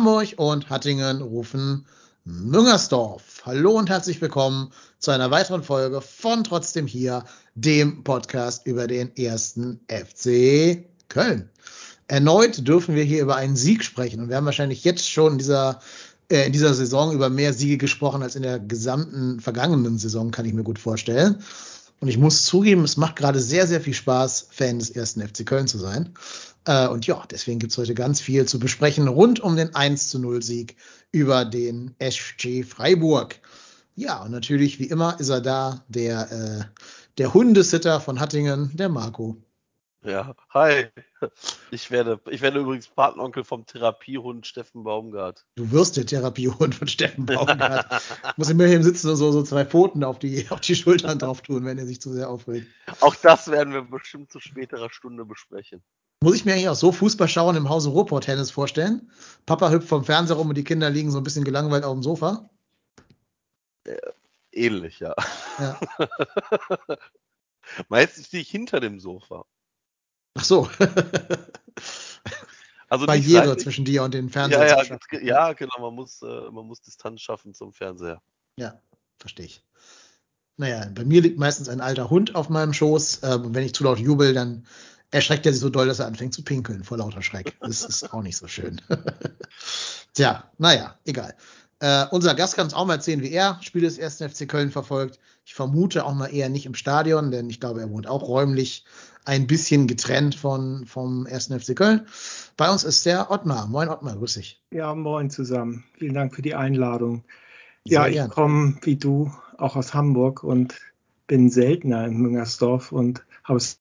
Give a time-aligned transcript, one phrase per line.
[0.00, 1.84] Hamburg und Hattingen rufen
[2.24, 3.42] Müngersdorf.
[3.44, 7.22] Hallo und herzlich willkommen zu einer weiteren Folge von Trotzdem hier,
[7.54, 11.50] dem Podcast über den ersten FC Köln.
[12.08, 15.38] Erneut dürfen wir hier über einen Sieg sprechen und wir haben wahrscheinlich jetzt schon in
[15.38, 15.80] dieser,
[16.30, 20.46] äh, in dieser Saison über mehr Siege gesprochen als in der gesamten vergangenen Saison, kann
[20.46, 21.42] ich mir gut vorstellen.
[22.00, 25.44] Und ich muss zugeben, es macht gerade sehr, sehr viel Spaß, Fan des ersten FC
[25.44, 26.14] Köln zu sein.
[26.70, 30.20] Äh, und ja, deswegen gibt's heute ganz viel zu besprechen rund um den 1 zu
[30.20, 30.76] 0 Sieg
[31.10, 33.40] über den SG Freiburg.
[33.96, 36.80] Ja, und natürlich, wie immer, ist er da, der, äh,
[37.18, 39.36] der Hundesitter von Hattingen, der Marco.
[40.02, 40.86] Ja, hi.
[41.72, 45.44] Ich werde, ich werde übrigens Patenonkel vom Therapiehund Steffen Baumgart.
[45.56, 47.86] Du wirst der Therapiehund von Steffen Baumgart.
[48.36, 51.42] Muss immer hier im Sitzen so, so zwei Pfoten auf die, auf die Schultern drauf
[51.42, 52.68] tun, wenn er sich zu sehr aufregt.
[53.00, 55.82] Auch das werden wir bestimmt zu späterer Stunde besprechen.
[56.22, 59.10] Muss ich mir eigentlich auch so Fußball schauen im Hause Ruhrport Tennis vorstellen?
[59.46, 62.02] Papa hüpft vom Fernseher rum und die Kinder liegen so ein bisschen gelangweilt auf dem
[62.02, 62.50] Sofa?
[63.84, 63.96] Äh,
[64.52, 65.14] ähnlich, ja.
[65.58, 65.80] Ja.
[67.88, 69.46] Meistens stehe ich hinter dem Sofa.
[70.34, 70.68] Ach so.
[72.92, 73.62] Also Barriere seitlich.
[73.62, 74.66] zwischen dir und den Fernseher.
[74.66, 75.74] Ja, ja, ja, genau.
[75.78, 78.20] Man muss, äh, man muss Distanz schaffen zum Fernseher.
[78.56, 78.82] Ja,
[79.16, 79.64] verstehe ich.
[80.56, 83.22] Naja, bei mir liegt meistens ein alter Hund auf meinem Schoß.
[83.22, 84.66] Ähm, und wenn ich zu laut jubel, dann
[85.10, 87.56] erschreckt er sich so doll, dass er anfängt zu pinkeln vor lauter Schreck.
[87.60, 88.80] Das ist auch nicht so schön.
[90.14, 91.34] Tja, naja, egal.
[91.80, 94.70] Äh, unser Gast kann uns auch mal erzählen, wie er Spiele des ersten FC Köln
[94.70, 95.18] verfolgt.
[95.44, 98.84] Ich vermute auch mal eher nicht im Stadion, denn ich glaube, er wohnt auch räumlich
[99.24, 102.06] ein bisschen getrennt von, vom ersten FC Köln.
[102.56, 103.66] Bei uns ist der Ottmar.
[103.66, 104.62] Moin Ottmar, grüß dich.
[104.70, 105.84] Ja, moin zusammen.
[105.98, 107.24] Vielen Dank für die Einladung.
[107.86, 110.78] Sehr ja, ich komme wie du auch aus Hamburg und
[111.26, 113.78] bin seltener in Müngersdorf und habe es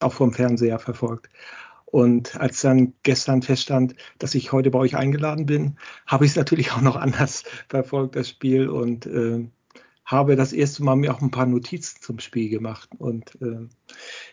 [0.00, 1.28] auch vom Fernseher verfolgt.
[1.90, 6.36] Und als dann gestern feststand, dass ich heute bei euch eingeladen bin, habe ich es
[6.36, 9.48] natürlich auch noch anders verfolgt, das Spiel, und äh,
[10.04, 12.90] habe das erste Mal mir auch ein paar Notizen zum Spiel gemacht.
[12.98, 13.68] Und äh,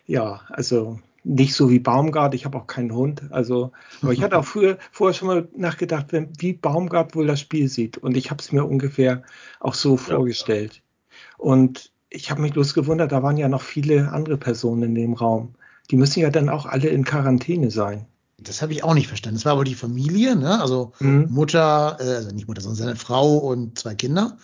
[0.06, 3.24] ja, also nicht so wie Baumgart, ich habe auch keinen Hund.
[3.32, 3.72] Also,
[4.02, 7.68] aber ich hatte auch früher, vorher schon mal nachgedacht, wenn, wie Baumgart wohl das Spiel
[7.68, 7.98] sieht.
[7.98, 9.24] Und ich habe es mir ungefähr
[9.60, 10.82] auch so vorgestellt.
[11.38, 15.14] Und ich habe mich bloß gewundert, da waren ja noch viele andere Personen in dem
[15.14, 15.56] Raum.
[15.92, 18.06] Die müssen ja dann auch alle in Quarantäne sein.
[18.38, 19.38] Das habe ich auch nicht verstanden.
[19.38, 20.60] Das war aber die Familie, ne?
[20.62, 21.28] Also Mhm.
[21.30, 24.38] Mutter, äh, also nicht Mutter, sondern seine Frau und zwei Kinder.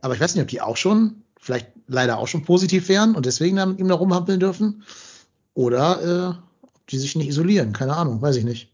[0.00, 3.24] Aber ich weiß nicht, ob die auch schon, vielleicht leider auch schon positiv wären und
[3.26, 4.82] deswegen da mit ihm da rumhampeln dürfen.
[5.54, 6.02] Oder
[6.34, 7.72] äh, ob die sich nicht isolieren.
[7.72, 8.72] Keine Ahnung, weiß ich nicht.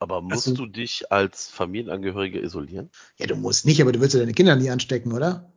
[0.00, 2.90] Aber musst Also- du dich als Familienangehörige isolieren?
[3.18, 5.50] Ja, du musst nicht, aber du willst ja deine Kinder nie anstecken, oder?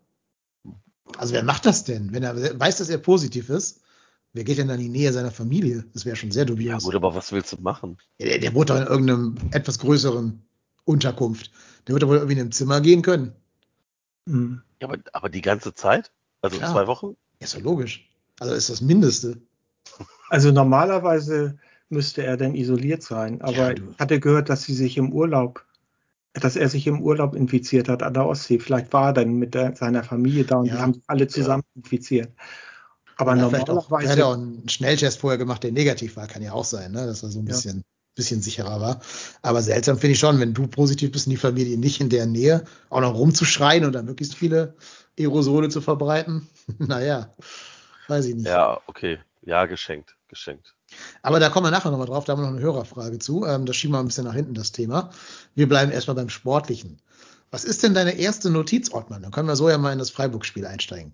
[1.18, 2.14] Also wer macht das denn?
[2.14, 3.82] Wenn er weiß, dass er positiv ist,
[4.34, 5.86] wer geht denn dann in die Nähe seiner Familie?
[5.94, 6.84] Das wäre schon sehr Ja dubios.
[6.84, 7.98] gut, aber was willst du machen?
[8.20, 10.42] Ja, der, der wohnt doch in irgendeinem etwas größeren
[10.86, 11.52] Unterkunft.
[11.88, 13.34] Der wird doch wohl irgendwie in einem Zimmer gehen können.
[14.26, 14.62] Mhm.
[14.82, 16.12] Ja, aber, aber die ganze Zeit?
[16.42, 16.72] Also Klar.
[16.72, 17.18] zwei Wochen?
[17.40, 18.10] Ja, ist doch logisch.
[18.40, 19.38] Also ist das Mindeste.
[20.30, 21.58] Also normalerweise
[21.90, 23.42] müsste er dann isoliert sein.
[23.42, 25.66] Aber Ja, ich hatte gehört, dass sie sich im Urlaub,
[26.34, 28.60] dass er sich im Urlaub infiziert hat an der Ostsee.
[28.60, 30.76] Vielleicht war er dann mit der, seiner Familie da und Ja.
[30.76, 32.32] die haben sich alle zusammen infiziert.
[33.18, 34.10] Aber Ja, auch, er normalerweise.
[34.12, 36.28] hat ja auch einen Schnelltest vorher gemacht, der negativ war.
[36.28, 37.06] Kann ja auch sein, ne?
[37.06, 37.54] dass er so ein Ja.
[37.54, 37.84] bisschen,
[38.16, 39.02] bisschen sicherer war.
[39.42, 42.26] Aber seltsam finde ich schon, wenn du positiv bist und die Familie nicht in der
[42.26, 44.76] Nähe, auch noch rumzuschreien und dann möglichst viele
[45.20, 46.48] Aerosole zu verbreiten.
[46.80, 47.34] naja,
[48.08, 48.48] weiß ich nicht.
[48.48, 49.20] Ja, okay.
[49.44, 50.16] Ja, geschenkt.
[50.28, 50.76] Geschenkt.
[51.22, 53.46] Aber da kommen wir nachher nochmal drauf, da haben wir noch eine Hörerfrage zu.
[53.46, 55.10] Ähm, das schieben wir ein bisschen nach hinten, das Thema.
[55.56, 57.02] Wir bleiben erstmal beim Sportlichen.
[57.52, 59.22] Was ist denn deine erste Notiz, Ortmann?
[59.22, 61.14] Dann können wir so ja mal in das Freiburg-Spiel einsteigen.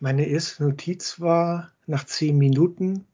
[0.00, 3.06] Meine erste Notiz war nach zehn Minuten,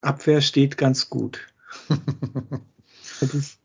[0.00, 1.46] Abwehr steht ganz gut.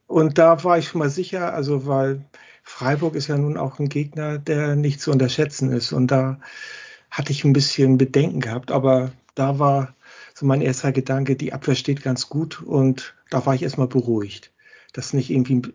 [0.08, 2.26] Und, da war ich schon mal sicher, also weil
[2.64, 5.92] Freiburg ist ja nun auch ein Gegner, der nicht zu unterschätzen ist.
[5.92, 6.40] Und da
[7.10, 9.96] hatte ich ein bisschen Bedenken gehabt, aber da war
[10.38, 14.54] so mein erster Gedanke, die Abwehr steht ganz gut und da war ich erstmal beruhigt.
[14.94, 15.74] Das nicht irgendwie,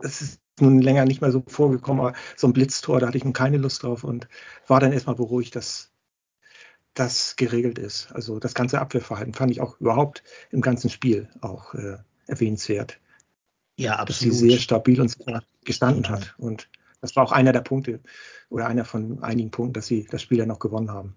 [0.00, 3.24] das ist nun länger nicht mehr so vorgekommen, aber so ein Blitztor, da hatte ich
[3.24, 4.26] nun keine Lust drauf und
[4.66, 5.92] war dann erstmal beruhigt, dass
[6.94, 8.10] das geregelt ist.
[8.10, 12.98] Also das ganze Abwehrverhalten fand ich auch überhaupt im ganzen Spiel auch äh, erwähnenswert,
[13.76, 16.34] Ja, dass sie sehr stabil und sicher gestanden hat.
[16.36, 16.68] Und
[17.00, 18.00] das war auch einer der Punkte
[18.48, 21.14] oder einer von einigen Punkten, dass sie das Spiel dann noch gewonnen haben.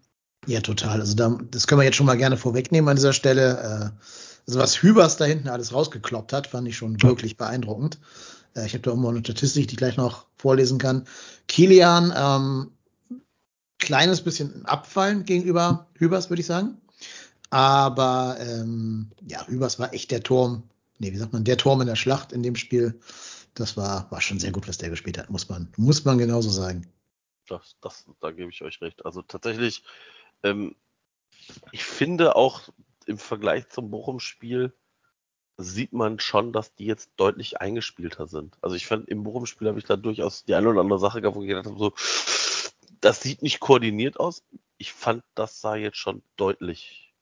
[0.49, 0.99] Ja, total.
[0.99, 3.57] Also da, das können wir jetzt schon mal gerne vorwegnehmen an dieser Stelle.
[3.57, 4.01] Äh,
[4.47, 7.99] also was Hübers da hinten alles rausgekloppt hat, fand ich schon wirklich beeindruckend.
[8.55, 11.05] Äh, ich habe da auch mal eine Statistik, die ich gleich noch vorlesen kann.
[11.47, 12.71] Kilian, ähm,
[13.77, 16.77] kleines bisschen abfallen gegenüber Hübers, würde ich sagen.
[17.51, 20.63] Aber ähm, ja, Hübers war echt der Turm
[20.99, 22.99] nee, wie sagt man, der Turm in der Schlacht in dem Spiel.
[23.55, 26.49] Das war, war schon sehr gut, was der gespielt hat, muss man, muss man genauso
[26.49, 26.87] sagen.
[27.47, 29.05] Das, das, da gebe ich euch recht.
[29.05, 29.83] Also tatsächlich,
[30.43, 30.75] ähm,
[31.71, 32.69] ich finde auch
[33.05, 34.73] im Vergleich zum Bochum-Spiel
[35.57, 38.57] sieht man schon, dass die jetzt deutlich eingespielter sind.
[38.61, 41.35] Also ich fand, im Bochum-Spiel habe ich da durchaus die eine oder andere Sache gehabt,
[41.35, 41.93] wo ich gedacht habe, so,
[43.01, 44.43] das sieht nicht koordiniert aus.
[44.77, 47.13] Ich fand, das sah jetzt schon deutlich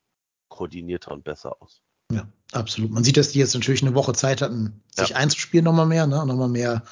[0.49, 1.81] koordinierter und besser aus.
[2.11, 2.91] Ja, absolut.
[2.91, 5.15] Man sieht, dass die jetzt natürlich eine Woche Zeit hatten, sich ja.
[5.17, 6.25] einzuspielen nochmal mehr, ne?
[6.25, 6.83] nochmal mehr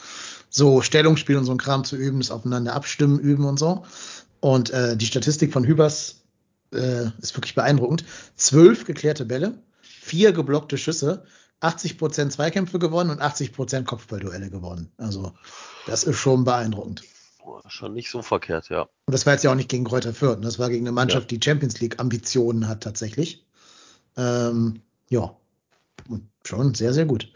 [0.49, 3.85] so Stellungsspiel und so ein Kram zu üben, das aufeinander abstimmen, üben und so.
[4.45, 6.21] Und äh, die Statistik von Hübers
[6.71, 8.05] äh, ist wirklich beeindruckend.
[8.35, 11.25] Zwölf geklärte Bälle, vier geblockte Schüsse,
[11.61, 14.91] 80 Prozent Zweikämpfe gewonnen und 80 Prozent Kopfballduelle gewonnen.
[14.97, 15.31] Also
[15.87, 17.01] das ist schon beeindruckend.
[17.69, 18.81] Schon nicht so verkehrt, ja.
[18.83, 20.37] Und das war jetzt ja auch nicht gegen Kräuter Fürth.
[20.37, 20.45] Ne?
[20.45, 21.39] Das war gegen eine Mannschaft, ja.
[21.39, 23.47] die Champions League Ambitionen hat tatsächlich.
[24.15, 25.35] Ähm, ja,
[26.43, 27.31] schon sehr, sehr gut.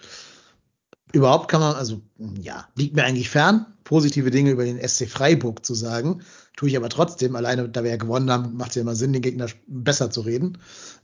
[1.11, 2.01] Überhaupt kann man, also
[2.39, 6.21] ja, liegt mir eigentlich fern, positive Dinge über den SC Freiburg zu sagen.
[6.55, 9.13] Tue ich aber trotzdem, alleine da wir ja gewonnen haben, macht es ja immer Sinn,
[9.13, 10.59] den Gegner besser zu reden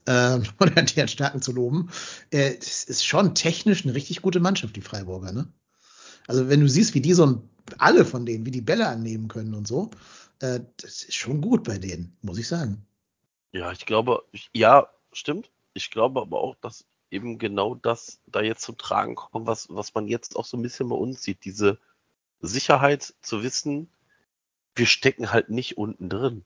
[0.06, 1.90] ähm, oder deren Stärken zu loben.
[2.31, 5.48] Äh, ist schon technisch eine richtig gute Mannschaft, die Freiburger, ne?
[6.28, 9.28] Also wenn du siehst, wie die so ein, alle von denen, wie die Bälle annehmen
[9.28, 9.92] können und so,
[10.40, 12.86] äh, das ist schon gut bei denen, muss ich sagen.
[13.51, 14.24] Ja, ich glaube,
[14.54, 15.50] ja, stimmt.
[15.74, 19.94] Ich glaube aber auch, dass eben genau das da jetzt zum Tragen kommt, was, was
[19.94, 21.46] man jetzt auch so ein bisschen bei uns sieht.
[21.46, 21.80] Diese
[22.40, 23.90] Sicherheit zu wissen,
[24.75, 26.46] wir stecken halt nicht unten drin.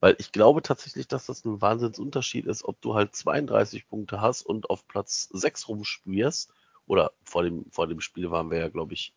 [0.00, 4.42] Weil ich glaube tatsächlich, dass das ein Wahnsinnsunterschied ist, ob du halt 32 Punkte hast
[4.42, 6.52] und auf Platz 6 rumspielst.
[6.86, 9.14] Oder vor dem, vor dem Spiel waren wir ja, glaube ich,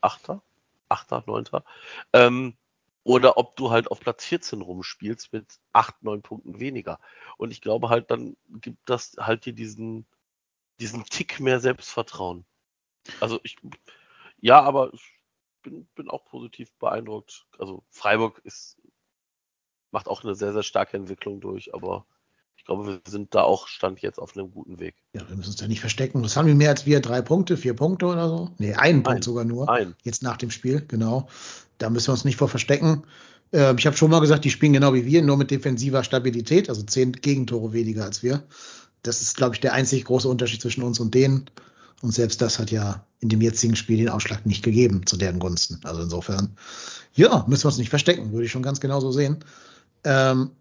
[0.00, 0.42] Achter,
[0.88, 1.64] Achter, Neunter.
[2.12, 2.56] Ähm,
[3.04, 6.98] oder ob du halt auf Platz 14 rumspielst mit 8, 9 Punkten weniger.
[7.36, 10.06] Und ich glaube halt, dann gibt das halt dir diesen,
[10.80, 12.46] diesen Tick mehr Selbstvertrauen.
[13.20, 13.56] Also ich,
[14.40, 15.12] ja, aber ich
[15.62, 17.46] bin, bin auch positiv beeindruckt.
[17.58, 18.80] Also Freiburg ist,
[19.90, 22.06] macht auch eine sehr, sehr starke Entwicklung durch, aber
[22.64, 24.94] ich glaube, wir sind da auch Stand jetzt auf einem guten Weg.
[25.12, 26.22] Ja, wir müssen uns ja nicht verstecken.
[26.22, 27.00] Was haben wir mehr als wir?
[27.00, 28.52] Drei Punkte, vier Punkte oder so?
[28.56, 29.68] Nee, einen Punkt ein, sogar nur.
[29.68, 29.94] Ein.
[30.02, 31.28] Jetzt nach dem Spiel, genau.
[31.76, 33.02] Da müssen wir uns nicht vor verstecken.
[33.52, 36.70] Äh, ich habe schon mal gesagt, die spielen genau wie wir, nur mit defensiver Stabilität,
[36.70, 38.44] also zehn Gegentore weniger als wir.
[39.02, 41.50] Das ist, glaube ich, der einzig große Unterschied zwischen uns und denen.
[42.00, 45.38] Und selbst das hat ja in dem jetzigen Spiel den Ausschlag nicht gegeben zu deren
[45.38, 45.80] Gunsten.
[45.84, 46.56] Also insofern,
[47.12, 49.44] ja, müssen wir uns nicht verstecken, würde ich schon ganz genau so sehen.
[50.04, 50.52] Ähm,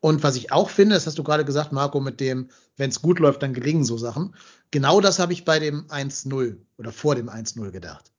[0.00, 3.02] und was ich auch finde, das hast du gerade gesagt, Marco, mit dem, wenn es
[3.02, 4.34] gut läuft, dann gelingen so Sachen.
[4.70, 8.12] Genau das habe ich bei dem 1-0 oder vor dem 1-0 gedacht.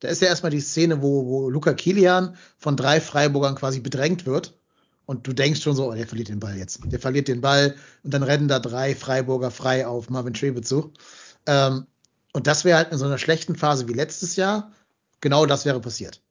[0.00, 4.26] Da ist ja erstmal die Szene, wo, wo Luca Kilian von drei Freiburgern quasi bedrängt
[4.26, 4.58] wird.
[5.06, 6.80] Und du denkst schon so, oh, der verliert den Ball jetzt.
[6.84, 10.92] Der verliert den Ball und dann rennen da drei Freiburger frei auf Marvin Schwebe zu.
[11.46, 11.86] Ähm,
[12.32, 14.72] und das wäre halt in so einer schlechten Phase wie letztes Jahr,
[15.20, 16.22] genau das wäre passiert.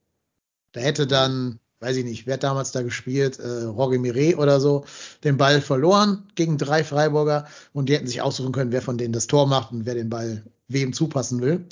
[0.72, 4.58] Da hätte dann weiß ich nicht, wer hat damals da gespielt, äh, Roger Mire oder
[4.58, 4.84] so,
[5.22, 9.12] den Ball verloren gegen drei Freiburger und die hätten sich aussuchen können, wer von denen
[9.12, 11.66] das Tor macht und wer den Ball wem zupassen will.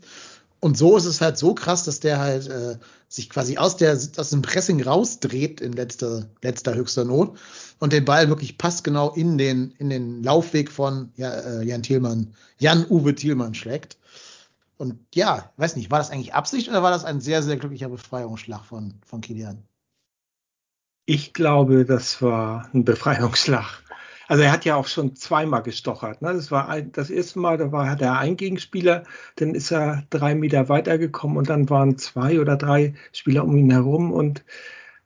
[0.61, 2.77] Und so ist es halt so krass, dass der halt äh,
[3.09, 7.37] sich quasi aus, der, aus dem Pressing rausdreht in letzter, letzter höchster Not
[7.81, 12.35] und den Ball wirklich passgenau in den, in den Laufweg von ja, äh, Jan Thielmann,
[12.59, 13.97] Jan-Uwe Thielmann schlägt.
[14.77, 17.89] Und ja, weiß nicht, war das eigentlich Absicht oder war das ein sehr, sehr glücklicher
[17.89, 19.65] Befreiungsschlag von, von Kilian?
[21.05, 23.83] Ich glaube, das war ein Befreiungsschlag.
[24.29, 26.23] Also er hat ja auch schon zweimal gestochert.
[26.23, 26.33] Ne?
[26.33, 29.03] Das war ein, das erste Mal, da war, hat er ein Gegenspieler,
[29.37, 33.71] dann ist er drei Meter weitergekommen und dann waren zwei oder drei Spieler um ihn
[33.71, 34.45] herum und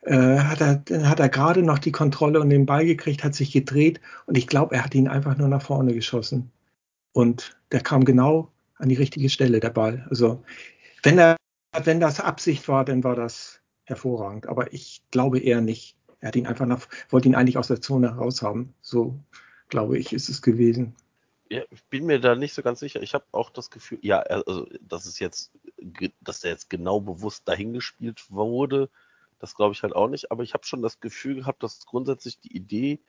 [0.03, 3.35] äh, hat er, dann hat er gerade noch die Kontrolle und den Ball gekriegt, hat
[3.35, 6.53] sich gedreht und ich glaube, er hat ihn einfach nur nach vorne geschossen.
[7.13, 10.07] Und der kam genau an die richtige Stelle, der Ball.
[10.11, 10.45] Also
[11.03, 11.37] wenn er,
[11.85, 14.47] wenn das Absicht war, dann war das hervorragend.
[14.47, 15.97] Aber ich glaube eher nicht.
[16.21, 18.75] Er hat ihn einfach nach, wollte ihn eigentlich aus der Zone raushaben.
[18.83, 19.19] So,
[19.69, 20.95] glaube ich, ist es gewesen.
[21.49, 23.03] Ja, ich bin mir da nicht so ganz sicher.
[23.03, 25.53] Ich habe auch das Gefühl, ja, also, dass es jetzt,
[26.21, 28.91] dass der jetzt genau bewusst dahingespielt wurde,
[29.39, 30.33] das glaube ich halt auch nicht.
[30.33, 33.01] Aber ich habe schon das Gefühl gehabt, dass grundsätzlich die Idee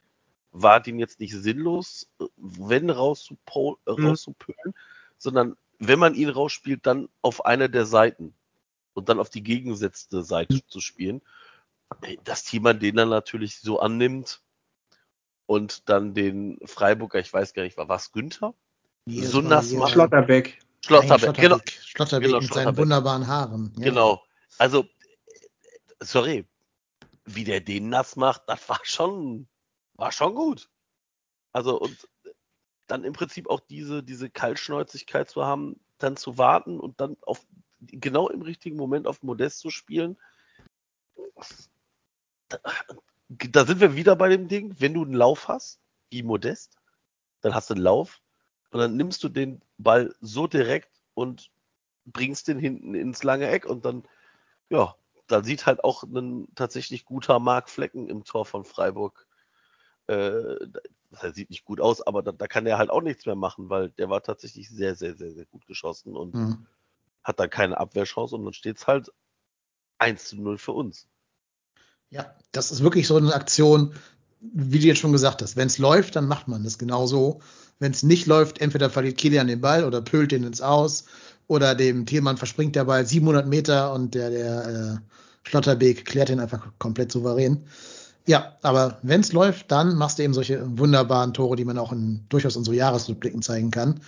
[0.52, 4.74] war, den jetzt nicht sinnlos, wenn rauszupölen, mhm.
[5.18, 8.34] sondern wenn man ihn rausspielt, dann auf einer der Seiten
[8.98, 10.62] und dann auf die gegengesetzte Seite mhm.
[10.68, 11.22] zu spielen.
[12.24, 14.42] Dass Thiemann den dann natürlich so annimmt
[15.46, 18.56] und dann den Freiburger, ich weiß gar nicht, war was Günther?
[19.06, 19.92] Nee, so nass macht.
[19.92, 20.60] Schlotterbeck.
[20.84, 21.60] Schlotterbeck, genau.
[21.66, 23.72] Schlotterbeck genau, mit seinen wunderbaren Haaren.
[23.78, 23.86] Ja.
[23.86, 24.24] Genau.
[24.58, 24.86] Also,
[26.02, 26.46] sorry,
[27.24, 29.48] wie der den nass macht, das war schon,
[29.94, 30.70] war schon gut.
[31.54, 32.10] Also, und
[32.88, 37.46] dann im Prinzip auch diese, diese Kaltschnäuzigkeit zu haben, dann zu warten und dann auf
[37.82, 40.18] genau im richtigen Moment auf Modest zu spielen.
[43.30, 45.80] Da, sind wir wieder bei dem Ding, wenn du einen Lauf hast,
[46.10, 46.78] wie Modest,
[47.42, 48.22] dann hast du einen Lauf
[48.72, 51.52] und dann nimmst du den Ball so direkt und
[52.06, 54.04] bringst den hinten ins lange Eck und dann,
[54.70, 54.96] ja,
[55.28, 59.28] da sieht halt auch ein tatsächlich guter Mark Flecken im Tor von Freiburg.
[60.08, 60.56] Äh,
[61.12, 63.70] das sieht nicht gut aus, aber da, da, kann er halt auch nichts mehr machen,
[63.70, 66.68] weil der war tatsächlich sehr, sehr, sehr, sehr gut geschossen und mhm.
[67.28, 69.12] Hat da keine Abwehrchance und dann steht es halt
[70.00, 71.08] 1 zu 0 für uns.
[72.10, 73.94] Ja, das ist wirklich so eine Aktion,
[74.40, 75.58] wie du jetzt schon gesagt hast.
[75.58, 77.42] Wenn es läuft, dann macht man das genauso.
[77.80, 81.06] Wenn es nicht läuft, entweder verliert Kilian den Ball oder pölt den ins Aus
[81.48, 86.40] oder dem Thielmann verspringt der Ball 700 Meter und der, der äh, Schlotterbeek klärt ihn
[86.40, 87.66] einfach komplett souverän.
[88.26, 91.92] Ja, aber wenn es läuft, dann machst du eben solche wunderbaren Tore, die man auch
[91.92, 94.02] in durchaus unsere Jahresrückblicken zeigen kann.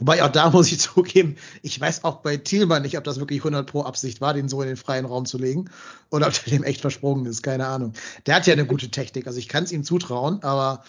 [0.00, 3.40] Wobei auch da muss ich zugeben, ich weiß auch bei Thielmann nicht, ob das wirklich
[3.40, 5.70] 100 pro Absicht war, den so in den freien Raum zu legen
[6.10, 7.92] oder ob der dem echt versprungen ist, keine Ahnung.
[8.26, 10.82] Der hat ja eine gute Technik, also ich kann es ihm zutrauen, aber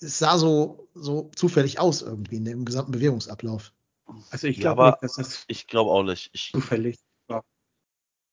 [0.00, 3.72] es sah so, so zufällig aus irgendwie in dem gesamten Bewegungsablauf.
[4.30, 6.30] Also ich glaube ja, nicht, dass das ich glaube auch nicht.
[6.32, 6.98] Ich, zufällig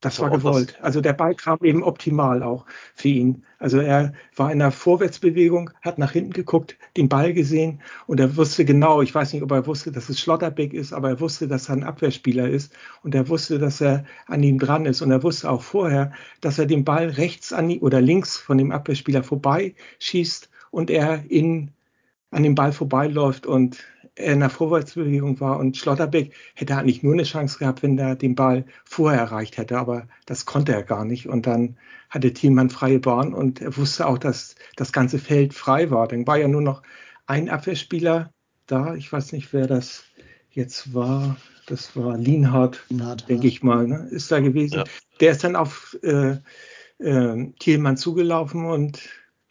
[0.06, 0.78] Das war gewollt.
[0.84, 3.44] Also der Ball kam eben optimal auch für ihn.
[3.58, 8.38] Also er war in der Vorwärtsbewegung, hat nach hinten geguckt, den Ball gesehen und er
[8.38, 11.48] wusste genau, ich weiß nicht, ob er wusste, dass es Schlotterbeck ist, aber er wusste,
[11.48, 12.72] dass er ein Abwehrspieler ist
[13.02, 16.60] und er wusste, dass er an ihm dran ist und er wusste auch vorher, dass
[16.60, 21.24] er den Ball rechts an die, oder links von dem Abwehrspieler vorbei schießt und er
[21.30, 21.72] in,
[22.30, 23.84] an dem Ball vorbeiläuft und
[24.16, 28.36] in der Vorwärtsbewegung war und Schlotterbeck hätte eigentlich nur eine Chance gehabt, wenn er den
[28.36, 31.78] Ball vorher erreicht hätte, aber das konnte er gar nicht und dann
[32.10, 36.08] hatte Thielmann freie Bahn und er wusste auch, dass das ganze Feld frei war.
[36.08, 36.82] Dann war ja nur noch
[37.26, 38.32] ein Abwehrspieler
[38.68, 40.06] da, ich weiß nicht, wer das
[40.50, 43.50] jetzt war, das war Lienhardt, Lienhardt denke ja.
[43.50, 44.08] ich mal, ne?
[44.12, 44.78] ist da gewesen.
[44.78, 44.84] Ja.
[45.20, 46.38] Der ist dann auf äh,
[47.00, 49.02] äh, Thielmann zugelaufen und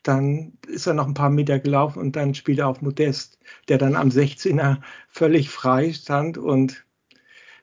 [0.04, 3.78] dann ist er noch ein paar Meter gelaufen und dann spielt er auf Modest, der
[3.78, 6.38] dann am 16er völlig frei stand.
[6.38, 6.84] Und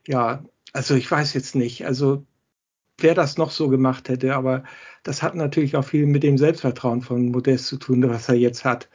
[0.08, 0.44] ja,
[0.74, 2.26] also ich weiß jetzt nicht, also
[2.98, 4.64] wer das noch so gemacht hätte, aber
[5.04, 8.66] das hat natürlich auch viel mit dem Selbstvertrauen von Modest zu tun, was er jetzt
[8.66, 8.90] hat.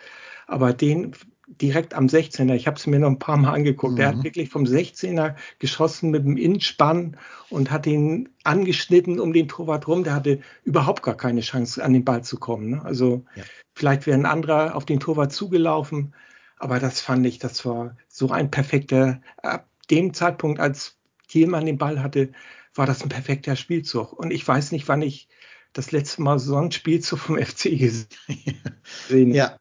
[0.47, 1.13] Aber den
[1.47, 2.55] direkt am 16er.
[2.55, 3.93] Ich habe es mir noch ein paar Mal angeguckt.
[3.93, 3.97] Mhm.
[3.97, 7.17] Der hat wirklich vom 16er geschossen mit dem Innspann
[7.51, 10.05] und hat ihn angeschnitten um den Torwart rum.
[10.05, 12.71] Der hatte überhaupt gar keine Chance, an den Ball zu kommen.
[12.71, 12.85] Ne?
[12.85, 13.45] Also ja.
[13.75, 16.15] vielleicht wäre ein anderer auf den Torwart zugelaufen.
[16.59, 20.99] Aber das fand ich, das war so ein perfekter, ab dem Zeitpunkt, als
[21.29, 22.33] Thielmann den Ball hatte,
[22.75, 24.13] war das ein perfekter Spielzug.
[24.13, 25.29] Und ich weiß nicht, wann ich
[25.73, 28.09] das letzte Mal so einen Spielzug vom FC gesehen
[29.11, 29.19] habe.
[29.35, 29.57] Ja.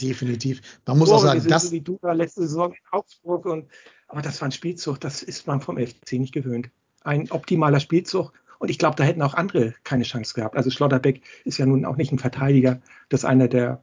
[0.00, 0.60] Definitiv.
[0.86, 1.72] Man muss Tore auch sagen, das.
[1.72, 3.66] Wie du da letzte Saison in Augsburg und,
[4.06, 6.70] aber das war ein Spielzug, das ist man vom FC nicht gewöhnt.
[7.02, 8.32] Ein optimaler Spielzug.
[8.58, 10.56] Und ich glaube, da hätten auch andere keine Chance gehabt.
[10.56, 12.80] Also Schlotterbeck ist ja nun auch nicht ein Verteidiger.
[13.08, 13.82] Das ist einer der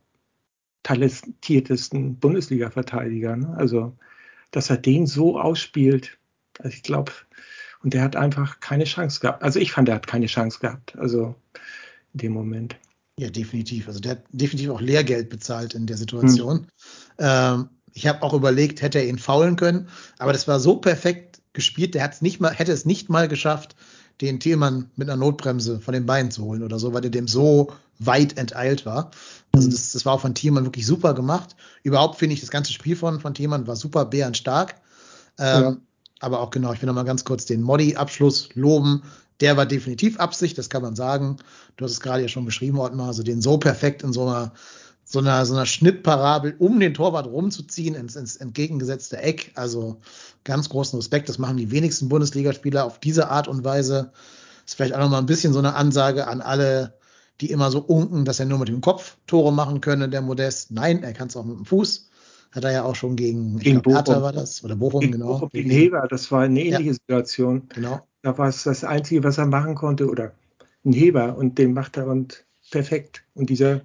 [0.83, 3.35] talentiertesten Bundesliga-Verteidiger.
[3.37, 3.55] Ne?
[3.57, 3.97] Also,
[4.51, 6.17] dass er den so ausspielt,
[6.59, 7.11] also ich glaube,
[7.81, 9.43] und der hat einfach keine Chance gehabt.
[9.43, 10.97] Also ich fand, er hat keine Chance gehabt.
[10.97, 11.35] Also
[12.13, 12.77] in dem Moment.
[13.17, 13.87] Ja, definitiv.
[13.87, 16.59] Also der hat definitiv auch Lehrgeld bezahlt in der Situation.
[16.59, 16.67] Hm.
[17.19, 19.87] Ähm, ich habe auch überlegt, hätte er ihn faulen können,
[20.19, 23.77] aber das war so perfekt gespielt, der hat's nicht mal, hätte es nicht mal geschafft,
[24.19, 27.27] den Thielmann mit einer Notbremse von den Beinen zu holen oder so, weil der dem
[27.27, 29.11] so weit enteilt war.
[29.53, 31.55] Also das, das war auch von Thielmann wirklich super gemacht.
[31.83, 34.75] Überhaupt finde ich das ganze Spiel von, von Thielmann war super bärenstark.
[35.39, 35.77] Ähm, ja.
[36.19, 39.03] Aber auch genau, ich will noch mal ganz kurz den Modi-Abschluss loben
[39.41, 41.37] der war definitiv Absicht, das kann man sagen.
[41.75, 44.53] Du hast es gerade ja schon beschrieben, Ottmar, also den so perfekt in so einer,
[45.03, 49.51] so einer, so einer Schnittparabel um den Torwart rumzuziehen ins, ins entgegengesetzte Eck.
[49.55, 49.97] Also
[50.43, 51.29] ganz großen Respekt.
[51.29, 54.11] Das machen die wenigsten Bundesligaspieler auf diese Art und Weise.
[54.63, 56.97] Das ist vielleicht auch nochmal ein bisschen so eine Ansage an alle,
[57.41, 60.71] die immer so unken, dass er nur mit dem Kopf Tore machen könne, der Modest.
[60.71, 62.09] Nein, er kann es auch mit dem Fuß.
[62.51, 65.33] Hat er ja auch schon gegen, gegen glaub, Hertha war das, oder Bochum, gegen genau.
[65.33, 66.93] Bochum, gegen Heber, das war eine ähnliche ja.
[66.93, 67.67] Situation.
[67.75, 67.99] Genau.
[68.25, 70.33] Da war es das Einzige, was er machen konnte, oder
[70.83, 73.23] ein Heber und den macht er und perfekt.
[73.35, 73.81] Und dieser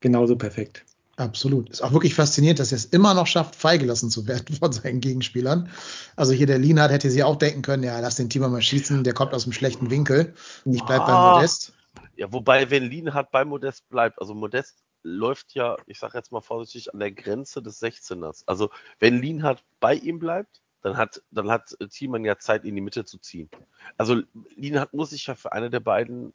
[0.00, 0.84] genauso perfekt.
[1.16, 1.70] Absolut.
[1.70, 4.98] Ist auch wirklich faszinierend, dass er es immer noch schafft, freigelassen zu werden von seinen
[4.98, 5.70] Gegenspielern.
[6.16, 9.04] Also hier der Lienhardt hätte sie auch denken können, ja, lass den Teamer mal schießen,
[9.04, 10.34] der kommt aus dem schlechten Winkel.
[10.64, 11.72] Ich bleib ah, beim Modest.
[12.16, 16.40] Ja, wobei, wenn Lienhardt bei Modest bleibt, also Modest läuft ja, ich sage jetzt mal
[16.40, 18.42] vorsichtig, an der Grenze des 16ers.
[18.46, 22.80] Also wenn Lienhardt bei ihm bleibt, dann hat, dann hat Thielmann ja Zeit, in die
[22.80, 23.50] Mitte zu ziehen.
[23.96, 24.22] Also
[24.56, 26.32] Lienhardt muss sich ja für eine der beiden,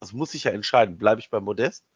[0.00, 1.86] das muss sich ja entscheiden, bleibe ich bei Modest,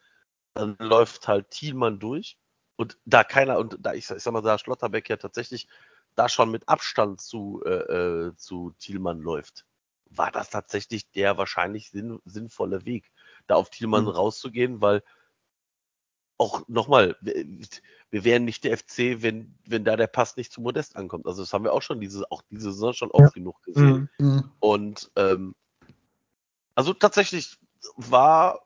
[0.53, 2.37] dann läuft halt Thielmann durch
[2.77, 5.67] und da keiner, und da ich, ich sag mal, da Schlotterbeck ja tatsächlich
[6.15, 9.65] da schon mit Abstand zu, äh, äh, zu Thielmann läuft,
[10.09, 13.11] war das tatsächlich der wahrscheinlich sinn, sinnvolle Weg,
[13.45, 14.11] da auf Thielmann mhm.
[14.11, 15.03] rauszugehen, weil
[16.37, 20.95] auch nochmal, wir, wären nicht der FC, wenn, wenn da der Pass nicht zu Modest
[20.95, 21.25] ankommt.
[21.25, 23.41] Also das haben wir auch schon diese, auch diese Saison schon oft ja.
[23.41, 24.09] genug gesehen.
[24.17, 24.27] Mhm.
[24.27, 24.51] mhm.
[24.59, 25.55] Und ähm,
[26.75, 27.57] also tatsächlich
[27.95, 28.61] war,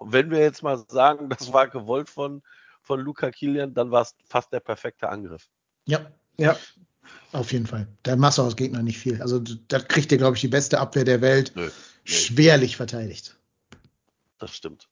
[0.00, 2.42] wenn wir jetzt mal sagen, das war gewollt von,
[2.80, 5.48] von Luca Kilian, dann war es fast der perfekte Angriff.
[5.86, 6.56] Ja, ja.
[7.32, 7.86] Auf jeden Fall.
[8.06, 9.20] Der Masse aus Gegner nicht viel.
[9.20, 11.52] Also da kriegt ihr, glaube ich, die beste Abwehr der Welt.
[11.54, 11.68] Nö,
[12.04, 13.36] schwerlich verteidigt.
[14.38, 14.88] Das stimmt.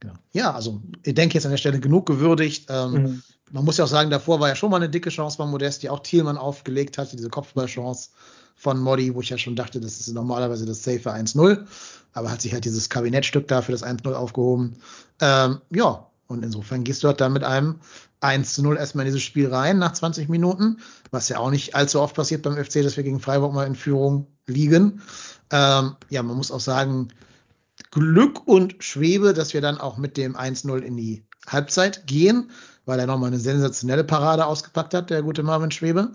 [0.00, 0.14] Genau.
[0.32, 2.66] Ja, also ich denke jetzt an der Stelle genug gewürdigt.
[2.70, 3.22] Ähm, mhm.
[3.52, 5.82] Man muss ja auch sagen, davor war ja schon mal eine dicke Chance von Modest,
[5.82, 8.10] die auch Thielmann aufgelegt hatte, diese Kopfballchance
[8.56, 11.66] von Modi, wo ich ja schon dachte, das ist normalerweise das safe 1-0.
[12.12, 14.76] Aber hat sich halt dieses Kabinettstück da für das 1-0 aufgehoben.
[15.20, 17.80] Ähm, ja, und insofern gehst du halt dann mit einem
[18.20, 20.78] 1 0 erstmal in dieses Spiel rein nach 20 Minuten,
[21.10, 23.74] was ja auch nicht allzu oft passiert beim FC, dass wir gegen Freiburg mal in
[23.74, 25.02] Führung liegen.
[25.50, 27.08] Ähm, ja, man muss auch sagen,
[27.90, 32.50] Glück und Schwebe, dass wir dann auch mit dem 1-0 in die Halbzeit gehen,
[32.84, 36.12] weil er nochmal eine sensationelle Parade ausgepackt hat, der gute Marvin Schwebe.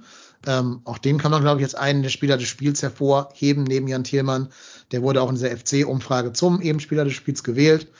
[0.48, 3.88] Ähm, auch den kann man, glaube ich, jetzt einen der Spieler des Spiels hervorheben, neben
[3.88, 4.50] Jan Thielmann.
[4.92, 7.92] Der wurde auch in dieser FC-Umfrage zum eben Spieler des Spiels gewählt.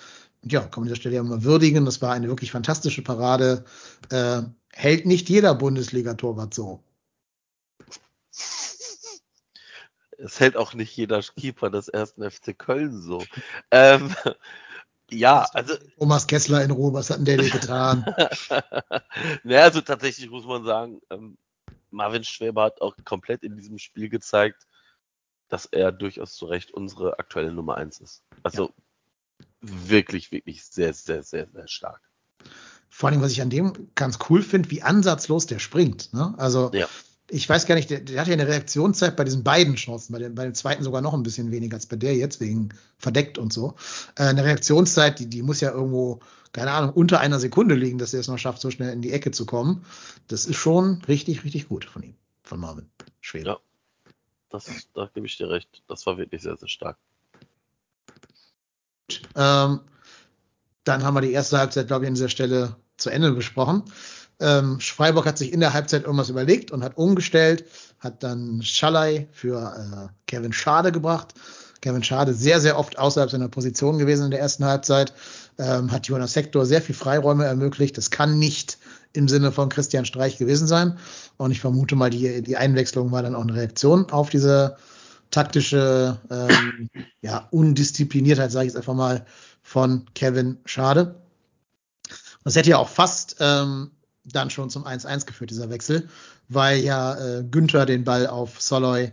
[0.44, 1.86] Und ja, kann man an dieser Stelle ja mal würdigen.
[1.86, 3.66] Das war eine wirklich fantastische Parade.
[4.10, 6.85] Äh, hält nicht jeder Bundesliga-Torwart so.
[10.18, 13.24] Es hält auch nicht jeder Keeper des ersten FC Köln so.
[13.72, 14.16] Ähm,
[15.12, 15.76] ja, also.
[15.98, 18.06] Thomas Kessler in Ruhe, was hat denn der dir getan?
[19.44, 21.38] naja, also tatsächlich muss man sagen, ähm,
[21.92, 24.68] Marvin Schwäber hat auch komplett in diesem Spiel gezeigt,
[25.48, 28.24] dass er durchaus zu Recht unsere aktuelle Nummer 1 ist.
[28.44, 28.74] Also
[29.40, 29.44] ja.
[29.62, 32.02] wirklich, wirklich sehr, sehr, sehr, sehr stark.
[32.90, 36.14] Vor allem, was ich an dem ganz cool finde, wie ansatzlos der springt.
[36.14, 36.34] Ne?
[36.38, 36.88] Also ja
[37.30, 40.20] ich weiß gar nicht, der, der hat ja eine Reaktionszeit bei diesen beiden Chancen, bei
[40.20, 43.38] dem, bei dem zweiten sogar noch ein bisschen weniger als bei der jetzt, wegen verdeckt
[43.38, 43.76] und so.
[44.16, 46.20] Äh, eine Reaktionszeit, die, die muss ja irgendwo,
[46.52, 49.12] keine Ahnung, unter einer Sekunde liegen, dass er es noch schafft, so schnell in die
[49.12, 49.86] Ecke zu kommen.
[50.28, 52.90] Das ist schon richtig, richtig gut von ihm, von Marvin
[53.22, 53.50] Schwede.
[53.50, 53.60] Ja,
[54.50, 55.84] das, da gebe ich dir recht.
[55.88, 56.98] Das war wirklich sehr, sehr stark.
[59.36, 59.82] Ähm,
[60.84, 63.84] dann haben wir die erste Halbzeit, glaube ich, an dieser Stelle zu Ende besprochen.
[64.40, 67.66] Ähm, Freiburg hat sich in der Halbzeit irgendwas überlegt und hat umgestellt,
[68.00, 71.34] hat dann Schallei für äh, Kevin Schade gebracht.
[71.82, 75.14] Kevin Schade sehr, sehr oft außerhalb seiner Position gewesen in der ersten Halbzeit,
[75.58, 77.98] ähm, hat Jonas Sektor sehr viel Freiräume ermöglicht.
[77.98, 78.78] Das kann nicht
[79.14, 80.98] im Sinne von Christian Streich gewesen sein.
[81.38, 84.78] Und ich vermute mal, die, die Einwechslung war dann auch eine Reaktion auf diese
[85.32, 86.90] taktische ähm,
[87.22, 89.26] ja, Undiszipliniertheit, sage ich jetzt einfach mal,
[89.62, 91.16] von Kevin Schade.
[92.44, 93.92] Das hätte ja auch fast ähm,
[94.26, 96.10] dann schon zum 1-1 geführt, dieser Wechsel,
[96.50, 99.12] weil ja äh, Günther den Ball auf Soloy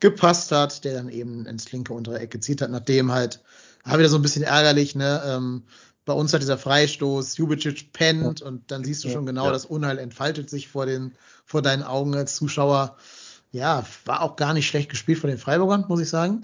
[0.00, 3.40] gepasst hat, der dann eben ins linke untere Eck gezielt hat, nachdem halt,
[3.84, 5.62] war wieder so ein bisschen ärgerlich, ne, ähm,
[6.06, 9.52] bei uns hat dieser Freistoß, Jubicic pennt und dann siehst du schon genau, ja.
[9.52, 12.96] das Unheil entfaltet sich vor den, vor deinen Augen als Zuschauer.
[13.52, 16.40] Ja, war auch gar nicht schlecht gespielt von den Freiburgern, muss ich sagen.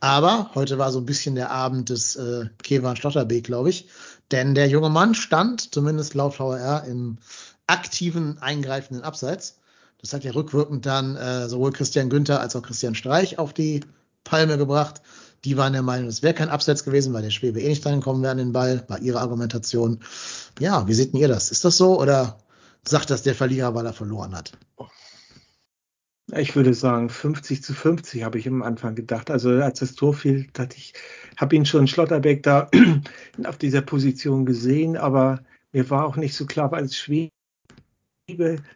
[0.00, 3.88] Aber heute war so ein bisschen der Abend des äh, Kevan Stotterbeek, glaube ich.
[4.32, 7.18] Denn der junge Mann stand, zumindest laut VR, im
[7.66, 9.58] aktiven, eingreifenden Abseits.
[10.00, 13.80] Das hat ja rückwirkend dann äh, sowohl Christian Günther als auch Christian Streich auf die
[14.24, 15.02] Palme gebracht.
[15.44, 18.22] Die waren der Meinung, es wäre kein Abseits gewesen, weil der Schwebe eh nicht drankommen
[18.22, 20.00] wäre an den Ball, war ihre Argumentation.
[20.58, 21.50] Ja, wie seht ihr das?
[21.50, 22.38] Ist das so oder
[22.86, 24.52] sagt das der Verlierer, weil er verloren hat?
[26.36, 29.30] Ich würde sagen, 50 zu 50 habe ich am Anfang gedacht.
[29.30, 30.92] Also als das Tor fiel, dachte ich,
[31.36, 32.70] habe ihn schon Schlotterbeck da
[33.44, 37.30] auf dieser Position gesehen, aber mir war auch nicht so klar, weil es Schwebe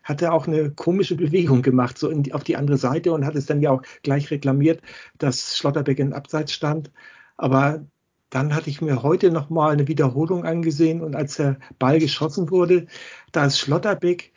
[0.03, 3.37] hat er auch eine komische Bewegung gemacht, so die, auf die andere Seite und hat
[3.37, 4.83] es dann ja auch gleich reklamiert,
[5.19, 6.91] dass Schlotterbeck in Abseits stand.
[7.37, 7.87] Aber
[8.31, 12.87] dann hatte ich mir heute nochmal eine Wiederholung angesehen und als der Ball geschossen wurde,
[13.33, 14.33] da ist Schlotterbeck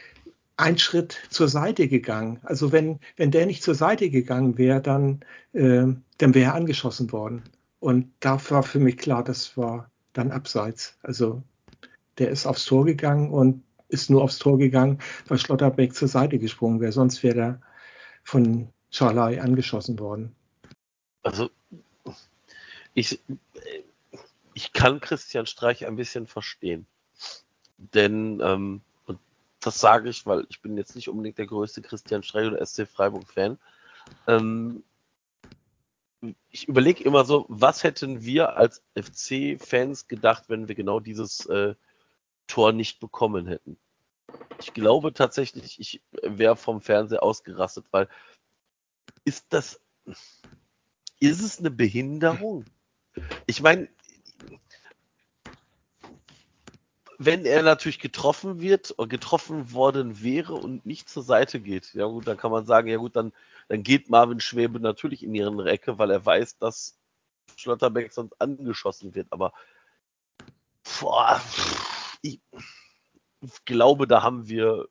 [0.58, 2.40] einen Schritt zur Seite gegangen.
[2.44, 5.22] Also wenn, wenn der nicht zur Seite gegangen wäre, dann,
[5.54, 5.86] äh,
[6.18, 7.44] dann wäre er angeschossen worden.
[7.80, 10.98] Und da war für mich klar, das war dann abseits.
[11.04, 11.44] Also
[12.18, 16.40] der ist aufs Tor gegangen und ist nur aufs Tor gegangen, weil Schlotterbeck zur Seite
[16.40, 16.92] gesprungen wäre.
[16.92, 17.62] Sonst wäre er
[18.24, 20.36] von Charlai angeschossen worden.
[21.22, 21.50] Also
[22.94, 23.20] ich,
[24.56, 26.88] ich kann Christian Streich ein bisschen verstehen.
[27.78, 28.82] Denn ähm,
[29.68, 32.88] das sage ich, weil ich bin jetzt nicht unbedingt der größte Christian Streich oder SC
[32.88, 33.58] Freiburg-Fan.
[34.28, 34.84] Ähm,
[36.50, 41.76] ich überlege immer so, was hätten wir als FC-Fans gedacht, wenn wir genau dieses, äh,
[42.48, 43.78] Tor nicht bekommen hätten.
[44.60, 48.10] Ich glaube tatsächlich, ich wäre vom Fernseher ausgerastet, weil
[49.24, 49.80] ist das,
[51.20, 52.66] ist es eine Behinderung?
[53.46, 53.90] Ich meine,
[57.18, 62.06] wenn er natürlich getroffen wird oder getroffen worden wäre und nicht zur Seite geht, ja
[62.06, 63.34] gut, dann kann man sagen, ja gut, dann,
[63.70, 66.96] dann geht Marvin Schwebe natürlich in ihren Recke, weil er weiß, dass
[67.56, 69.28] Schlotterbeck sonst angeschossen wird.
[69.32, 69.52] Aber
[71.00, 71.42] boah,
[72.22, 72.40] ich,
[73.42, 74.88] ich glaube, da haben wir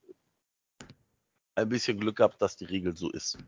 [1.54, 3.38] ein bisschen Glück gehabt, dass die Regel so ist.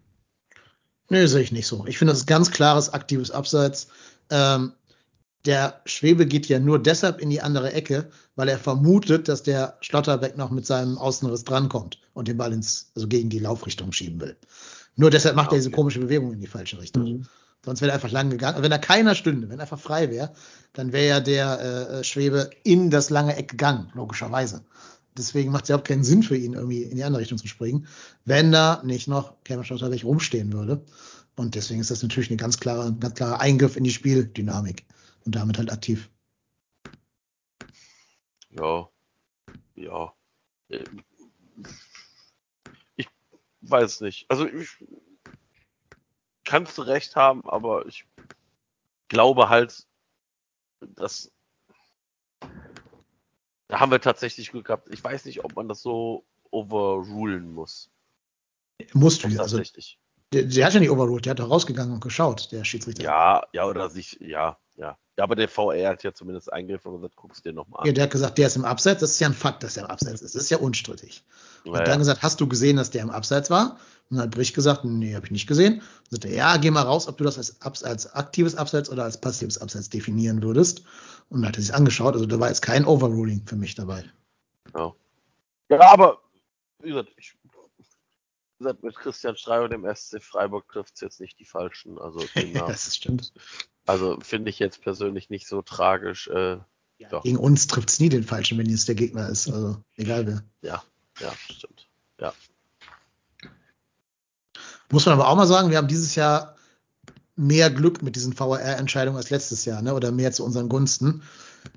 [1.11, 1.85] Nö, sehe ich nicht so.
[1.87, 3.89] Ich finde, das ist ganz klares aktives Abseits.
[4.31, 4.73] Ähm,
[5.49, 9.79] der Schwebe geht ja nur deshalb in die andere Ecke, weil er vermutet, dass der
[9.81, 14.21] Schlotterbeck noch mit seinem Außenriss drankommt und den Ball ins, also gegen die Laufrichtung schieben
[14.21, 14.37] will.
[14.97, 15.57] Nur deshalb macht okay.
[15.57, 17.05] er diese komische Bewegung in die falsche Richtung.
[17.05, 17.27] Mhm.
[17.65, 18.63] Sonst wäre er einfach lang gegangen.
[18.63, 20.35] Wenn er keiner stünde, wenn er einfach frei wäre,
[20.75, 24.65] dann wäre ja der äh, Schwebe in das lange Eck gegangen, logischerweise.
[25.17, 27.87] Deswegen macht es überhaupt keinen Sinn für ihn, irgendwie in die andere Richtung zu springen,
[28.27, 30.83] wenn da nicht noch Cameron Schlotterbeck rumstehen würde.
[31.37, 34.85] Und deswegen ist das natürlich ein ganz klarer, ganz klarer Eingriff in die Spieldynamik
[35.29, 36.09] und damit halt aktiv.
[38.49, 38.89] Ja,
[39.75, 40.15] ja.
[42.97, 43.09] Ich
[43.61, 44.25] weiß nicht.
[44.31, 44.71] Also ich
[46.45, 48.07] kannst du recht haben, aber ich
[49.09, 49.87] glaube halt,
[50.81, 51.31] dass
[53.67, 54.89] da haben wir tatsächlich Glück gehabt.
[54.91, 57.91] Ich weiß nicht, ob man das so overrulen muss.
[58.95, 59.61] Musst du, also
[60.33, 63.03] der, der, hat ja nicht overruled, der hat da rausgegangen und geschaut, der Schiedsrichter.
[63.03, 64.97] Ja, ja, oder sich, ja, ja.
[65.17, 67.87] Ja, aber der VR hat ja zumindest eingegriffen und gesagt, guckst dir nochmal an.
[67.89, 69.01] Ja, der hat gesagt, der ist im Abseits.
[69.01, 70.37] Das ist ja ein Fakt, dass er im Abseits ist.
[70.37, 71.25] Das ist ja unstrittig.
[71.65, 71.85] Und naja.
[71.85, 73.81] dann gesagt, hast du gesehen, dass der im Abseits war?
[74.11, 75.81] Und dann hat Brich gesagt, nee, habe ich nicht gesehen.
[75.81, 79.21] Und sagte, ja, geh mal raus, ob du das als, als aktives Abseits oder als
[79.21, 80.85] passives Abseits definieren würdest.
[81.31, 82.15] Und dann hat er sich angeschaut.
[82.15, 84.05] Also da war jetzt kein Overruling für mich dabei.
[84.77, 84.95] Ja.
[85.69, 86.21] Ja, aber
[86.81, 87.35] wie gesagt, ich
[88.59, 91.99] gesagt, mit Christian Streich und dem SC Freiburg trifft es jetzt nicht die Falschen.
[91.99, 92.21] Also
[92.55, 93.33] das stimmt.
[93.89, 96.29] Also finde ich jetzt persönlich nicht so tragisch.
[96.29, 96.59] Äh,
[96.99, 99.49] ja, gegen uns trifft es nie den Falschen, wenn es der Gegner ist.
[99.49, 100.43] Also egal wer.
[100.61, 100.83] Ja,
[101.21, 101.89] ja, stimmt.
[102.21, 102.35] Ja.
[104.91, 106.57] Muss man aber auch mal sagen, wir haben dieses Jahr
[107.35, 109.95] mehr Glück mit diesen VAR-Entscheidungen als letztes Jahr, ne?
[109.95, 111.23] oder mehr zu unseren Gunsten.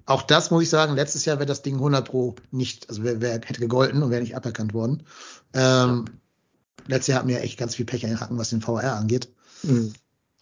[0.05, 3.21] Auch das muss ich sagen, letztes Jahr wäre das Ding 100 Pro nicht, also wer,
[3.21, 5.03] wer hätte gegolten und wäre nicht aberkannt worden.
[5.53, 6.05] Ähm,
[6.87, 9.29] letztes Jahr hatten wir echt ganz viel Pech Hacken, was den VR angeht.
[9.63, 9.93] Mhm.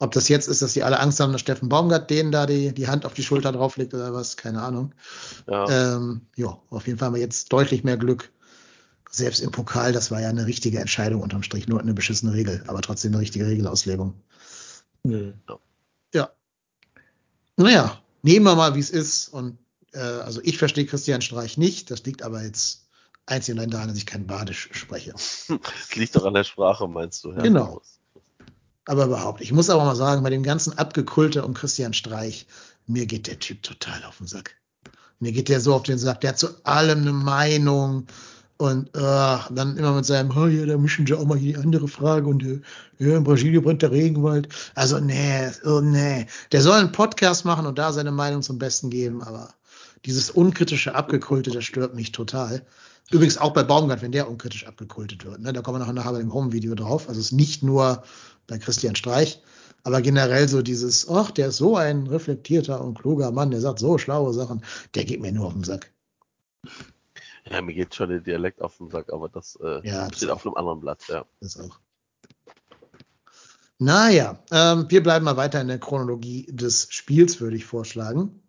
[0.01, 2.73] Ob das jetzt ist, dass die alle Angst haben, dass Steffen Baumgart denen da die,
[2.73, 4.93] die Hand auf die Schulter drauflegt oder was, keine Ahnung.
[5.45, 5.95] Ja.
[5.95, 8.31] Ähm, ja, auf jeden Fall haben wir jetzt deutlich mehr Glück.
[9.11, 12.63] Selbst im Pokal, das war ja eine richtige Entscheidung unterm Strich, nur eine beschissene Regel,
[12.67, 14.13] aber trotzdem eine richtige Regelauslegung.
[15.03, 15.33] Mhm.
[16.13, 16.29] Ja.
[17.57, 19.29] Naja, nehmen wir mal, wie es ist.
[19.29, 19.57] Und
[19.93, 21.91] äh, also ich verstehe Christian Streich nicht.
[21.91, 22.87] Das liegt aber jetzt
[23.25, 25.13] einzig und allein daran, dass ich kein Badisch spreche.
[25.49, 27.33] Das liegt doch an der Sprache, meinst du?
[27.33, 27.81] Herr genau.
[28.89, 29.39] Aber überhaupt.
[29.41, 32.47] Ich muss aber mal sagen, bei dem ganzen Abgekulte um Christian Streich,
[32.87, 34.55] mir geht der Typ total auf den Sack.
[35.19, 36.21] Mir geht der so auf den Sack.
[36.21, 38.07] Der hat zu allem eine Meinung.
[38.57, 41.63] Und äh, dann immer mit seinem, oh ja, da mischen sie auch mal hier die
[41.63, 42.61] andere Frage und äh,
[42.97, 44.49] ja, in Brasilien brennt der Regenwald.
[44.73, 46.25] Also nee, oh nee.
[46.51, 49.53] Der soll einen Podcast machen und da seine Meinung zum Besten geben, aber
[50.03, 52.65] dieses unkritische Abgekulte, das stört mich total.
[53.11, 55.41] Übrigens auch bei Baumgart, wenn der unkritisch abgekultet wird.
[55.41, 55.53] Ne?
[55.53, 57.09] Da kommen wir noch nachher bei dem Home-Video drauf.
[57.09, 58.03] Also es ist nicht nur
[58.47, 59.41] bei Christian Streich,
[59.83, 63.79] aber generell so dieses, ach, der ist so ein reflektierter und kluger Mann, der sagt
[63.79, 64.63] so schlaue Sachen,
[64.95, 65.91] der geht mir nur auf den Sack.
[67.49, 70.29] Ja, mir geht schon der Dialekt auf den Sack, aber das, äh, ja, das steht
[70.29, 71.25] auf einem anderen Blatt, ja.
[71.39, 71.79] Das auch.
[73.79, 78.43] Naja, ähm, wir bleiben mal weiter in der Chronologie des Spiels, würde ich vorschlagen.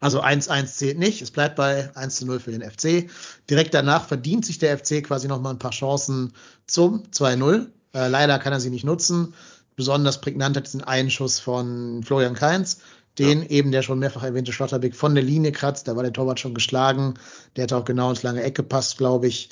[0.00, 1.22] Also 1-1 zählt nicht.
[1.22, 3.10] Es bleibt bei 1 0 für den FC.
[3.48, 6.32] Direkt danach verdient sich der FC quasi nochmal ein paar Chancen
[6.66, 7.66] zum 2-0.
[7.94, 9.34] Äh, leider kann er sie nicht nutzen.
[9.76, 12.80] Besonders prägnant hat diesen Einschuss von Florian Kainz,
[13.18, 13.48] den ja.
[13.48, 15.88] eben der schon mehrfach erwähnte Schlotterbeck von der Linie kratzt.
[15.88, 17.14] Da war der Torwart schon geschlagen.
[17.56, 19.50] Der hat auch genau ins lange Eck gepasst, glaube ich.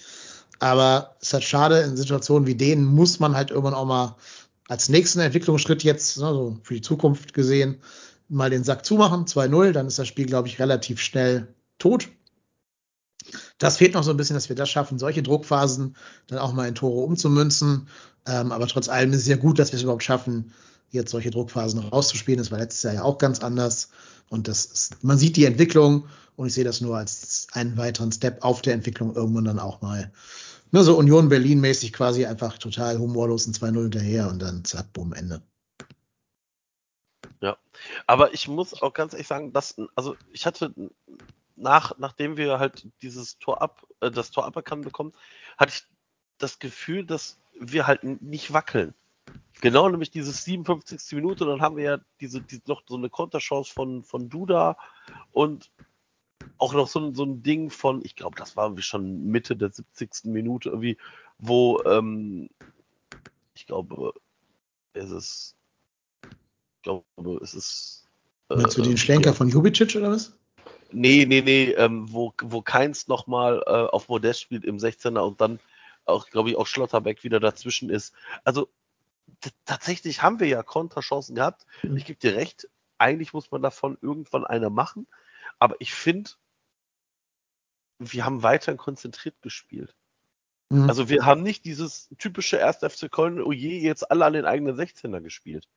[0.59, 4.17] Aber es ist halt schade, in Situationen wie denen muss man halt irgendwann auch mal
[4.69, 7.81] als nächsten Entwicklungsschritt jetzt, ne, so für die Zukunft gesehen,
[8.31, 12.09] mal den Sack zumachen, 2-0, dann ist das Spiel, glaube ich, relativ schnell tot.
[13.59, 15.97] Das fehlt noch so ein bisschen, dass wir das schaffen, solche Druckphasen
[16.29, 17.89] dann auch mal in Tore umzumünzen.
[18.27, 20.53] Ähm, aber trotz allem ist es ja gut, dass wir es überhaupt schaffen,
[20.91, 22.39] jetzt solche Druckphasen rauszuspielen.
[22.39, 23.91] Das war letztes Jahr ja auch ganz anders.
[24.29, 28.13] Und das ist, man sieht die Entwicklung und ich sehe das nur als einen weiteren
[28.13, 30.13] Step auf der Entwicklung irgendwann dann auch mal.
[30.73, 34.93] Nur so Union Berlin mäßig quasi einfach total humorlos ein 2-0 hinterher und dann zack,
[34.93, 35.43] bumm, Ende.
[37.41, 37.57] Ja,
[38.07, 40.75] aber ich muss auch ganz ehrlich sagen, dass, also ich hatte
[41.57, 45.13] nach, nachdem wir halt dieses Tor ab, äh, das Tor aberkannt bekommen,
[45.57, 45.85] hatte ich
[46.39, 48.95] das Gefühl, dass wir halt nicht wackeln.
[49.61, 51.13] Genau, nämlich dieses 57.
[51.13, 54.77] Minute, dann haben wir ja diese, diese noch so eine Konterchance von, von Duda
[55.33, 55.71] und
[56.57, 59.71] auch noch so ein, so ein Ding von, ich glaube, das war schon Mitte der
[59.71, 60.33] 70.
[60.33, 60.97] Minute irgendwie,
[61.39, 62.49] wo, ähm,
[63.55, 64.15] ich glaube,
[64.95, 65.57] es ist,
[66.83, 67.05] glaube,
[67.43, 68.09] es ist.
[68.49, 69.33] Äh, Meinst du den Schlenker ja.
[69.35, 70.33] von Jubicic oder was?
[70.93, 75.41] Nee, nee, nee, ähm, wo, wo Keins nochmal äh, auf Modest spielt im 16er und
[75.41, 75.61] dann
[76.05, 78.13] auch, glaube ich, auch Schlotterbeck wieder dazwischen ist.
[78.45, 78.69] Also
[79.65, 81.65] tatsächlich haben wir ja Konterchancen gehabt.
[81.83, 81.97] Mhm.
[81.97, 85.07] Ich gebe dir recht, eigentlich muss man davon irgendwann eine machen,
[85.59, 86.31] aber ich finde,
[87.99, 89.95] wir haben weiterhin konzentriert gespielt.
[90.71, 90.89] Mhm.
[90.89, 92.79] Also wir haben nicht dieses typische 1.
[92.79, 95.69] FC Köln, oh je, jetzt alle an den eigenen 16er gespielt.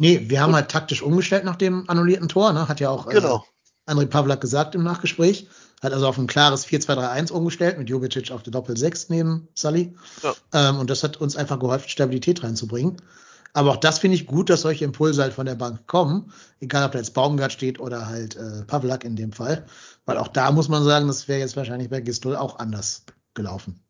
[0.00, 2.68] Nee, wir haben halt taktisch umgestellt nach dem annullierten Tor, ne?
[2.68, 3.44] hat ja auch äh, genau.
[3.86, 5.46] äh, André Pavlak gesagt im Nachgespräch.
[5.82, 9.94] Hat also auf ein klares 4-2-3-1 umgestellt mit Jovicic auf der Doppel-6 neben Sully.
[10.22, 10.34] Ja.
[10.54, 12.96] Ähm, und das hat uns einfach geholfen, Stabilität reinzubringen.
[13.52, 16.32] Aber auch das finde ich gut, dass solche Impulse halt von der Bank kommen.
[16.60, 19.66] Egal, ob da jetzt Baumgart steht oder halt äh, Pavlak in dem Fall.
[20.06, 23.84] Weil auch da muss man sagen, das wäre jetzt wahrscheinlich bei Gistol auch anders gelaufen.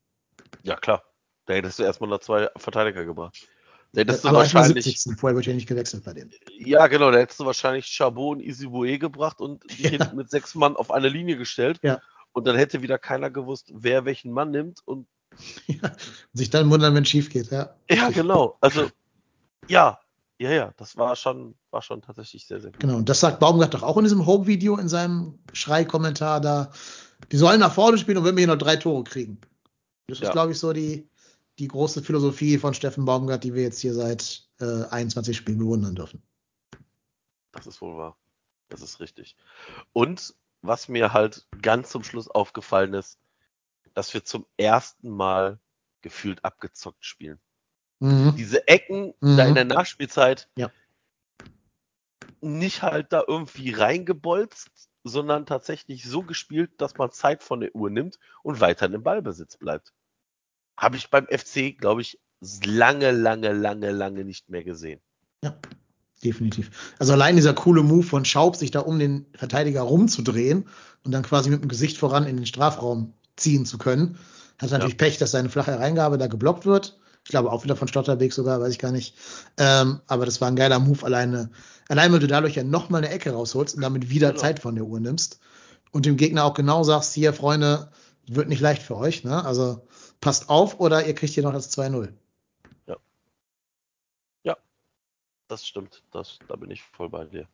[0.64, 1.04] Ja, klar.
[1.46, 3.46] Da hättest du erstmal noch zwei Verteidiger gebracht.
[3.92, 4.84] Da hättest du wahrscheinlich.
[4.84, 5.18] 70.
[5.18, 6.30] Vorher wird ja nicht gewechselt bei denen.
[6.58, 7.10] Ja, genau.
[7.10, 9.90] Da hättest du wahrscheinlich Chabot und Isibue gebracht und die ja.
[9.90, 11.80] hinten mit sechs Mann auf eine Linie gestellt.
[11.82, 12.00] Ja.
[12.32, 15.06] Und dann hätte wieder keiner gewusst, wer welchen Mann nimmt und.
[15.66, 15.92] Ja,
[16.32, 17.74] sich dann wundern, wenn es schief geht, ja.
[17.88, 18.56] Ja, genau.
[18.60, 18.90] Also,
[19.68, 20.00] ja,
[20.40, 22.80] ja, ja, das war schon, war schon tatsächlich sehr, sehr gut.
[22.80, 26.72] Genau, und das sagt Baumgart doch auch in diesem Home-Video, in seinem Schrei-Kommentar da.
[27.30, 29.38] Die sollen nach vorne spielen und wenn wir hier noch drei Tore kriegen.
[30.08, 30.28] Das ja.
[30.28, 31.09] ist, glaube ich, so die,
[31.60, 35.94] die große Philosophie von Steffen Baumgart, die wir jetzt hier seit äh, 21 Spielen bewundern
[35.94, 36.22] dürfen.
[37.52, 38.16] Das ist wohl wahr.
[38.70, 39.36] Das ist richtig.
[39.92, 43.18] Und was mir halt ganz zum Schluss aufgefallen ist,
[43.92, 45.58] dass wir zum ersten Mal
[46.00, 47.38] gefühlt abgezockt spielen.
[47.98, 48.34] Mhm.
[48.36, 49.36] Diese Ecken mhm.
[49.36, 50.70] da in der Nachspielzeit ja.
[52.40, 54.70] nicht halt da irgendwie reingebolzt,
[55.04, 59.58] sondern tatsächlich so gespielt, dass man Zeit von der Uhr nimmt und weiter im Ballbesitz
[59.58, 59.92] bleibt.
[60.80, 62.18] Habe ich beim FC, glaube ich,
[62.64, 64.98] lange, lange, lange, lange nicht mehr gesehen.
[65.44, 65.54] Ja,
[66.24, 66.70] definitiv.
[66.98, 70.66] Also allein dieser coole Move von Schaub, sich da um den Verteidiger rumzudrehen
[71.04, 74.18] und dann quasi mit dem Gesicht voran in den Strafraum ziehen zu können,
[74.56, 75.06] hat natürlich ja.
[75.06, 76.98] Pech, dass seine flache Reingabe da geblockt wird.
[77.24, 79.16] Ich glaube auch wieder von Stotterweg sogar, weiß ich gar nicht.
[79.58, 81.50] Ähm, aber das war ein geiler Move alleine.
[81.88, 84.40] Allein, weil du dadurch ja nochmal eine Ecke rausholst und damit wieder genau.
[84.40, 85.40] Zeit von der Uhr nimmst
[85.90, 87.90] und dem Gegner auch genau sagst, hier, Freunde,
[88.26, 89.24] wird nicht leicht für euch.
[89.24, 89.44] Ne?
[89.44, 89.86] Also
[90.20, 92.12] passt auf oder ihr kriegt hier noch das 2-0.
[92.86, 92.96] Ja.
[94.42, 94.56] Ja,
[95.48, 96.02] das stimmt.
[96.10, 97.48] Das, da bin ich voll bei dir.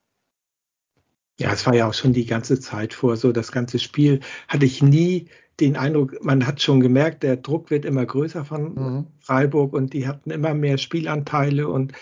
[1.38, 4.64] Ja, es war ja auch schon die ganze Zeit vor, so das ganze Spiel hatte
[4.64, 5.28] ich nie
[5.60, 9.06] den Eindruck, man hat schon gemerkt, der Druck wird immer größer von mhm.
[9.20, 11.92] Freiburg und die hatten immer mehr Spielanteile und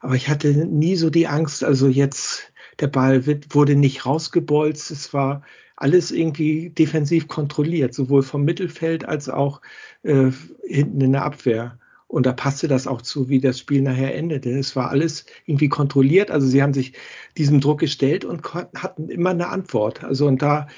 [0.00, 4.90] aber ich hatte nie so die Angst, also jetzt der Ball wird, wurde nicht rausgebolzt,
[4.90, 5.42] es war
[5.82, 9.60] alles irgendwie defensiv kontrolliert, sowohl vom Mittelfeld als auch
[10.02, 10.30] äh,
[10.66, 11.78] hinten in der Abwehr.
[12.06, 14.50] Und da passte das auch zu, wie das Spiel nachher endete.
[14.50, 16.30] Es war alles irgendwie kontrolliert.
[16.30, 16.92] Also sie haben sich
[17.38, 20.04] diesem Druck gestellt und hatten immer eine Antwort.
[20.04, 20.68] Also und da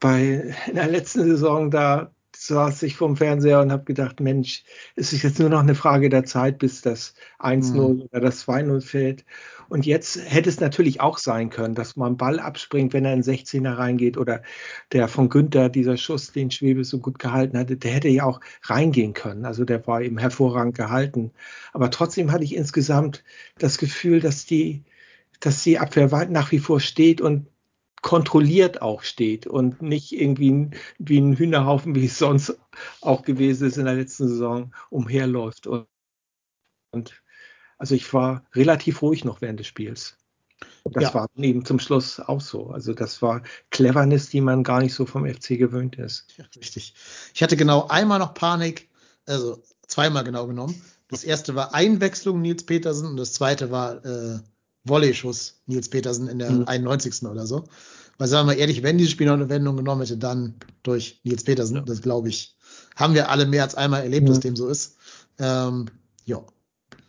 [0.00, 4.62] bei in der letzten Saison, da saß ich vorm Fernseher und habe gedacht, Mensch,
[4.94, 8.02] es ist jetzt nur noch eine Frage der Zeit, bis das 1-0 mhm.
[8.02, 9.24] oder das 2-0 fällt.
[9.68, 13.22] Und jetzt hätte es natürlich auch sein können, dass man Ball abspringt, wenn er in
[13.22, 14.42] 16er reingeht oder
[14.92, 18.40] der von Günther, dieser Schuss, den Schwebe so gut gehalten hatte, der hätte ja auch
[18.62, 19.44] reingehen können.
[19.44, 21.32] Also der war eben hervorragend gehalten.
[21.72, 23.24] Aber trotzdem hatte ich insgesamt
[23.58, 24.84] das Gefühl, dass die,
[25.40, 27.46] dass die Abwehr nach wie vor steht und
[28.02, 32.58] kontrolliert auch steht und nicht irgendwie wie ein Hühnerhaufen, wie es sonst
[33.00, 35.66] auch gewesen ist in der letzten Saison, umherläuft.
[35.66, 35.86] Und,
[36.92, 37.22] und
[37.76, 40.16] also ich war relativ ruhig noch während des Spiels.
[40.84, 41.14] Das ja.
[41.14, 42.68] war eben zum Schluss auch so.
[42.70, 46.26] Also das war Cleverness, die man gar nicht so vom FC gewöhnt ist.
[46.36, 46.94] Ja, richtig.
[47.34, 48.88] Ich hatte genau einmal noch Panik,
[49.26, 50.80] also zweimal genau genommen.
[51.08, 54.40] Das erste war Einwechslung Nils Petersen und das zweite war äh,
[54.88, 56.64] Volley-Schuss Nils Petersen in der mhm.
[56.66, 57.22] 91.
[57.24, 57.64] oder so.
[58.18, 61.20] Weil sagen wir mal ehrlich, wenn dieses Spiel noch eine Wendung genommen hätte, dann durch
[61.22, 61.76] Nils Petersen.
[61.76, 61.82] Ja.
[61.82, 62.56] Das glaube ich,
[62.96, 64.28] haben wir alle mehr als einmal erlebt, mhm.
[64.30, 64.96] dass dem so ist.
[65.38, 65.86] Ähm,
[66.24, 66.42] ja.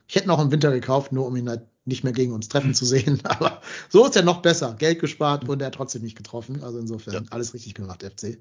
[0.07, 2.73] Ich hätte noch im Winter gekauft, nur um ihn halt nicht mehr gegen uns treffen
[2.73, 3.19] zu sehen.
[3.23, 4.75] Aber so ist er noch besser.
[4.77, 6.63] Geld gespart und er hat trotzdem nicht getroffen.
[6.63, 7.21] Also insofern ja.
[7.31, 8.37] alles richtig gemacht, FC.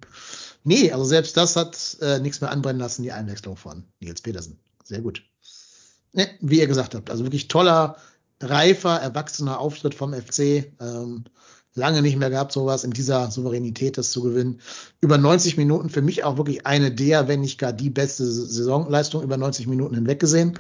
[0.62, 4.58] Nee, also selbst das hat äh, nichts mehr anbrennen lassen, die Einwechslung von Nils Petersen.
[4.84, 5.22] Sehr gut.
[6.12, 7.96] Ne, wie ihr gesagt habt, also wirklich toller
[8.40, 10.72] reifer, erwachsener Auftritt vom FC.
[10.80, 11.24] Ähm,
[11.74, 14.60] lange nicht mehr gehabt, sowas in dieser Souveränität das zu gewinnen.
[15.00, 19.22] Über 90 Minuten für mich auch wirklich eine der, wenn nicht gar die beste Saisonleistung
[19.22, 20.58] über 90 Minuten hinweg gesehen.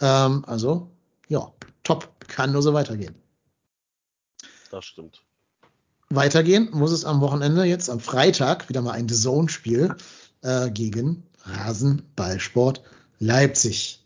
[0.00, 0.90] Ähm, also,
[1.28, 2.08] ja, top.
[2.28, 3.16] Kann nur so weitergehen.
[4.70, 5.22] Das stimmt.
[6.10, 9.96] Weitergehen muss es am Wochenende jetzt am Freitag wieder mal ein The Zone-Spiel
[10.42, 12.82] äh, gegen Rasenballsport
[13.18, 13.99] Leipzig.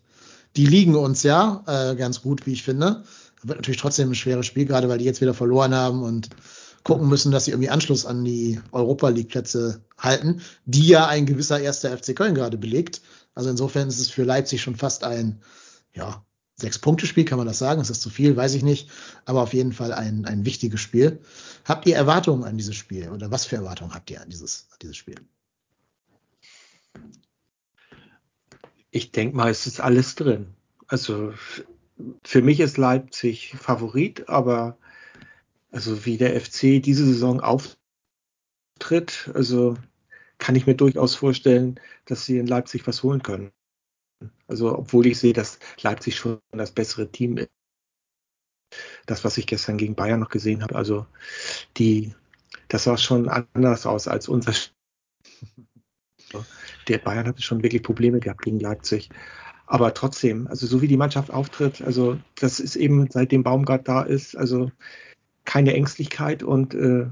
[0.57, 3.05] Die liegen uns ja äh, ganz gut, wie ich finde.
[3.43, 6.31] Wird natürlich trotzdem ein schweres Spiel, gerade weil die jetzt wieder verloren haben und
[6.83, 11.27] gucken müssen, dass sie irgendwie Anschluss an die Europa League Plätze halten, die ja ein
[11.27, 13.01] gewisser erster FC Köln gerade belegt.
[13.35, 15.41] Also insofern ist es für Leipzig schon fast ein,
[15.93, 16.25] ja,
[16.57, 17.81] Sechs-Punkte-Spiel, kann man das sagen?
[17.81, 18.37] Ist das zu viel?
[18.37, 18.89] Weiß ich nicht.
[19.25, 21.21] Aber auf jeden Fall ein, ein wichtiges Spiel.
[21.65, 23.09] Habt ihr Erwartungen an dieses Spiel?
[23.11, 25.17] Oder was für Erwartungen habt ihr an dieses, an dieses Spiel?
[28.95, 30.55] Ich denke mal, es ist alles drin.
[30.87, 31.35] Also
[32.23, 34.79] für mich ist Leipzig Favorit, aber
[35.73, 37.77] also wie der FC diese Saison auftritt,
[39.35, 39.77] also
[40.39, 43.51] kann ich mir durchaus vorstellen, dass sie in Leipzig was holen können.
[44.47, 47.51] Also obwohl ich sehe, dass Leipzig schon das bessere Team ist.
[49.07, 51.05] Das, was ich gestern gegen Bayern noch gesehen habe, also
[51.79, 52.15] die,
[52.69, 54.55] das sah schon anders aus als unser.
[56.89, 59.11] Der Bayern hatte schon wirklich Probleme gehabt gegen Leipzig.
[59.67, 64.03] Aber trotzdem, also so wie die Mannschaft auftritt, also das ist eben seitdem Baumgart da
[64.03, 64.71] ist, also
[65.45, 67.07] keine Ängstlichkeit und äh,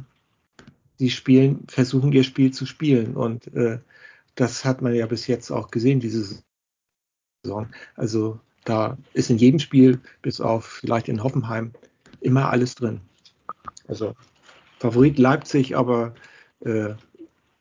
[0.99, 3.79] die spielen, versuchen ihr Spiel zu spielen und äh,
[4.35, 6.43] das hat man ja bis jetzt auch gesehen, diese
[7.43, 7.69] Saison.
[7.97, 11.73] Also da ist in jedem Spiel, bis auf vielleicht in Hoffenheim,
[12.21, 13.01] immer alles drin.
[13.89, 14.15] Also
[14.79, 16.15] Favorit Leipzig, aber
[16.61, 16.95] äh,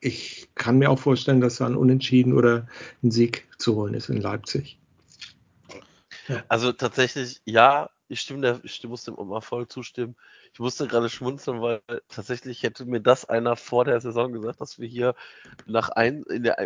[0.02, 2.68] ich kann mir auch vorstellen, dass da ein Unentschieden oder
[3.04, 4.80] ein Sieg zu holen ist in Leipzig.
[6.48, 10.16] Also tatsächlich, ja, ich stimme, der, ich muss dem voll zustimmen.
[10.54, 14.80] Ich musste gerade schmunzeln, weil tatsächlich hätte mir das einer vor der Saison gesagt, dass
[14.80, 15.16] wir hier
[15.66, 16.58] nach ein, in der,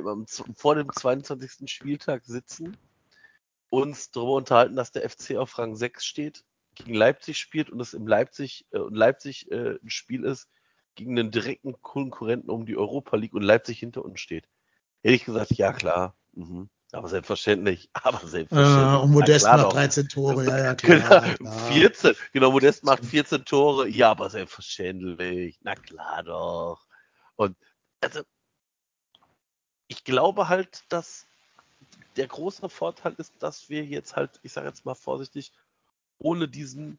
[0.56, 1.70] vor dem 22.
[1.72, 2.78] Spieltag sitzen,
[3.70, 6.44] uns darüber unterhalten, dass der FC auf Rang 6 steht,
[6.74, 10.50] gegen Leipzig spielt und es im Leipzig, äh, Leipzig äh, ein Spiel ist,
[10.96, 14.48] gegen einen direkten Konkurrenten um die Europa League und Leipzig hinter uns steht.
[15.04, 16.70] Hätte ich gesagt, ja klar, mhm.
[16.92, 18.94] aber selbstverständlich, aber selbstverständlich.
[18.94, 21.72] Äh, und Modest macht 13 Tore, ja, ja, klar, genau, klar.
[21.72, 26.86] 14, genau, Modest macht 14 Tore, ja, aber selbstverständlich, na klar doch.
[27.36, 27.56] Und
[28.02, 28.22] also,
[29.88, 31.28] ich glaube halt, dass
[32.16, 35.52] der große Vorteil ist, dass wir jetzt halt, ich sage jetzt mal vorsichtig,
[36.18, 36.98] ohne diesen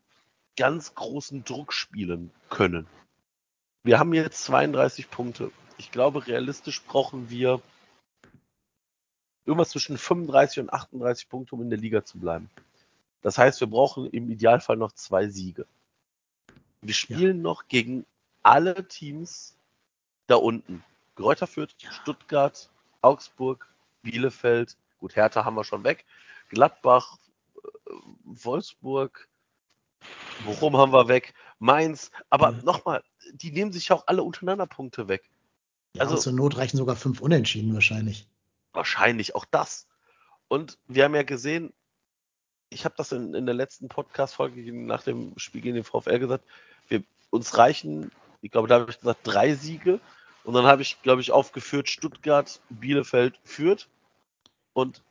[0.56, 2.86] ganz großen Druck spielen können.
[3.86, 5.52] Wir haben jetzt 32 Punkte.
[5.78, 7.62] Ich glaube, realistisch brauchen wir
[9.44, 12.50] irgendwas zwischen 35 und 38 Punkte, um in der Liga zu bleiben.
[13.22, 15.66] Das heißt, wir brauchen im Idealfall noch zwei Siege.
[16.80, 17.42] Wir spielen ja.
[17.44, 18.04] noch gegen
[18.42, 19.56] alle Teams
[20.26, 20.82] da unten.
[21.14, 22.68] Gräuter Fürth, Stuttgart,
[23.02, 23.68] Augsburg,
[24.02, 26.04] Bielefeld, gut, Hertha haben wir schon weg,
[26.48, 27.18] Gladbach,
[27.54, 27.90] äh,
[28.24, 29.28] Wolfsburg,
[30.44, 32.64] Bochum haben wir weg, Mainz, aber mhm.
[32.64, 35.28] nochmal, die nehmen sich auch alle untereinander Punkte weg.
[35.94, 38.28] Ja, also zur Not reichen sogar fünf Unentschieden wahrscheinlich.
[38.72, 39.86] Wahrscheinlich auch das.
[40.48, 41.72] Und wir haben ja gesehen,
[42.68, 46.44] ich habe das in, in der letzten Podcast-Folge nach dem Spiel gegen den VfL gesagt,
[46.88, 48.10] wir, uns reichen,
[48.42, 50.00] ich glaube, da habe ich gesagt, drei Siege.
[50.44, 53.88] Und dann habe ich, glaube ich, aufgeführt Stuttgart, Bielefeld, Fürth.
[54.72, 55.02] Und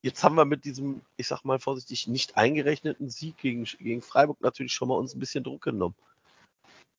[0.00, 4.40] Jetzt haben wir mit diesem, ich sag mal vorsichtig, nicht eingerechneten Sieg gegen, gegen Freiburg
[4.40, 5.96] natürlich schon mal uns ein bisschen Druck genommen.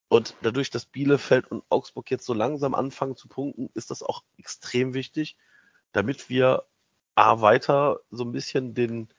[0.09, 4.23] Und dadurch, dass Bielefeld und Augsburg jetzt so langsam anfangen zu punkten, ist das auch
[4.37, 5.37] extrem wichtig,
[5.91, 6.65] damit wir
[7.15, 9.09] A weiter so ein bisschen den,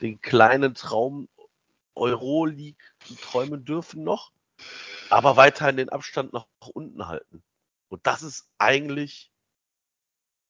[0.00, 1.28] den kleinen Traum
[1.94, 2.82] Euroleague
[3.20, 4.32] träumen dürfen noch,
[5.10, 7.42] aber weiterhin den Abstand nach unten halten.
[7.88, 9.30] Und das ist eigentlich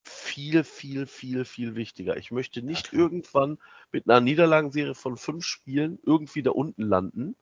[0.03, 2.17] viel, viel, viel, viel wichtiger.
[2.17, 3.57] Ich möchte nicht irgendwann
[3.91, 7.35] mit einer Niederlagenserie von fünf Spielen irgendwie da unten landen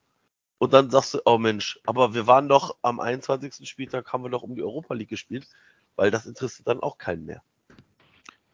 [0.60, 3.68] und dann sagst du, oh Mensch, aber wir waren doch am 21.
[3.68, 5.48] Spieltag, haben wir doch um die Europa League gespielt,
[5.96, 7.42] weil das interessiert dann auch keinen mehr.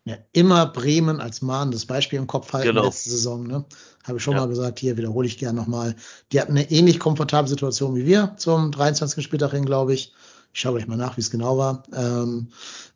[0.08, 2.86] Ja, immer Bremen als mahnendes Beispiel im Kopf halten genau.
[2.86, 3.48] letzte Saison.
[3.48, 3.66] Ne?
[4.04, 4.42] Habe ich schon ja.
[4.42, 5.96] mal gesagt, hier wiederhole ich gerne nochmal.
[6.32, 9.24] Die hatten eine ähnlich komfortable Situation wie wir zum 23.
[9.24, 10.14] Spieltag hin, glaube ich.
[10.54, 11.82] Ich schaue gleich mal nach, wie es genau war.
[11.92, 12.50] Ähm,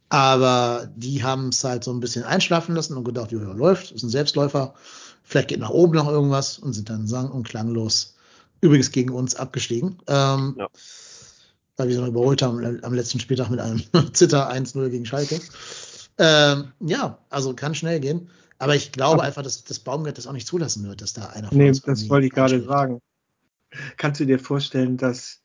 [0.10, 4.04] aber die haben es halt so ein bisschen einschlafen lassen und gedacht, ja, läuft, ist
[4.04, 4.74] ein Selbstläufer.
[5.24, 8.16] Vielleicht geht nach oben noch irgendwas und sind dann sang- und klanglos
[8.62, 10.00] übrigens gegen uns abgestiegen.
[10.08, 10.68] Ähm, ja.
[11.78, 13.82] Weil wir sie noch überholt haben am letzten Spieltag mit einem
[14.14, 15.40] Zitter 1-0 gegen Schalke.
[16.18, 18.30] Ähm, ja, also kann schnell gehen.
[18.58, 21.48] Aber ich glaube einfach, dass das Baumgart das auch nicht zulassen wird, dass da einer
[21.48, 23.00] von Nee, das wollte ich gerade sagen.
[23.96, 25.42] Kannst du dir vorstellen, dass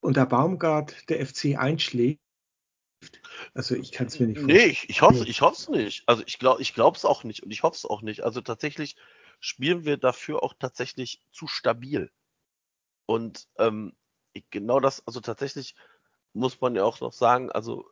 [0.00, 2.20] unter Baumgart der FC einschlägt?
[3.54, 4.66] Also ich kann es mir nicht vorstellen.
[4.66, 6.02] Nee, ich, ich hoffe ich nicht.
[6.06, 8.22] Also ich glaube ich glaube es auch nicht und ich hoffe es auch nicht.
[8.22, 8.96] Also tatsächlich
[9.40, 12.10] spielen wir dafür auch tatsächlich zu stabil.
[13.06, 13.94] Und ähm,
[14.50, 15.74] genau das, also tatsächlich
[16.32, 17.88] muss man ja auch noch sagen, also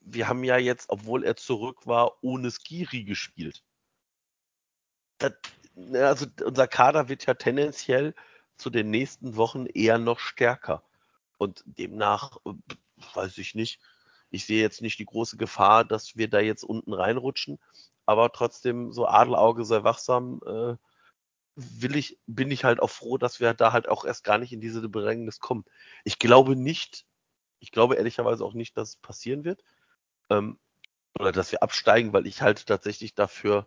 [0.00, 3.62] wir haben ja jetzt, obwohl er zurück war, ohne Skiri gespielt.
[5.18, 5.32] Das,
[5.74, 8.14] ne, also unser Kader wird ja tendenziell
[8.56, 10.82] zu den nächsten Wochen eher noch stärker.
[11.38, 12.52] Und demnach, äh,
[13.14, 13.80] weiß ich nicht,
[14.30, 17.58] ich sehe jetzt nicht die große Gefahr, dass wir da jetzt unten reinrutschen,
[18.06, 20.76] aber trotzdem so Adelauge sei wachsam, äh,
[21.56, 24.52] will ich, bin ich halt auch froh, dass wir da halt auch erst gar nicht
[24.52, 25.64] in diese Bedrängnis kommen.
[26.04, 27.04] Ich glaube nicht,
[27.58, 29.64] ich glaube ehrlicherweise auch nicht, dass es passieren wird.
[30.30, 30.58] Ähm,
[31.18, 33.66] oder dass wir absteigen, weil ich halte tatsächlich dafür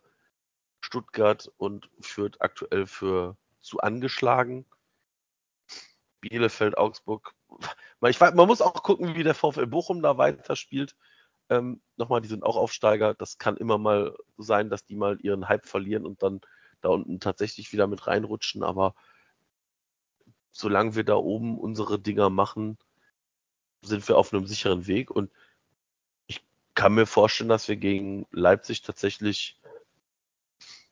[0.80, 4.66] Stuttgart und Fürth aktuell für zu angeschlagen.
[6.22, 7.34] Bielefeld, Augsburg.
[8.08, 10.96] Ich, man muss auch gucken, wie der VfL Bochum da weiterspielt.
[11.50, 13.14] Ähm, nochmal, die sind auch Aufsteiger.
[13.14, 16.42] Das kann immer mal sein, dass die mal ihren Hype verlieren und dann
[16.80, 18.64] da unten tatsächlich wieder mit reinrutschen.
[18.64, 18.96] Aber
[20.52, 22.78] solange wir da oben unsere Dinger machen,
[23.82, 25.12] sind wir auf einem sicheren Weg.
[25.12, 25.32] Und
[26.28, 26.44] ich
[26.76, 29.60] kann mir vorstellen, dass wir gegen Leipzig tatsächlich,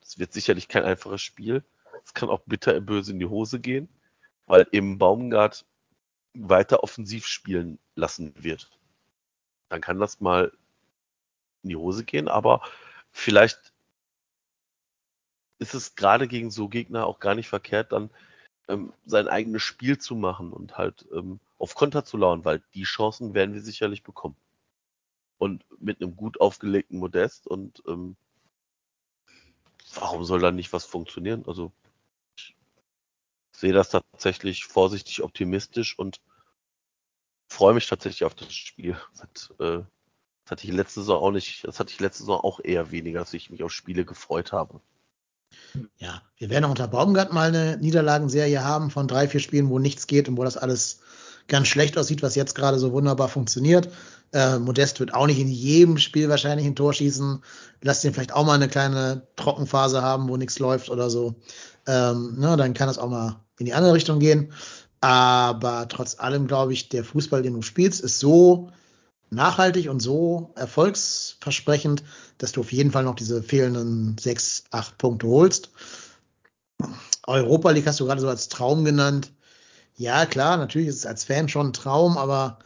[0.02, 1.64] es wird sicherlich kein einfaches Spiel.
[2.04, 3.88] Es kann auch bitter böse in die Hose gehen,
[4.50, 5.64] weil eben Baumgart
[6.34, 8.68] weiter offensiv spielen lassen wird.
[9.68, 10.52] Dann kann das mal
[11.62, 12.60] in die Hose gehen, aber
[13.12, 13.72] vielleicht
[15.60, 18.10] ist es gerade gegen so Gegner auch gar nicht verkehrt, dann
[18.66, 22.82] ähm, sein eigenes Spiel zu machen und halt ähm, auf Konter zu lauern, weil die
[22.82, 24.36] Chancen werden wir sicherlich bekommen.
[25.38, 28.16] Und mit einem gut aufgelegten Modest und ähm,
[29.94, 31.44] warum soll da nicht was funktionieren?
[31.46, 31.70] Also
[33.60, 36.20] sehe das tatsächlich vorsichtig optimistisch und
[37.48, 38.96] freue mich tatsächlich auf das Spiel.
[39.18, 39.82] Das, äh,
[40.44, 43.20] das hatte ich letzte Saison auch nicht, das hatte ich letzte Saison auch eher weniger,
[43.20, 44.80] dass ich mich auf Spiele gefreut habe.
[45.98, 49.78] Ja, wir werden auch unter Baumgart mal eine Niederlagenserie haben von drei, vier Spielen, wo
[49.78, 51.00] nichts geht und wo das alles
[51.50, 53.90] ganz schlecht aussieht, was jetzt gerade so wunderbar funktioniert.
[54.32, 57.42] Äh, Modest wird auch nicht in jedem Spiel wahrscheinlich ein Tor schießen.
[57.82, 61.34] Lass den vielleicht auch mal eine kleine Trockenphase haben, wo nichts läuft oder so.
[61.86, 64.52] Ähm, ne, dann kann das auch mal in die andere Richtung gehen.
[65.00, 68.70] Aber trotz allem glaube ich, der Fußball, den du spielst, ist so
[69.30, 72.02] nachhaltig und so erfolgsversprechend,
[72.38, 75.70] dass du auf jeden Fall noch diese fehlenden sechs, acht Punkte holst.
[77.26, 79.32] Europa League hast du gerade so als Traum genannt.
[80.00, 82.58] Ja, klar, natürlich ist es als Fan schon ein Traum, aber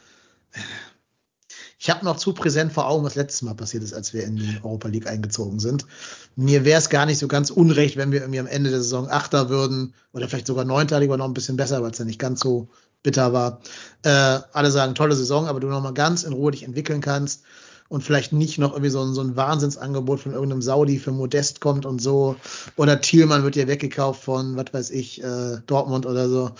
[1.80, 4.36] ich habe noch zu präsent vor Augen, was letztes Mal passiert ist, als wir in
[4.36, 5.84] die Europa League eingezogen sind.
[6.36, 9.08] Mir wäre es gar nicht so ganz unrecht, wenn wir irgendwie am Ende der Saison
[9.10, 12.20] Achter würden oder vielleicht sogar Neunter, lieber noch ein bisschen besser, weil es ja nicht
[12.20, 12.68] ganz so
[13.02, 13.60] bitter war.
[14.04, 17.42] Äh, alle sagen, tolle Saison, aber du noch mal ganz in Ruhe dich entwickeln kannst
[17.88, 21.60] und vielleicht nicht noch irgendwie so ein, so ein Wahnsinnsangebot von irgendeinem Saudi für Modest
[21.60, 22.36] kommt und so.
[22.76, 26.52] Oder Thielmann wird dir weggekauft von, was weiß ich, äh, Dortmund oder so.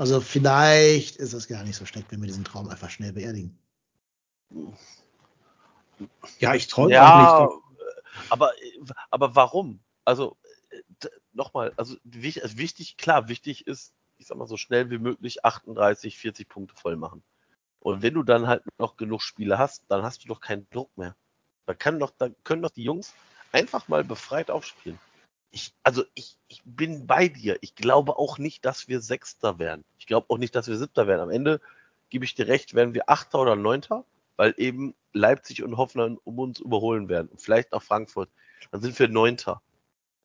[0.00, 3.58] Also vielleicht ist das gar nicht so schlecht, wenn wir diesen Traum einfach schnell beerdigen.
[6.38, 8.30] Ja, ich träume ja, auch nicht.
[8.30, 8.50] Aber,
[9.10, 9.80] aber warum?
[10.06, 10.38] Also
[11.34, 16.48] nochmal, also wichtig, klar, wichtig ist, ich sag mal, so schnell wie möglich 38, 40
[16.48, 17.22] Punkte voll machen.
[17.78, 20.96] Und wenn du dann halt noch genug Spiele hast, dann hast du doch keinen Druck
[20.96, 21.14] mehr.
[21.66, 23.12] Da, kann doch, da können doch die Jungs
[23.52, 24.98] einfach mal befreit aufspielen.
[25.52, 27.58] Ich, also ich, ich bin bei dir.
[27.60, 29.84] Ich glaube auch nicht, dass wir Sechster werden.
[29.98, 31.22] Ich glaube auch nicht, dass wir Siebter werden.
[31.22, 31.60] Am Ende
[32.08, 34.04] gebe ich dir recht, werden wir Achter oder Neunter,
[34.36, 37.28] weil eben Leipzig und Hoffenheim um uns überholen werden.
[37.28, 38.28] Und vielleicht auch Frankfurt.
[38.70, 39.60] Dann sind wir Neunter.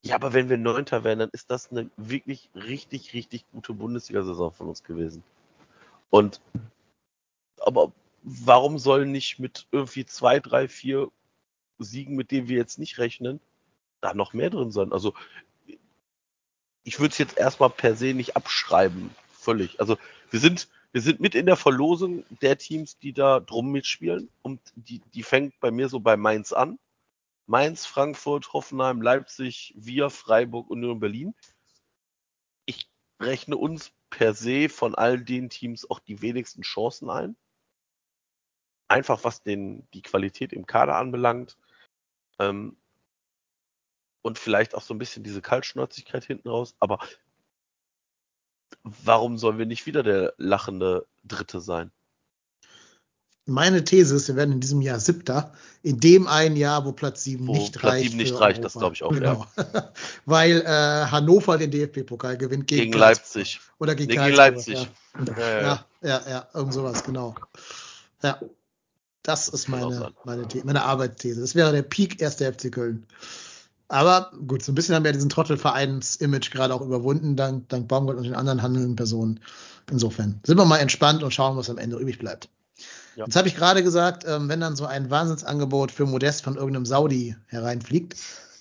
[0.04, 4.52] Ja, aber wenn wir Neunter werden, dann ist das eine wirklich richtig, richtig gute Bundesliga-Saison
[4.52, 5.24] von uns gewesen.
[6.12, 6.42] Und
[7.60, 11.10] aber warum soll nicht mit irgendwie zwei, drei, vier
[11.80, 13.40] Siegen, mit denen wir jetzt nicht rechnen,
[14.06, 14.94] da noch mehr drin sein?
[14.94, 15.14] Also
[16.84, 19.80] ich würde es jetzt erstmal per se nicht abschreiben, völlig.
[19.80, 19.98] Also
[20.30, 24.62] wir sind, wir sind mit in der Verlosung der Teams, die da drum mitspielen und
[24.76, 26.80] die, die fängt bei mir so bei Mainz an.
[27.48, 31.36] Mainz, Frankfurt, Hoffenheim, Leipzig, wir, Freiburg, Union Berlin.
[32.66, 32.90] Ich
[33.20, 37.36] rechne uns per se von all den Teams auch die wenigsten Chancen ein.
[38.88, 41.58] Einfach was den, die Qualität im Kader anbelangt.
[42.40, 42.78] Ähm,
[44.26, 46.74] und vielleicht auch so ein bisschen diese Kaltschnäuzigkeit hinten raus.
[46.80, 46.98] Aber
[48.84, 51.92] warum sollen wir nicht wieder der lachende Dritte sein?
[53.46, 55.54] Meine These ist, wir werden in diesem Jahr Siebter,
[55.84, 58.06] in dem einen Jahr, wo Platz 7 Wo nicht Platz reicht.
[58.10, 58.62] 7 nicht reicht, Europa.
[58.64, 59.46] das glaube ich auch, Genau.
[60.26, 60.66] Weil äh,
[61.12, 62.98] Hannover den DFB-Pokal gewinnt gegen, Gegen.
[62.98, 63.60] Leipzig.
[63.78, 64.90] Oder gegen, Nee, gegen Leipzig.
[65.14, 65.24] Ja.
[65.28, 65.62] Ja, ja, ja.
[65.62, 67.36] Ja, ja, ja, irgend sowas, genau.
[68.24, 68.40] Ja,
[69.22, 71.42] das ist meine, meine, The- meine Arbeitsthese.
[71.42, 73.06] Das wäre der Peak erster FC Köln.
[73.88, 78.18] Aber gut, so ein bisschen haben wir diesen Trottelvereins-Image gerade auch überwunden, dank, dank Baumgart
[78.18, 79.40] und den anderen handelnden Personen.
[79.92, 82.50] Insofern sind wir mal entspannt und schauen, was am Ende übrig bleibt.
[83.16, 83.26] Ja.
[83.26, 86.86] Jetzt habe ich gerade gesagt, ähm, wenn dann so ein Wahnsinnsangebot für Modest von irgendeinem
[86.86, 88.16] Saudi hereinfliegt,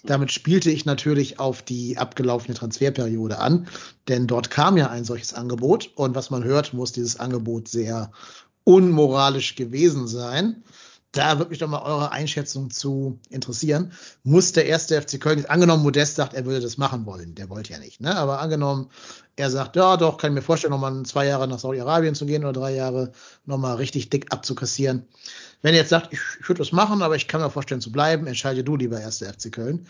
[0.04, 3.66] damit spielte ich natürlich auf die abgelaufene Transferperiode an,
[4.06, 8.12] denn dort kam ja ein solches Angebot und was man hört, muss dieses Angebot sehr
[8.64, 10.62] unmoralisch gewesen sein.
[11.14, 13.92] Da würde mich doch mal eure Einschätzung zu interessieren.
[14.24, 17.72] Muss der erste FC Köln, angenommen Modest sagt, er würde das machen wollen, der wollte
[17.72, 18.16] ja nicht, ne?
[18.16, 18.90] aber angenommen,
[19.36, 22.42] er sagt, ja doch, kann ich mir vorstellen, nochmal zwei Jahre nach Saudi-Arabien zu gehen
[22.42, 23.12] oder drei Jahre
[23.46, 25.06] nochmal richtig dick abzukassieren.
[25.62, 27.92] Wenn er jetzt sagt, ich, ich würde das machen, aber ich kann mir vorstellen zu
[27.92, 29.86] bleiben, entscheide du lieber erste FC Köln.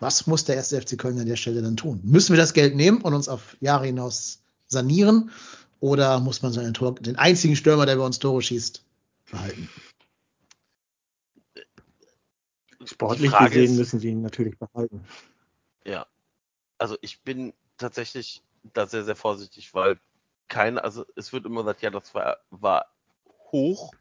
[0.00, 2.00] Was muss der erste FC Köln an der Stelle dann tun?
[2.04, 5.30] Müssen wir das Geld nehmen und uns auf Jahre hinaus sanieren?
[5.80, 8.82] Oder muss man seinen Tor, den einzigen Stürmer, der bei uns Tore schießt,
[9.30, 9.68] behalten?
[12.88, 15.04] Sportlich gesehen ist- müssen sie ihn natürlich behalten.
[15.84, 16.06] Ja.
[16.78, 20.00] Also ich bin tatsächlich da sehr, sehr vorsichtig, weil
[20.48, 22.86] keine, also es wird immer gesagt, ja, das war, war
[23.52, 23.92] hoch.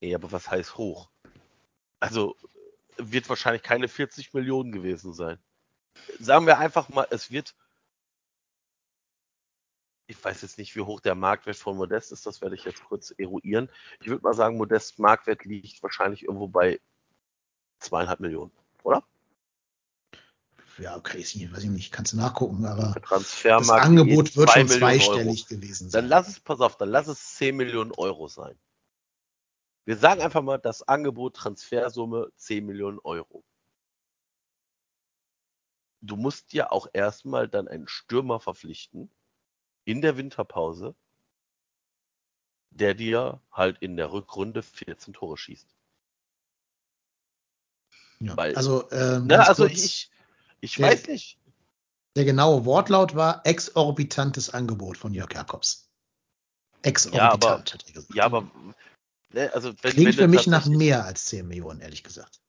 [0.00, 1.10] Ja, aber was heißt hoch?
[2.00, 2.36] Also
[2.96, 5.38] wird wahrscheinlich keine 40 Millionen gewesen sein.
[6.18, 7.54] Sagen wir einfach mal, es wird.
[10.06, 12.84] Ich weiß jetzt nicht, wie hoch der Marktwert von Modest ist, das werde ich jetzt
[12.84, 13.70] kurz eruieren.
[14.00, 16.80] Ich würde mal sagen, Modest Marktwert liegt wahrscheinlich irgendwo bei
[17.78, 18.52] zweieinhalb Millionen,
[18.82, 19.02] oder?
[20.78, 24.80] Ja, okay, ich weiß ich nicht, kannst du nachgucken, aber das Angebot wird schon Millionen
[24.80, 25.90] zweistellig gewesen Euro.
[25.90, 26.02] sein.
[26.02, 28.58] Dann lass es, pass auf, dann lass es 10 Millionen Euro sein.
[29.84, 33.44] Wir sagen einfach mal, das Angebot Transfersumme 10 Millionen Euro.
[36.00, 39.10] Du musst ja auch erstmal dann einen Stürmer verpflichten
[39.84, 40.94] in der Winterpause,
[42.70, 45.74] der dir halt in der Rückrunde 14 Tore schießt.
[48.20, 48.36] Ja.
[48.36, 50.10] weil- also, ähm, Ne, ganz also kurz, ich,
[50.60, 51.38] ich Der- weiß nicht.
[52.16, 55.88] der genaue Wortlaut war exorbitantes Angebot von Jörg Jakobs.
[56.82, 58.14] Exorbitant, Ja, aber- hat er gesagt.
[58.14, 58.50] Ja, aber
[59.30, 62.40] ne, also wenn, Klingt wenn für mich nach mehr als 10 Millionen, ehrlich gesagt.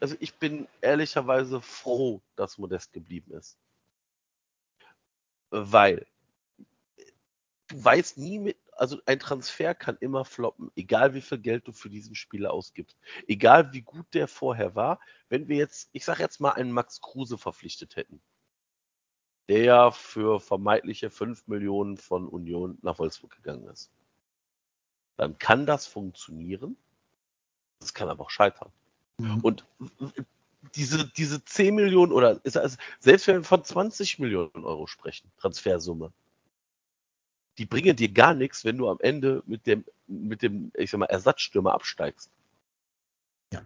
[0.00, 3.56] also ich bin ehrlicherweise froh, dass Modest geblieben ist.
[5.50, 6.06] Weil
[7.68, 11.72] du weißt nie mit, also ein Transfer kann immer floppen, egal wie viel Geld du
[11.72, 12.96] für diesen Spieler ausgibst.
[13.26, 17.00] Egal wie gut der vorher war, wenn wir jetzt, ich sag jetzt mal, einen Max
[17.00, 18.20] Kruse verpflichtet hätten,
[19.48, 23.90] der ja für vermeintliche 5 Millionen von Union nach Wolfsburg gegangen ist.
[25.16, 26.76] Dann kann das funktionieren.
[27.80, 28.70] Das kann aber auch scheitern.
[29.18, 29.40] Mhm.
[29.40, 29.66] Und
[30.74, 36.12] diese, diese 10 Millionen oder selbst wenn wir von 20 Millionen Euro sprechen, Transfersumme,
[37.58, 40.98] die bringen dir gar nichts, wenn du am Ende mit dem, mit dem, ich sag
[40.98, 42.30] mal, Ersatzstürmer absteigst.
[43.52, 43.60] Ja.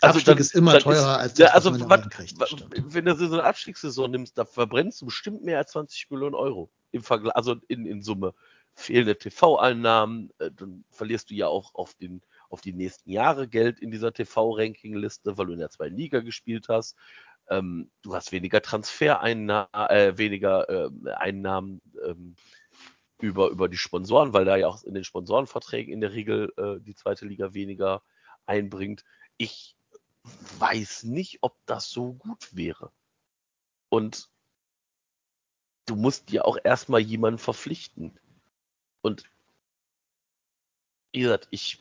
[0.00, 2.10] Also Abstieg dann- ist immer teurer als Ja, das, also was man
[2.46, 2.94] stimmt.
[2.94, 6.70] wenn du so eine Abstiegssaison nimmst, da verbrennst du bestimmt mehr als 20 Millionen Euro
[6.92, 8.34] im Vergleich, also in, in Summe.
[8.74, 13.80] Fehlende TV-Einnahmen, äh, dann verlierst du ja auch auf, den, auf die nächsten Jahre Geld
[13.80, 16.96] in dieser TV-Ranking-Liste, weil du in der zweiten Liga gespielt hast.
[17.50, 22.34] Ähm, du hast weniger Transfereinnahmen, äh, weniger ähm, Einnahmen ähm,
[23.22, 26.80] über, über die Sponsoren, weil da ja auch in den Sponsorenverträgen in der Regel äh,
[26.80, 28.02] die zweite Liga weniger
[28.46, 29.04] einbringt.
[29.36, 29.76] Ich
[30.58, 32.90] weiß nicht, ob das so gut wäre.
[33.88, 34.28] Und
[35.86, 38.18] du musst dir auch erstmal jemanden verpflichten.
[39.02, 39.30] Und
[41.12, 41.78] wie gesagt, ich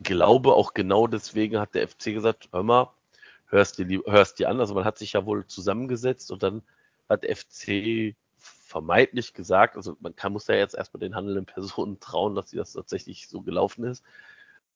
[0.00, 2.92] glaube auch genau deswegen hat der FC gesagt, hör mal,
[3.46, 4.60] hörst dir, hörst dir an.
[4.60, 6.62] Also man hat sich ja wohl zusammengesetzt und dann
[7.08, 8.14] hat der FC
[8.70, 12.56] vermeintlich gesagt, also man kann, muss ja jetzt erstmal den handelnden Personen trauen, dass sie
[12.56, 14.04] das tatsächlich so gelaufen ist,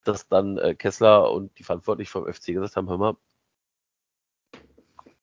[0.03, 3.17] dass dann äh, Kessler und die Verantwortlichen vom FC gesagt haben, hör mal,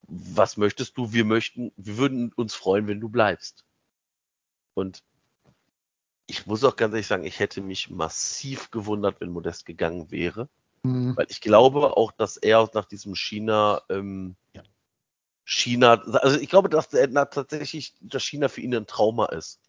[0.08, 1.14] was möchtest du?
[1.14, 3.66] Wir möchten, wir würden uns freuen, wenn du bleibst.
[4.74, 5.04] Und
[6.28, 10.50] ich muss auch ganz ehrlich sagen, ich hätte mich massiv gewundert, wenn Modest gegangen wäre.
[10.84, 11.16] Mhm.
[11.16, 14.64] Weil ich glaube auch, dass er nach diesem China, ähm, Ja.
[15.44, 19.60] China, also ich glaube, dass er tatsächlich das China für ihn ein Trauma ist.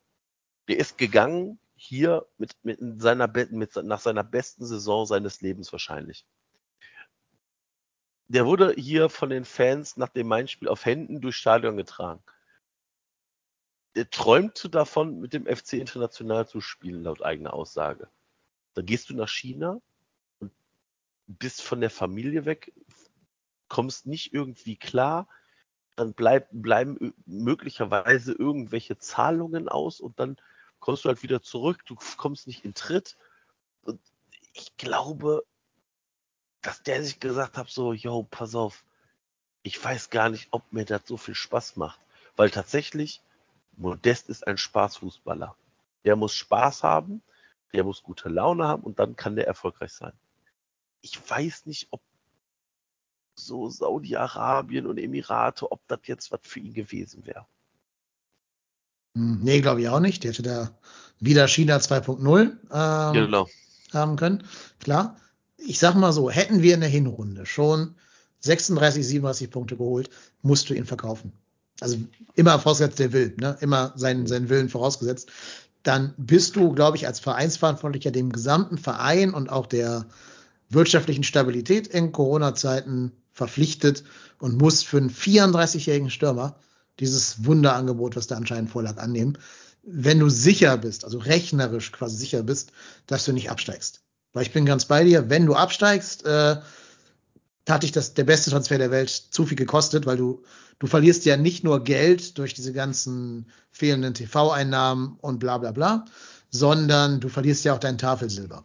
[0.68, 6.24] Der ist gegangen hier mit, mit seiner mit, nach seiner besten Saison seines Lebens wahrscheinlich.
[8.28, 12.22] Der wurde hier von den Fans nach dem Main-Spiel auf Händen durchs Stadion getragen.
[13.94, 18.08] der träumte davon, mit dem FC international zu spielen, laut eigener Aussage.
[18.74, 19.82] Dann gehst du nach China
[20.38, 20.52] und
[21.26, 22.72] bist von der Familie weg,
[23.68, 25.28] kommst nicht irgendwie klar,
[25.96, 30.36] dann bleib, bleiben möglicherweise irgendwelche Zahlungen aus und dann
[30.80, 33.16] kommst du halt wieder zurück, du kommst nicht in Tritt.
[33.82, 34.00] Und
[34.52, 35.44] ich glaube,
[36.60, 38.84] dass der sich gesagt hat, so, yo, pass auf,
[39.62, 42.00] ich weiß gar nicht, ob mir das so viel Spaß macht.
[42.36, 43.20] Weil tatsächlich,
[43.76, 45.56] Modest ist ein Spaßfußballer.
[46.04, 47.22] Der muss Spaß haben,
[47.72, 50.12] der muss gute Laune haben und dann kann der erfolgreich sein.
[51.00, 52.00] Ich weiß nicht, ob
[53.34, 57.46] so Saudi-Arabien und Emirate, ob das jetzt was für ihn gewesen wäre.
[59.16, 60.24] Hm, nee, glaube ich auch nicht.
[60.24, 60.70] Der hätte da
[61.20, 62.40] wieder China 2.0
[62.72, 63.48] ähm, genau.
[63.92, 64.44] haben können.
[64.80, 65.16] Klar.
[65.56, 67.94] Ich sag mal so, hätten wir in der Hinrunde schon
[68.40, 70.10] 36, 37 Punkte geholt,
[70.42, 71.32] musst du ihn verkaufen.
[71.80, 71.98] Also
[72.34, 73.56] immer vorausgesetzt, der will, ne?
[73.60, 75.30] immer seinen, seinen Willen vorausgesetzt.
[75.84, 80.06] Dann bist du, glaube ich, als Vereinsverantwortlicher dem gesamten Verein und auch der
[80.68, 84.04] wirtschaftlichen Stabilität in Corona-Zeiten verpflichtet
[84.38, 86.56] und musst für einen 34-jährigen Stürmer
[87.00, 89.38] dieses Wunderangebot, was da anscheinend vorlag, annehmen.
[89.82, 92.72] Wenn du sicher bist, also rechnerisch quasi sicher bist,
[93.06, 94.02] dass du nicht absteigst.
[94.32, 96.56] Weil ich bin ganz bei dir, wenn du absteigst, äh,
[97.68, 100.42] hat dich das der beste Transfer der Welt zu viel gekostet, weil du
[100.78, 106.04] du verlierst ja nicht nur Geld durch diese ganzen fehlenden TV-Einnahmen und bla bla bla,
[106.50, 108.64] sondern du verlierst ja auch dein Tafelsilber.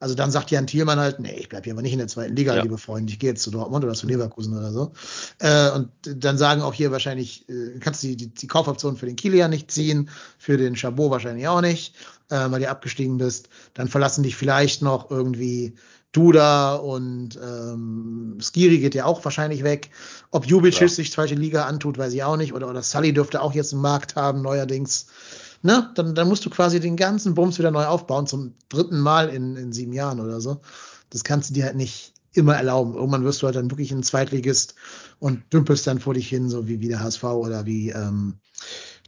[0.00, 2.34] Also dann sagt Jan Thielmann halt, nee, ich bleib hier aber nicht in der zweiten
[2.34, 2.62] Liga, ja.
[2.62, 4.92] liebe Freunde, ich gehe jetzt zu Dortmund oder zu Leverkusen oder so.
[5.38, 9.04] Äh, und dann sagen auch hier wahrscheinlich, äh, kannst du die, die, die Kaufoption für
[9.04, 11.94] den Kilian nicht ziehen, für den Chabot wahrscheinlich auch nicht,
[12.30, 13.50] äh, weil du abgestiegen bist.
[13.74, 15.74] Dann verlassen dich vielleicht noch irgendwie
[16.12, 19.90] Duda und ähm, Skiri geht ja auch wahrscheinlich weg.
[20.30, 20.88] Ob Jubicic ja.
[20.88, 22.54] sich zweite Liga antut, weiß ich auch nicht.
[22.54, 25.06] Oder, oder Sully dürfte auch jetzt einen Markt haben, neuerdings
[25.62, 29.28] ne, dann, dann musst du quasi den ganzen Bums wieder neu aufbauen, zum dritten Mal
[29.28, 30.60] in, in sieben Jahren oder so.
[31.10, 32.94] Das kannst du dir halt nicht immer erlauben.
[32.94, 34.74] Irgendwann wirst du halt dann wirklich ein Zweitligist
[35.18, 38.34] und dümpelst dann vor dich hin, so wie, wie der HSV oder wie ähm,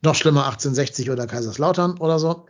[0.03, 2.47] noch schlimmer 1860 oder Kaiserslautern oder so.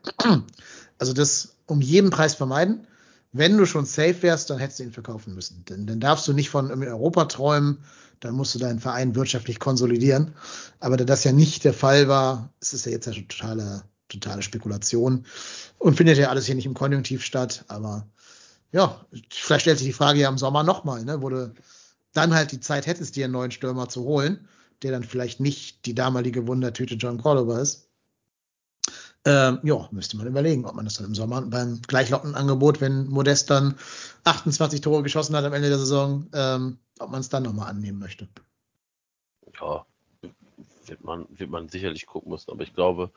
[0.98, 2.86] Also das um jeden Preis vermeiden.
[3.32, 5.64] Wenn du schon safe wärst, dann hättest du ihn verkaufen müssen.
[5.64, 7.78] Denn dann darfst du nicht von Europa träumen,
[8.20, 10.34] dann musst du deinen Verein wirtschaftlich konsolidieren.
[10.80, 13.82] Aber da das ja nicht der Fall war, ist es ja jetzt ja totale
[14.12, 15.26] totale Spekulation
[15.78, 17.64] und findet ja alles hier nicht im Konjunktiv statt.
[17.68, 18.06] Aber
[18.72, 21.52] ja, vielleicht stellt sich die Frage ja im Sommer nochmal, ne, du
[22.12, 24.48] dann halt die Zeit hättest, dir einen neuen Stürmer zu holen,
[24.82, 27.88] der dann vielleicht nicht die damalige Wundertüte John Cordoba ist.
[29.24, 33.50] Ähm, ja, müsste man überlegen, ob man das dann im Sommer beim Gleichlottenangebot, wenn Modest
[33.50, 33.76] dann
[34.24, 38.00] 28 Tore geschossen hat am Ende der Saison, ähm, ob man es dann nochmal annehmen
[38.00, 38.28] möchte.
[39.60, 39.86] Ja,
[40.86, 43.12] wird man, wird man sicherlich gucken müssen, aber ich glaube,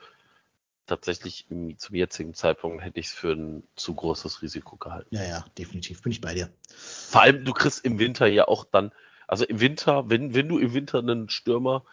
[0.86, 5.16] tatsächlich zum jetzigen Zeitpunkt hätte ich es für ein zu großes Risiko gehalten.
[5.16, 6.50] Ja, ja, definitiv bin ich bei dir.
[6.70, 8.92] Vor allem, du kriegst im Winter ja auch dann,
[9.28, 11.86] also im Winter, wenn, wenn du im Winter einen Stürmer,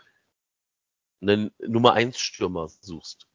[1.21, 3.29] einen Nummer 1 Stürmer suchst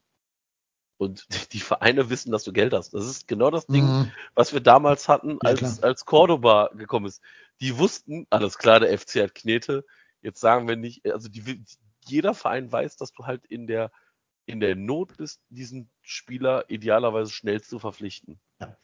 [0.98, 2.94] und die Vereine wissen, dass du Geld hast.
[2.94, 4.12] Das ist genau das Ding, mhm.
[4.36, 7.22] was wir damals hatten, als, ja, als Cordoba gekommen ist.
[7.62, 9.86] Die wussten, alles klar, der FC hat Knete.
[10.22, 11.64] Jetzt sagen wir nicht, also die,
[12.06, 13.92] jeder Verein weiß, dass du halt in der
[14.48, 18.40] in der Not bist, diesen Spieler idealerweise schnell zu verpflichten.
[18.60, 18.76] Ja.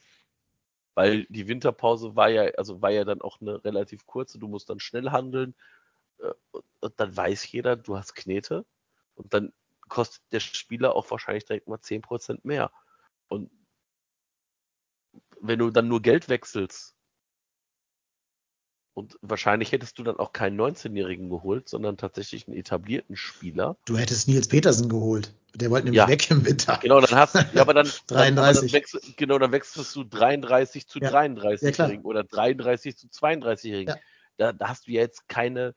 [0.93, 4.69] Weil die Winterpause war ja, also war ja dann auch eine relativ kurze, du musst
[4.69, 5.55] dann schnell handeln
[6.19, 6.33] äh,
[6.81, 8.65] und dann weiß jeder, du hast Knete
[9.15, 9.53] und dann
[9.87, 12.71] kostet der Spieler auch wahrscheinlich direkt mal 10% mehr.
[13.29, 13.49] Und
[15.39, 16.95] wenn du dann nur Geld wechselst,
[18.95, 23.75] und wahrscheinlich hättest du dann auch keinen 19-Jährigen geholt, sondern tatsächlich einen etablierten Spieler.
[23.85, 25.33] Du hättest Nils Petersen geholt.
[25.55, 26.07] Der wollte nämlich ja.
[26.07, 26.79] weg im Winter.
[26.81, 28.07] Genau, dann hast du, ja, aber dann, 33.
[28.07, 31.09] Dann, dann wechsel, genau, dann wechselst du 33 zu ja.
[31.09, 33.95] 33-Jährigen ja, oder 33 zu 32-Jährigen.
[34.37, 35.75] Da, da, hast du ja jetzt keine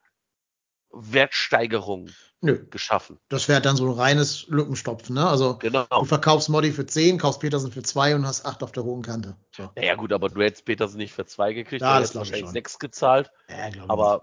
[0.91, 2.09] Wertsteigerung
[2.41, 2.65] Nö.
[2.71, 3.19] geschaffen.
[3.29, 5.27] Das wäre dann so ein reines Lückenstopfen, ne?
[5.27, 5.85] Also genau.
[5.91, 9.03] du verkaufst Modi für 10, kaufst Petersen für 2 und hast 8 auf der hohen
[9.03, 9.37] Kante.
[9.55, 9.71] So.
[9.77, 12.79] Naja gut, aber du hättest Petersen nicht für 2 gekriegt, ja, du hättest wahrscheinlich 6
[12.79, 13.31] gezahlt.
[13.49, 14.23] Ja, aber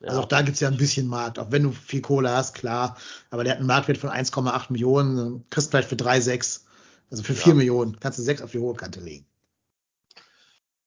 [0.00, 0.08] ja.
[0.08, 2.96] Also auch da gibt's ja ein bisschen Markt, auch wenn du viel Kohle hast, klar.
[3.30, 6.64] Aber der hat einen Marktwert von 1,8 Millionen, kriegst vielleicht für 3,6,
[7.10, 7.54] also für 4 ja.
[7.54, 9.26] Millionen, kannst du 6 auf die hohe Kante legen.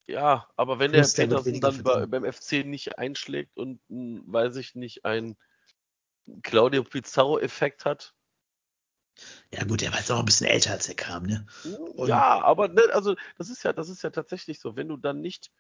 [0.07, 5.05] Ja, aber wenn der Petersen dann bei, beim FC nicht einschlägt und, weiß ich nicht,
[5.05, 5.37] ein
[6.43, 8.13] Claudio Pizarro-Effekt hat.
[9.51, 11.45] Ja gut, der war jetzt auch ein bisschen älter als der kam, ne?
[11.95, 14.75] Und ja, aber ne, also das ist ja, das ist ja tatsächlich so.
[14.75, 15.51] Wenn du dann nicht,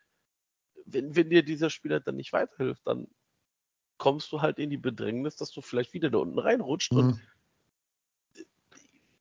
[0.85, 3.07] wenn, wenn dir dieser Spieler dann nicht weiterhilft, dann
[4.01, 6.91] kommst du halt in die Bedrängnis, dass du vielleicht wieder da unten reinrutscht.
[6.91, 6.97] Mhm.
[6.97, 7.21] Und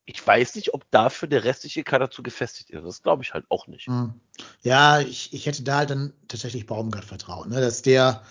[0.05, 2.83] ich weiß nicht, ob dafür der restliche Kader zu gefestigt ist.
[2.83, 3.85] Das glaube ich halt auch nicht.
[3.85, 4.15] Hm.
[4.63, 7.61] Ja, ich, ich hätte da halt dann tatsächlich Baumgart vertraut, ne?
[7.61, 8.23] dass der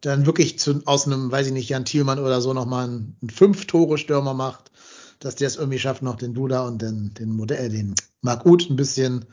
[0.00, 3.30] dann wirklich zu, aus einem, weiß ich nicht, Jan Thielmann oder so nochmal einen, einen
[3.30, 4.70] Fünf-Tore-Stürmer macht,
[5.18, 8.70] dass der es irgendwie schafft, noch den Duda und den, den Modell, den Marc Uth
[8.70, 9.24] ein bisschen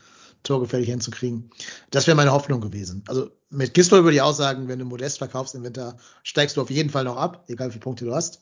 [0.43, 1.49] torgefährlich hinzukriegen.
[1.89, 3.03] Das wäre meine Hoffnung gewesen.
[3.07, 6.69] Also mit Gistol über die Aussagen, wenn du Modest verkaufst im Winter, steigst du auf
[6.69, 8.41] jeden Fall noch ab, egal wie viele Punkte du hast.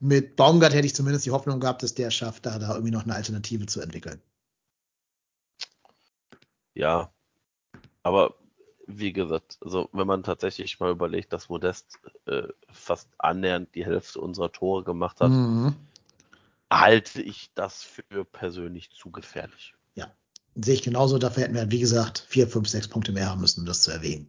[0.00, 3.04] Mit Baumgart hätte ich zumindest die Hoffnung gehabt, dass der schafft, da, da irgendwie noch
[3.04, 4.20] eine Alternative zu entwickeln.
[6.74, 7.12] Ja,
[8.02, 8.34] aber
[8.86, 14.20] wie gesagt, also wenn man tatsächlich mal überlegt, dass Modest äh, fast annähernd die Hälfte
[14.20, 15.74] unserer Tore gemacht hat, mhm.
[16.72, 19.74] halte ich das für persönlich zu gefährlich.
[20.54, 21.18] Sehe ich genauso.
[21.18, 23.90] Dafür hätten wir, wie gesagt, vier, fünf, sechs Punkte mehr haben müssen, um das zu
[23.90, 24.28] erwähnen.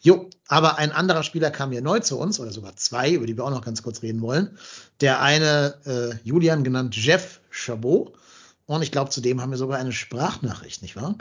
[0.00, 3.36] Jo, aber ein anderer Spieler kam hier neu zu uns, oder sogar zwei, über die
[3.38, 4.58] wir auch noch ganz kurz reden wollen.
[5.00, 8.12] Der eine, äh, Julian genannt Jeff Chabot.
[8.66, 11.16] Und ich glaube, zudem haben wir sogar eine Sprachnachricht, nicht wahr?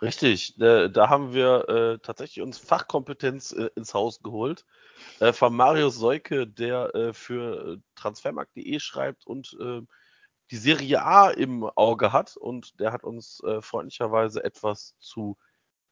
[0.00, 4.64] Richtig, äh, da haben wir äh, tatsächlich uns Fachkompetenz äh, ins Haus geholt.
[5.20, 9.82] Äh, von Marius Seuke, der für transfermarkt.de schreibt und äh,
[10.50, 12.36] die Serie A im Auge hat.
[12.36, 15.36] Und der hat uns freundlicherweise etwas zu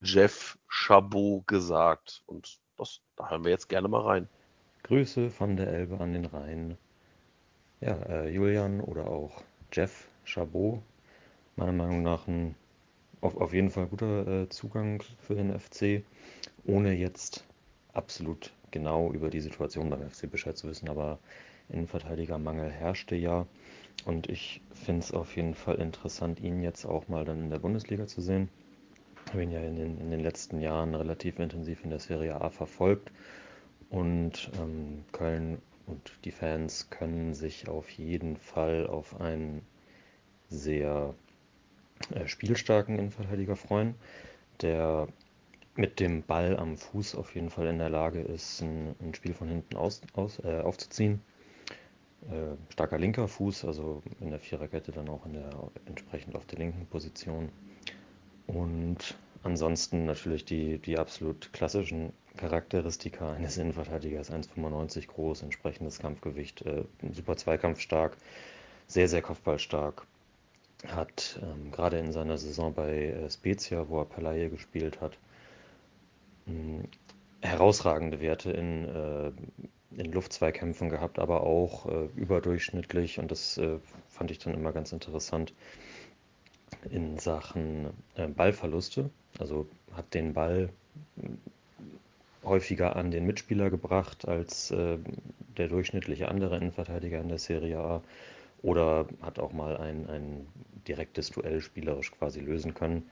[0.00, 2.22] Jeff Chabot gesagt.
[2.26, 4.28] Und das, da hören wir jetzt gerne mal rein.
[4.84, 6.76] Grüße von der Elbe an den Rhein.
[7.80, 9.42] Ja, Julian oder auch
[9.72, 10.80] Jeff Chabot,
[11.57, 12.55] meiner Meinung nach ein
[13.22, 16.05] auf, auf jeden Fall guter äh, Zugang für den FC,
[16.66, 17.44] ohne jetzt
[17.94, 21.18] absolut genau über die Situation beim FC Bescheid zu wissen, aber
[21.70, 23.46] Innenverteidigermangel herrschte ja.
[24.05, 27.59] Und ich finde es auf jeden Fall interessant, ihn jetzt auch mal dann in der
[27.59, 28.48] Bundesliga zu sehen.
[29.26, 32.40] Ich habe ihn ja in den, in den letzten Jahren relativ intensiv in der Serie
[32.40, 33.12] A verfolgt.
[33.90, 39.62] Und ähm, Köln und die Fans können sich auf jeden Fall auf einen
[40.48, 41.14] sehr
[42.14, 43.94] äh, spielstarken Innenverteidiger freuen,
[44.61, 45.09] der
[45.74, 49.34] mit dem Ball am Fuß auf jeden Fall in der Lage ist, ein, ein Spiel
[49.34, 51.22] von hinten aus, aus, äh, aufzuziehen.
[52.30, 55.50] Äh, starker linker Fuß, also in der Viererkette dann auch in der,
[55.86, 57.48] entsprechend auf der linken Position.
[58.46, 66.84] Und ansonsten natürlich die, die absolut klassischen Charakteristika eines Innenverteidigers, 1,95 groß, entsprechendes Kampfgewicht, äh,
[67.12, 68.16] super zweikampfstark,
[68.86, 70.06] sehr, sehr kopfballstark,
[70.86, 75.18] hat ähm, gerade in seiner Saison bei äh, Spezia, wo er Palaie gespielt hat,
[76.46, 76.84] mh,
[77.40, 79.32] herausragende Werte in, äh,
[79.97, 83.78] in Luftzweikämpfen gehabt, aber auch äh, überdurchschnittlich und das äh,
[84.09, 85.53] fand ich dann immer ganz interessant
[86.90, 89.11] in Sachen äh, Ballverluste.
[89.38, 90.70] Also hat den Ball
[92.45, 94.99] häufiger an den Mitspieler gebracht als äh,
[95.57, 98.03] der durchschnittliche andere Innenverteidiger in der Serie A
[98.62, 100.47] oder hat auch mal ein, ein
[100.86, 103.11] direktes Duell spielerisch quasi lösen können.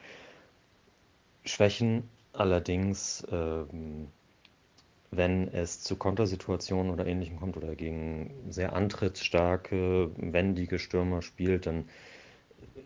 [1.45, 4.09] Schwächen allerdings, ähm,
[5.11, 11.89] wenn es zu Kontersituationen oder ähnlichem kommt oder gegen sehr antrittsstarke, wendige Stürmer spielt, dann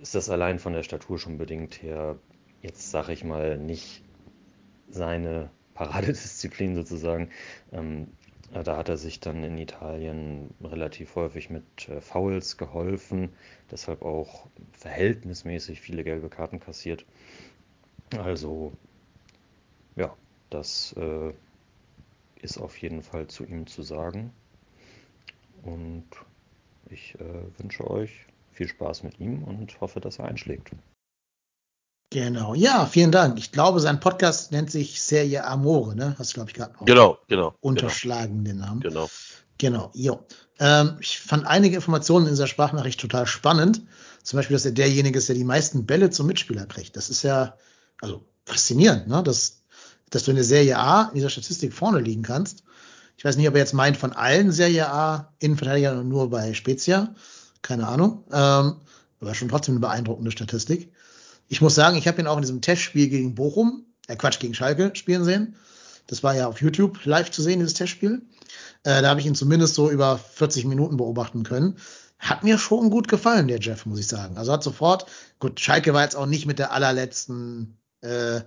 [0.00, 2.18] ist das allein von der Statur schon bedingt her,
[2.62, 4.02] jetzt sage ich mal, nicht
[4.88, 7.30] seine Paradedisziplin sozusagen.
[7.72, 8.08] Ähm,
[8.52, 13.30] da hat er sich dann in Italien relativ häufig mit äh, Fouls geholfen,
[13.70, 17.04] deshalb auch verhältnismäßig viele gelbe Karten kassiert.
[18.16, 18.72] Also
[19.96, 20.14] ja,
[20.50, 21.32] das äh,
[22.44, 24.32] ist auf jeden Fall zu ihm zu sagen.
[25.62, 26.04] Und
[26.90, 30.70] ich äh, wünsche euch viel Spaß mit ihm und hoffe, dass er einschlägt.
[32.10, 33.38] Genau, ja, vielen Dank.
[33.38, 36.14] Ich glaube, sein Podcast nennt sich Serie Amore, ne?
[36.18, 38.50] Hast du, glaube ich, gerade auch genau, genau, unterschlagen, genau.
[38.50, 38.80] den Namen.
[38.80, 39.10] Genau.
[39.58, 40.24] Genau, jo.
[40.58, 43.82] Ähm, ich fand einige Informationen in dieser Sprachnachricht total spannend.
[44.22, 46.96] Zum Beispiel, dass er derjenige ist, der die meisten Bälle zum Mitspieler kriegt.
[46.96, 47.56] Das ist ja,
[48.00, 49.22] also faszinierend, ne?
[49.22, 49.63] Dass,
[50.14, 52.62] dass du in der Serie A in dieser Statistik vorne liegen kannst.
[53.16, 56.54] Ich weiß nicht, ob er jetzt meint von allen Serie A Innenverteidigern und nur bei
[56.54, 57.14] Spezia.
[57.62, 58.24] Keine Ahnung.
[58.32, 58.76] Ähm,
[59.20, 60.92] aber schon trotzdem eine beeindruckende Statistik.
[61.48, 64.54] Ich muss sagen, ich habe ihn auch in diesem Testspiel gegen Bochum, äh Quatsch, gegen
[64.54, 65.56] Schalke spielen sehen.
[66.06, 68.22] Das war ja auf YouTube live zu sehen, dieses Testspiel.
[68.82, 71.78] Äh, da habe ich ihn zumindest so über 40 Minuten beobachten können.
[72.18, 74.36] Hat mir schon gut gefallen, der Jeff, muss ich sagen.
[74.36, 75.06] Also hat sofort,
[75.38, 78.40] gut, Schalke war jetzt auch nicht mit der allerletzten, äh,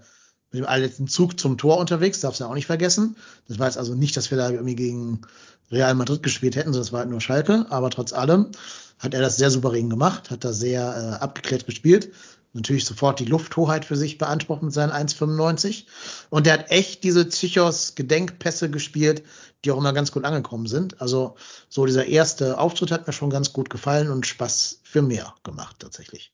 [0.57, 3.15] mit dem allerletzten Zug zum Tor unterwegs, darfst du auch nicht vergessen.
[3.47, 5.21] Das war jetzt also nicht, dass wir da irgendwie gegen
[5.71, 7.65] Real Madrid gespielt hätten, sondern es war halt nur Schalke.
[7.69, 8.47] Aber trotz allem
[8.99, 10.81] hat er das sehr souverän gemacht, hat da sehr
[11.19, 12.11] äh, abgeklärt gespielt
[12.57, 15.85] natürlich sofort die Lufthoheit für sich beansprucht mit seinen 1,95.
[16.29, 19.23] Und der hat echt diese Psychos-Gedenkpässe gespielt,
[19.63, 20.99] die auch immer ganz gut angekommen sind.
[21.01, 21.35] Also
[21.69, 25.77] so dieser erste Auftritt hat mir schon ganz gut gefallen und Spaß für mehr gemacht
[25.79, 26.33] tatsächlich.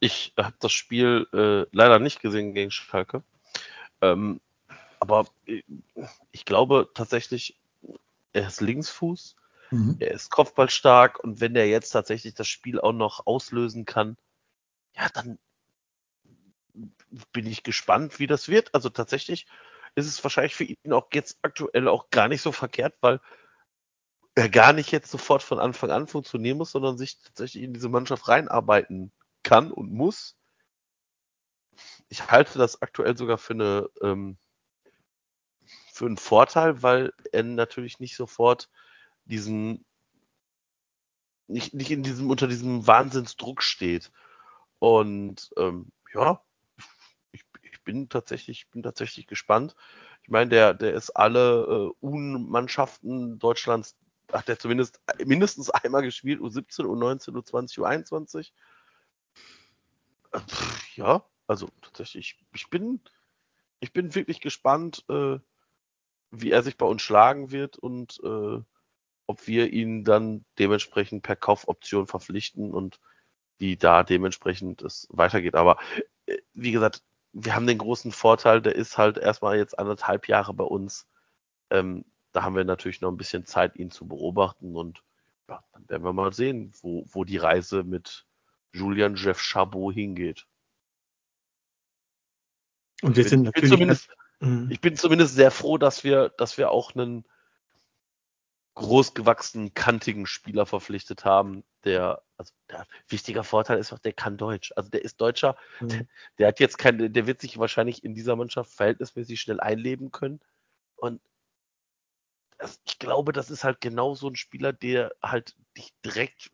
[0.00, 3.22] Ich habe das Spiel äh, leider nicht gesehen gegen Schalke.
[4.00, 4.40] Ähm,
[5.00, 5.62] aber äh,
[6.32, 7.58] ich glaube tatsächlich,
[8.32, 9.36] er ist Linksfuß
[9.70, 9.96] Mhm.
[9.98, 14.16] Er ist kopfballstark und wenn er jetzt tatsächlich das Spiel auch noch auslösen kann,
[14.94, 15.38] ja, dann
[17.32, 18.74] bin ich gespannt, wie das wird.
[18.74, 19.46] Also tatsächlich
[19.94, 23.20] ist es wahrscheinlich für ihn auch jetzt aktuell auch gar nicht so verkehrt, weil
[24.34, 27.88] er gar nicht jetzt sofort von Anfang an funktionieren muss, sondern sich tatsächlich in diese
[27.88, 29.10] Mannschaft reinarbeiten
[29.42, 30.36] kann und muss.
[32.08, 34.38] Ich halte das aktuell sogar für eine ähm,
[35.98, 38.68] für einen Vorteil, weil er natürlich nicht sofort
[39.24, 39.84] diesen,
[41.48, 44.10] nicht, nicht in diesem, unter diesem Wahnsinnsdruck steht.
[44.78, 46.42] Und ähm, ja,
[47.32, 49.74] ich, ich bin tatsächlich, bin tatsächlich gespannt.
[50.22, 53.96] Ich meine, der, der ist alle äh, U-Mannschaften Deutschlands,
[54.30, 58.52] hat er zumindest mindestens einmal gespielt, U17, U19, U20, U21.
[60.94, 63.00] Ja, also tatsächlich, ich bin,
[63.80, 65.38] ich bin wirklich gespannt, äh,
[66.30, 68.60] wie er sich bei uns schlagen wird und äh,
[69.26, 73.00] ob wir ihn dann dementsprechend per Kaufoption verpflichten und
[73.60, 75.54] die da dementsprechend es weitergeht.
[75.54, 75.78] Aber
[76.26, 77.02] äh, wie gesagt,
[77.32, 81.06] wir haben den großen Vorteil, der ist halt erstmal jetzt anderthalb Jahre bei uns.
[81.70, 85.02] Ähm, da haben wir natürlich noch ein bisschen Zeit, ihn zu beobachten und
[85.48, 88.27] ja, dann werden wir mal sehen, wo, wo die Reise mit
[88.72, 90.46] Julian Jeff Chabot hingeht.
[93.02, 93.64] Und wir sind natürlich.
[93.64, 94.10] Ich bin, zumindest,
[94.40, 94.68] mhm.
[94.70, 97.24] ich bin zumindest sehr froh, dass wir, dass wir auch einen
[98.74, 104.72] großgewachsenen, kantigen Spieler verpflichtet haben, der, also der wichtiger Vorteil ist auch, der kann Deutsch.
[104.76, 105.88] Also der ist Deutscher, mhm.
[105.88, 106.06] der,
[106.38, 110.40] der, hat jetzt keine, der wird sich wahrscheinlich in dieser Mannschaft verhältnismäßig schnell einleben können.
[110.94, 111.20] Und
[112.58, 116.52] das, ich glaube, das ist halt genau so ein Spieler, der halt dich direkt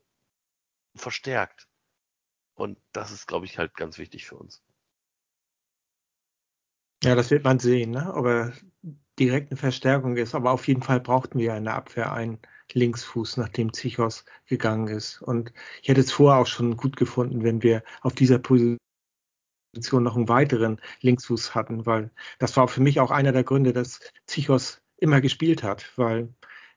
[0.95, 1.69] verstärkt.
[2.55, 4.63] Und das ist, glaube ich, halt ganz wichtig für uns.
[7.03, 8.15] Ja, das wird man sehen, ne?
[8.15, 8.53] ob er
[9.19, 10.35] direkt eine Verstärkung ist.
[10.35, 12.39] Aber auf jeden Fall brauchten wir in der Abwehr einen
[12.73, 15.21] Linksfuß, nachdem Zichos gegangen ist.
[15.21, 15.53] Und
[15.83, 18.79] ich hätte es vorher auch schon gut gefunden, wenn wir auf dieser Position
[20.03, 24.01] noch einen weiteren Linksfuß hatten, weil das war für mich auch einer der Gründe, dass
[24.27, 26.33] Zichos immer gespielt hat, weil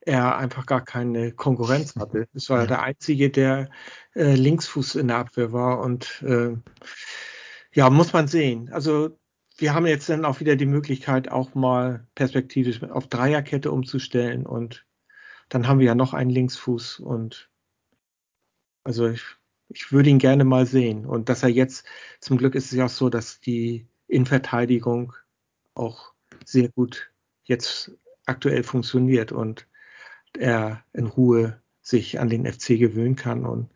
[0.07, 2.27] er einfach gar keine Konkurrenz hatte.
[2.33, 2.67] Es war ja.
[2.67, 3.69] der einzige, der
[4.15, 6.55] äh, Linksfuß in der Abwehr war und äh,
[7.73, 8.69] ja, muss man sehen.
[8.71, 9.19] Also
[9.57, 14.85] wir haben jetzt dann auch wieder die Möglichkeit, auch mal perspektivisch auf Dreierkette umzustellen und
[15.49, 17.49] dann haben wir ja noch einen Linksfuß und
[18.83, 19.23] also ich,
[19.69, 21.05] ich würde ihn gerne mal sehen.
[21.05, 21.85] Und dass er jetzt,
[22.21, 25.13] zum Glück ist es ja auch so, dass die Innenverteidigung
[25.73, 26.13] auch
[26.45, 27.11] sehr gut
[27.43, 27.91] jetzt
[28.25, 29.67] aktuell funktioniert und
[30.37, 33.69] er in Ruhe sich an den FC gewöhnen kann und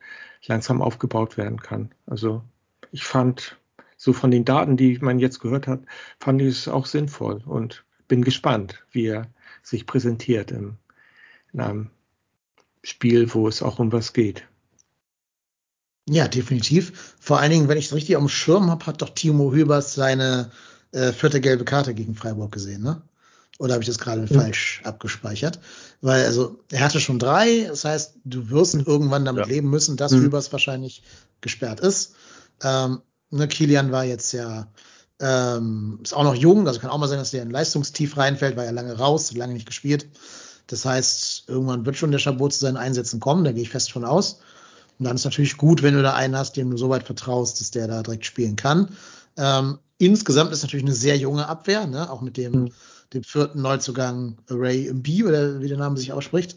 [0.45, 1.91] langsam aufgebaut werden kann.
[2.05, 2.43] Also
[2.91, 3.57] ich fand
[3.97, 5.81] so von den Daten, die man jetzt gehört hat,
[6.19, 9.27] fand ich es auch sinnvoll und bin gespannt, wie er
[9.63, 10.77] sich präsentiert im,
[11.53, 11.89] in einem
[12.83, 14.47] Spiel, wo es auch um was geht.
[16.09, 17.15] Ja, definitiv.
[17.19, 20.51] Vor allen Dingen, wenn ich es richtig am Schirm habe, hat doch Timo Hübers seine
[20.91, 23.01] äh, vierte gelbe Karte gegen Freiburg gesehen, ne?
[23.61, 24.39] Oder habe ich das gerade ja.
[24.39, 25.59] falsch abgespeichert?
[26.01, 29.51] Weil, also, er hatte schon drei, das heißt, du wirst irgendwann damit ja.
[29.51, 30.23] leben müssen, dass mhm.
[30.23, 31.03] Hübers wahrscheinlich
[31.41, 32.15] gesperrt ist.
[32.63, 33.01] Ähm,
[33.31, 34.67] Ne, Kilian war jetzt ja,
[35.19, 38.57] ähm, ist auch noch jung, also kann auch mal sein, dass der in Leistungstief reinfällt,
[38.57, 40.09] war ja lange raus, lange nicht gespielt.
[40.67, 43.91] Das heißt, irgendwann wird schon der Chabot zu seinen Einsätzen kommen, da gehe ich fest
[43.91, 44.39] von aus.
[44.99, 47.59] Und dann ist natürlich gut, wenn du da einen hast, dem du so weit vertraust,
[47.61, 48.89] dass der da direkt spielen kann.
[49.37, 52.11] Ähm, insgesamt ist natürlich eine sehr junge Abwehr, ne?
[52.11, 52.71] auch mit dem, mhm.
[53.13, 56.55] Dem vierten Neuzugang Ray B, oder wie der Name sich ausspricht.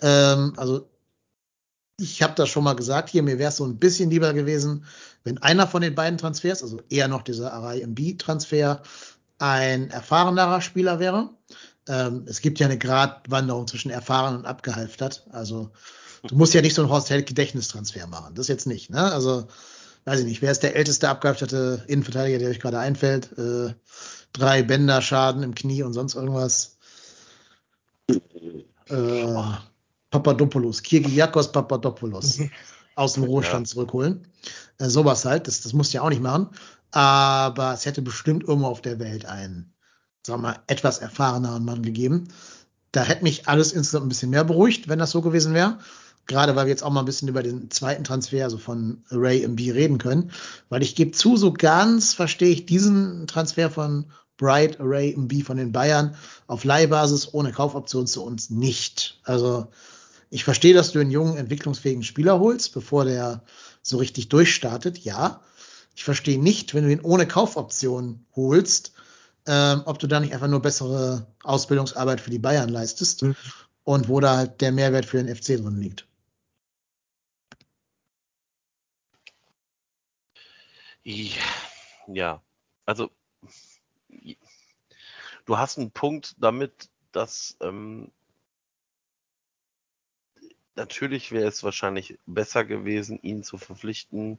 [0.00, 0.88] Ähm, also
[1.98, 4.84] ich habe das schon mal gesagt hier, mir wäre es so ein bisschen lieber gewesen,
[5.22, 8.82] wenn einer von den beiden Transfers, also eher noch dieser Arai MB-Transfer,
[9.38, 11.30] ein erfahrenerer Spieler wäre.
[11.88, 15.26] Ähm, es gibt ja eine Gratwanderung zwischen erfahren und abgehalftert.
[15.30, 15.70] Also
[16.26, 18.34] du musst ja nicht so einen Horst Held Gedächtnistransfer machen.
[18.34, 18.90] Das jetzt nicht.
[18.90, 19.12] Ne?
[19.12, 19.48] Also
[20.04, 20.42] weiß ich nicht.
[20.42, 23.36] Wer ist der älteste abgehalfterte Innenverteidiger, der euch gerade einfällt?
[23.38, 23.74] Äh,
[24.32, 26.76] drei Bänder Schaden im Knie und sonst irgendwas.
[28.88, 29.42] Äh,
[30.10, 32.40] Papadopoulos, Kirgiakos Papadopoulos
[32.96, 33.74] aus dem Ruhestand ja.
[33.74, 34.26] zurückholen.
[34.78, 36.48] Äh, sowas halt, das, das musst du ja auch nicht machen.
[36.90, 39.72] Aber es hätte bestimmt irgendwo auf der Welt einen,
[40.26, 42.28] sagen wir mal, etwas erfahreneren Mann gegeben.
[42.92, 45.78] Da hätte mich alles insgesamt ein bisschen mehr beruhigt, wenn das so gewesen wäre.
[46.26, 49.42] Gerade weil wir jetzt auch mal ein bisschen über den zweiten Transfer, also von Ray
[49.42, 50.30] MB reden können,
[50.68, 54.06] weil ich gebe zu, so ganz verstehe ich diesen Transfer von
[54.40, 56.14] Bright Array MB von den Bayern
[56.46, 59.20] auf Leihbasis ohne Kaufoption zu uns nicht.
[59.24, 59.66] Also
[60.30, 63.42] ich verstehe, dass du einen jungen, entwicklungsfähigen Spieler holst, bevor der
[63.82, 65.42] so richtig durchstartet, ja.
[65.94, 68.92] Ich verstehe nicht, wenn du ihn ohne Kaufoption holst,
[69.46, 73.36] ähm, ob du da nicht einfach nur bessere Ausbildungsarbeit für die Bayern leistest mhm.
[73.84, 76.06] und wo da halt der Mehrwert für den FC drin liegt.
[82.06, 82.42] Ja,
[82.86, 83.10] also
[85.44, 88.10] du hast einen Punkt damit, dass ähm,
[90.76, 94.38] natürlich wäre es wahrscheinlich besser gewesen, ihn zu verpflichten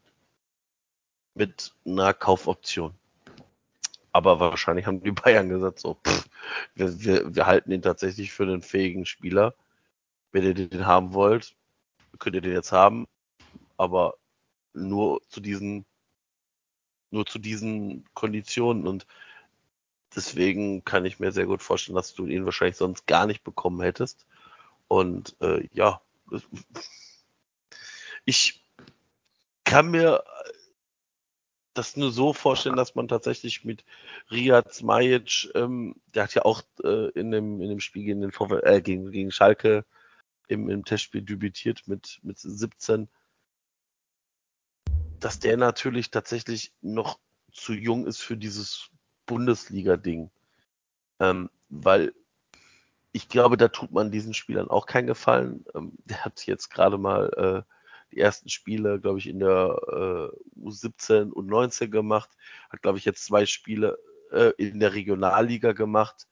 [1.34, 2.94] mit einer Kaufoption.
[4.12, 6.28] Aber wahrscheinlich haben die Bayern gesagt, so, pff,
[6.76, 9.56] wir, wir, wir halten ihn tatsächlich für einen fähigen Spieler.
[10.32, 11.56] Wenn ihr den haben wollt,
[12.20, 13.08] könnt ihr den jetzt haben,
[13.78, 14.16] aber
[14.74, 15.86] nur zu diesen,
[17.12, 19.06] nur zu diesen Konditionen und
[20.16, 23.82] deswegen kann ich mir sehr gut vorstellen, dass du ihn wahrscheinlich sonst gar nicht bekommen
[23.82, 24.26] hättest.
[24.88, 26.02] Und äh, ja,
[28.26, 28.64] ich
[29.64, 30.24] kann mir
[31.74, 33.86] das nur so vorstellen, dass man tatsächlich mit
[34.30, 38.32] Riyad Smajic, ähm, der hat ja auch äh, in, dem, in dem Spiel gegen, den
[38.32, 39.86] VfL, äh, gegen, gegen Schalke
[40.48, 43.08] im, im Testspiel debütiert mit, mit 17,
[45.22, 47.20] dass der natürlich tatsächlich noch
[47.54, 48.90] zu jung ist für dieses
[49.26, 50.30] Bundesliga-Ding.
[51.20, 52.14] Ähm, weil
[53.14, 55.66] ich glaube, da tut man diesen Spielern auch keinen Gefallen.
[55.76, 57.74] Ähm, der hat jetzt gerade mal äh,
[58.12, 62.30] die ersten Spiele, glaube ich, in der äh, U17 und 19 gemacht.
[62.70, 63.98] Hat, glaube ich, jetzt zwei Spiele
[64.32, 66.28] äh, in der Regionalliga gemacht.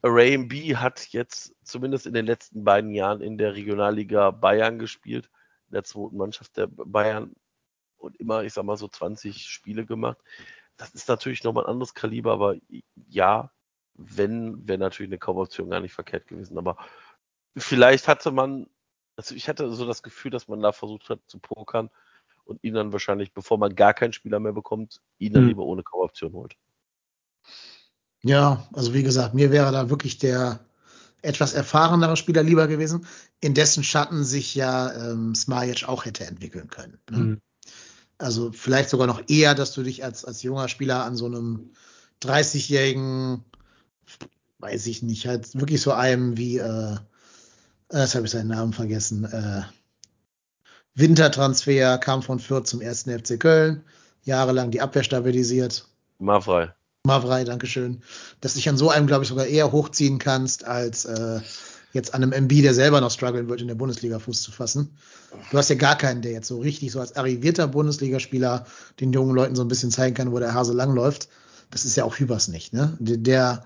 [0.00, 5.28] Array B hat jetzt zumindest in den letzten beiden Jahren in der Regionalliga Bayern gespielt,
[5.68, 7.34] in der zweiten Mannschaft der Bayern
[8.02, 10.18] und immer, ich sag mal, so 20 Spiele gemacht.
[10.76, 12.56] Das ist natürlich nochmal ein anderes Kaliber, aber
[13.08, 13.50] ja,
[13.94, 16.58] wenn, wäre natürlich eine Kaufoption gar nicht verkehrt gewesen.
[16.58, 16.76] Aber
[17.56, 18.66] vielleicht hatte man,
[19.16, 21.90] also ich hatte so das Gefühl, dass man da versucht hat zu pokern
[22.44, 25.48] und ihn dann wahrscheinlich, bevor man gar keinen Spieler mehr bekommt, ihn dann hm.
[25.50, 26.56] lieber ohne Kaufoption holt.
[28.22, 30.60] Ja, also wie gesagt, mir wäre da wirklich der
[31.22, 33.06] etwas erfahrenere Spieler lieber gewesen,
[33.40, 36.98] in dessen Schatten sich ja ähm, Smajic auch hätte entwickeln können.
[37.10, 37.18] Ne?
[37.18, 37.40] Mhm.
[38.22, 41.70] Also vielleicht sogar noch eher, dass du dich als, als junger Spieler an so einem
[42.22, 43.44] 30-jährigen,
[44.60, 46.96] weiß ich nicht, halt wirklich so einem wie, äh,
[47.92, 49.62] jetzt habe ich seinen Namen vergessen, äh,
[50.94, 53.82] Wintertransfer, kam von Fürth zum ersten FC Köln,
[54.22, 55.88] jahrelang die Abwehr stabilisiert.
[56.18, 56.72] Mavrei.
[57.04, 58.02] Mavrei, Dankeschön.
[58.40, 61.40] Dass dich an so einem, glaube ich, sogar eher hochziehen kannst, als äh,
[61.92, 64.96] jetzt an einem MB, der selber noch strugglen wird, in der Bundesliga Fuß zu fassen.
[65.50, 68.66] Du hast ja gar keinen, der jetzt so richtig so als arrivierter Bundesligaspieler
[69.00, 71.28] den jungen Leuten so ein bisschen zeigen kann, wo der Hase langläuft.
[71.70, 72.96] Das ist ja auch Hübers nicht, ne?
[73.00, 73.64] Der, der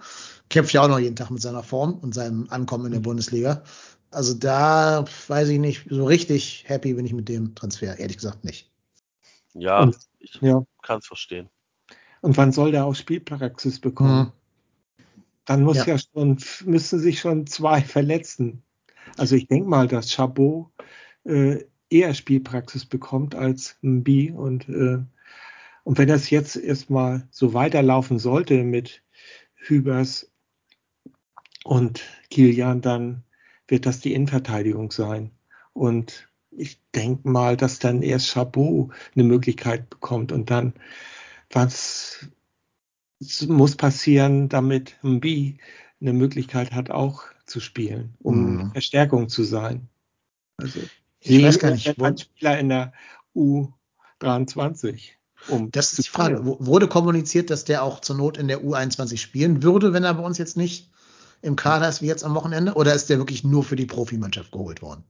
[0.48, 3.62] kämpft ja auch noch jeden Tag mit seiner Form und seinem Ankommen in der Bundesliga.
[4.10, 8.44] Also da weiß ich nicht, so richtig happy bin ich mit dem Transfer, ehrlich gesagt
[8.44, 8.70] nicht.
[9.54, 10.64] Ja, und, ich ja.
[10.82, 11.48] kann es verstehen.
[12.20, 14.32] Und wann soll der auch Spielpraxis bekommen?
[15.46, 15.86] Dann muss ja.
[15.86, 18.62] ja schon, müssen sich schon zwei verletzen.
[19.16, 20.70] Also ich denke mal, dass Chabot
[21.24, 24.98] äh, eher Spielpraxis bekommt als B und äh,
[25.86, 29.04] und wenn das jetzt erstmal so weiterlaufen sollte mit
[29.54, 30.32] Hübers
[31.62, 33.22] und Kilian, dann
[33.68, 35.30] wird das die Innenverteidigung sein.
[35.74, 40.74] Und ich denke mal, dass dann erst Chabot eine Möglichkeit bekommt und dann
[41.50, 42.28] was
[43.48, 45.58] muss passieren, damit Mbi
[46.00, 48.72] eine Möglichkeit hat, auch zu spielen, um mhm.
[48.72, 49.88] Verstärkung zu sein.
[50.58, 50.80] Also
[51.20, 52.92] ich weiß gar nicht, ein Spieler in der
[53.34, 55.12] U23.
[55.48, 56.44] Um das ist die Frage.
[56.44, 60.22] Wurde kommuniziert, dass der auch zur Not in der U21 spielen würde, wenn er bei
[60.22, 60.90] uns jetzt nicht
[61.42, 62.74] im Kader ist wie jetzt am Wochenende?
[62.74, 65.04] Oder ist der wirklich nur für die Profimannschaft geholt worden?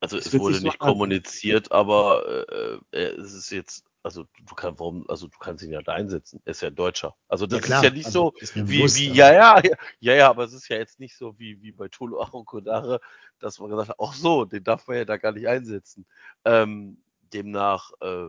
[0.00, 2.46] Also es wurde nicht kommuniziert, aber
[2.92, 5.92] äh, äh, es ist jetzt also du kannst, warum, also du kannst ihn ja da
[5.92, 6.40] einsetzen.
[6.44, 7.16] Er ist ja Deutscher.
[7.28, 9.62] Also das ja, klar, ist ja nicht also, so wie, bewusst, wie, ja, ja,
[10.00, 13.00] ja, ja, aber es ist ja jetzt nicht so wie, wie bei Tolo Arokodare,
[13.38, 16.06] dass man gesagt hat, ach so, den darf man ja da gar nicht einsetzen.
[16.44, 18.28] Ähm, demnach, äh,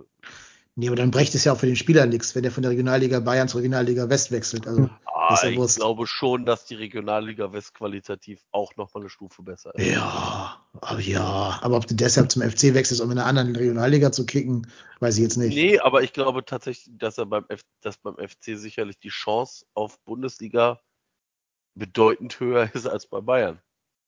[0.79, 2.71] Nee, aber dann brecht es ja auch für den Spieler nichts, wenn der von der
[2.71, 4.65] Regionalliga Bayern zur Regionalliga West wechselt.
[4.65, 9.43] Also, ah, ja ich glaube schon, dass die Regionalliga West qualitativ auch nochmal eine Stufe
[9.43, 9.85] besser ist.
[9.85, 14.13] Ja, aber ja, aber ob du deshalb zum FC wechselst, um in einer anderen Regionalliga
[14.13, 14.71] zu kicken,
[15.01, 15.53] weiß ich jetzt nicht.
[15.53, 19.65] Nee, aber ich glaube tatsächlich, dass er beim, F dass beim FC sicherlich die Chance
[19.73, 20.79] auf Bundesliga
[21.75, 23.59] bedeutend höher ist als bei Bayern.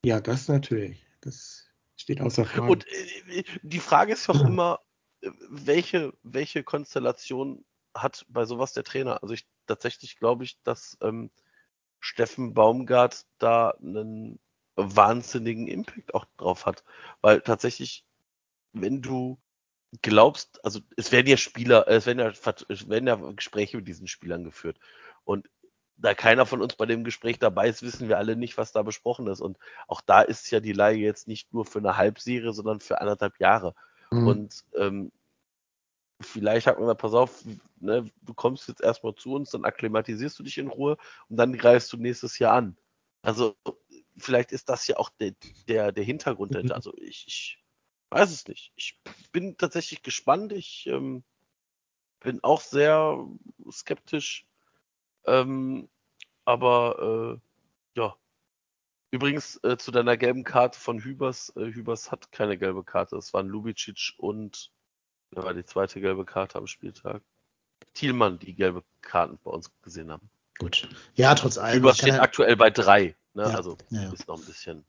[0.06, 1.06] Ja, das natürlich.
[1.20, 2.72] Das Steht außer Frage.
[2.72, 4.80] Und äh, die Frage ist doch immer,
[5.50, 9.22] welche, welche Konstellation hat bei sowas der Trainer?
[9.22, 11.32] Also ich tatsächlich glaube ich, dass ähm,
[12.00, 14.40] Steffen Baumgart da einen
[14.76, 16.84] wahnsinnigen Impact auch drauf hat.
[17.22, 18.06] Weil tatsächlich,
[18.74, 19.40] wenn du
[20.02, 22.30] glaubst, also es werden ja Spieler, es werden ja,
[22.70, 24.80] es werden ja Gespräche mit diesen Spielern geführt.
[25.24, 25.50] Und
[25.98, 28.82] da keiner von uns bei dem Gespräch dabei ist, wissen wir alle nicht, was da
[28.82, 29.42] besprochen ist.
[29.42, 29.58] Und
[29.88, 33.40] auch da ist ja die Leihe jetzt nicht nur für eine Halbserie, sondern für anderthalb
[33.40, 33.76] Jahre.
[34.12, 34.28] Mhm.
[34.28, 35.12] Und ähm,
[36.22, 37.44] vielleicht hat man da, pass auf,
[37.80, 40.98] ne, du kommst jetzt erstmal zu uns, dann akklimatisierst du dich in Ruhe
[41.30, 42.78] und dann greifst du nächstes Jahr an.
[43.22, 43.56] Also
[44.18, 45.34] vielleicht ist das ja auch der,
[45.68, 46.52] der, der Hintergrund.
[46.52, 46.72] Mhm.
[46.72, 47.64] Also ich, ich
[48.10, 48.72] weiß es nicht.
[48.76, 49.00] Ich
[49.32, 50.52] bin tatsächlich gespannt.
[50.54, 51.24] Ich ähm,
[52.20, 53.26] bin auch sehr
[53.72, 54.46] skeptisch.
[55.26, 55.90] Ähm,
[56.46, 57.40] aber
[57.96, 58.16] äh, ja.
[59.12, 61.52] Übrigens äh, zu deiner gelben Karte von Hübers.
[61.58, 63.18] Äh, Hübers hat keine gelbe Karte.
[63.18, 64.72] Es waren Lubicic und
[65.32, 67.22] da war die zweite gelbe Karte am Spieltag.
[67.94, 70.30] Thielmann, die gelbe Karten bei uns gesehen haben.
[70.60, 70.88] Gut.
[71.16, 71.78] Ja, trotz allem.
[71.78, 73.16] Hübers steht ja, aktuell bei drei.
[73.34, 73.44] Ne?
[73.44, 74.86] Ja, also ja, ist noch ein bisschen.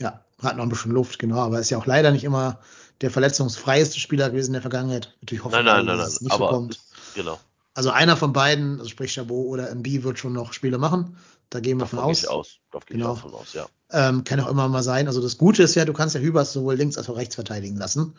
[0.00, 1.38] Ja, hat noch ein bisschen Luft, genau.
[1.38, 2.60] Aber ist ja auch leider nicht immer
[3.00, 5.16] der verletzungsfreieste Spieler gewesen in der Vergangenheit.
[5.20, 6.76] Natürlich hoffe ich, dass nein, es nicht so kommt.
[6.76, 7.40] Ist, genau.
[7.74, 11.16] Also einer von beiden, also sprich Chabot oder MB, wird schon noch Spiele machen.
[11.48, 12.22] Da gehen wir davon aus.
[12.22, 12.58] Ich aus.
[12.70, 13.16] Davon genau.
[13.16, 13.66] ich aus, ja.
[13.90, 15.06] Ähm, kann auch immer mal sein.
[15.06, 17.76] Also das Gute ist ja, du kannst ja Hübers sowohl links als auch rechts verteidigen
[17.76, 18.14] lassen.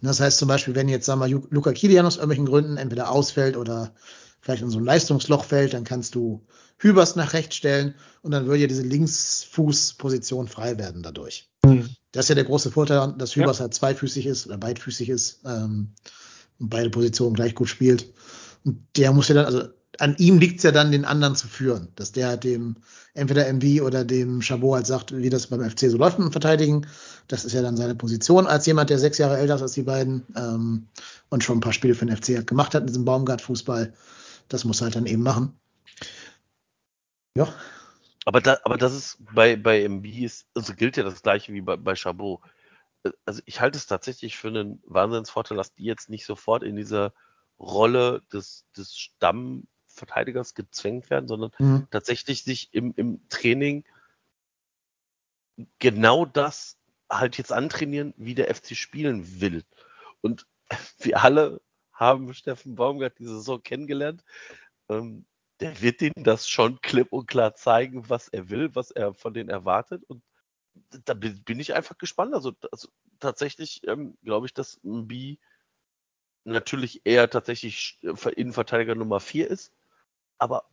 [0.00, 3.56] Das heißt zum Beispiel, wenn jetzt, sagen wir, Luca Kilian aus irgendwelchen Gründen entweder ausfällt
[3.56, 3.92] oder
[4.40, 6.46] vielleicht in so ein Leistungsloch fällt, dann kannst du
[6.78, 11.50] Hübers nach rechts stellen und dann würde ja diese Linksfußposition frei werden dadurch.
[11.64, 11.88] Mhm.
[12.12, 13.62] Das ist ja der große Vorteil, dass Hübers ja.
[13.62, 15.94] halt zweifüßig ist oder beidfüßig ist ähm,
[16.60, 18.12] und beide Positionen gleich gut spielt.
[18.64, 21.48] Und der muss ja dann, also an ihm liegt es ja dann, den anderen zu
[21.48, 22.76] führen, dass der halt dem
[23.14, 26.86] entweder MV oder dem Chabot halt sagt, wie das beim FC so läuft dem Verteidigen.
[27.26, 29.82] Das ist ja dann seine Position als jemand, der sechs Jahre älter ist als die
[29.82, 30.86] beiden ähm,
[31.30, 33.92] und schon ein paar Spiele für den FC hat gemacht hat in diesem Baumgart-Fußball.
[34.48, 35.52] Das muss halt dann eben machen.
[37.34, 37.48] Ja.
[38.24, 41.60] Aber, da, aber das ist bei, bei MB ist, also gilt ja das gleiche wie
[41.60, 42.40] bei, bei Chabot.
[43.24, 47.12] Also ich halte es tatsächlich für einen Wahnsinnsvorteil, dass die jetzt nicht sofort in dieser
[47.58, 51.86] Rolle des, des Stammverteidigers gezwängt werden, sondern mhm.
[51.90, 53.84] tatsächlich sich im, im Training
[55.78, 56.78] genau das
[57.10, 59.64] halt jetzt antrainieren, wie der FC spielen will.
[60.20, 60.46] Und
[60.98, 61.60] wir alle
[61.92, 64.24] haben Steffen Baumgart diese Saison kennengelernt.
[64.88, 65.26] Ähm,
[65.60, 69.34] der wird ihnen das schon klipp und klar zeigen, was er will, was er von
[69.34, 70.04] denen erwartet.
[70.04, 70.22] Und
[71.04, 72.34] da bin ich einfach gespannt.
[72.34, 72.88] Also, also
[73.18, 75.40] tatsächlich ähm, glaube ich, dass Mbi
[76.48, 79.72] natürlich eher tatsächlich Innenverteidiger Nummer 4 ist.
[80.38, 80.64] Aber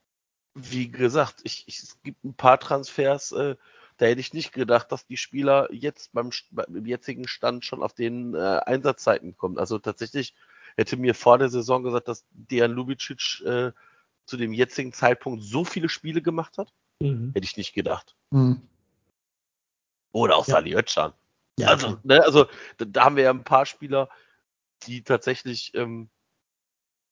[0.53, 3.55] wie gesagt, ich, ich, es gibt ein paar Transfers, äh,
[3.97, 7.93] da hätte ich nicht gedacht, dass die Spieler jetzt beim, beim jetzigen Stand schon auf
[7.93, 9.57] den äh, Einsatzzeiten kommen.
[9.57, 10.35] Also tatsächlich
[10.75, 13.71] hätte mir vor der Saison gesagt, dass Dejan Lubicic äh,
[14.25, 16.73] zu dem jetzigen Zeitpunkt so viele Spiele gemacht hat?
[16.99, 17.31] Mhm.
[17.33, 18.15] Hätte ich nicht gedacht.
[18.31, 18.61] Mhm.
[20.11, 20.55] Oder auch ja.
[20.55, 21.13] Sali Özcan.
[21.57, 22.47] Ja, also, ne, also
[22.77, 24.09] da, da, haben wir ja ein paar Spieler,
[24.87, 26.09] die tatsächlich ähm,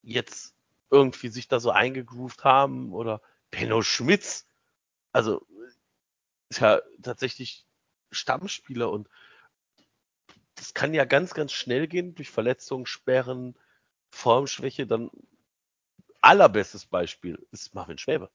[0.02, 0.56] jetzt
[0.90, 3.22] irgendwie sich da so eingegroovt haben oder
[3.52, 4.48] Benno Schmitz.
[5.12, 5.45] Also
[6.50, 7.66] ist ja tatsächlich
[8.12, 9.10] Stammspieler und
[10.56, 13.56] das kann ja ganz, ganz schnell gehen durch Verletzungen, Sperren,
[14.12, 15.10] Formschwäche, dann
[16.22, 18.30] allerbestes Beispiel ist Marvin Schwäbe.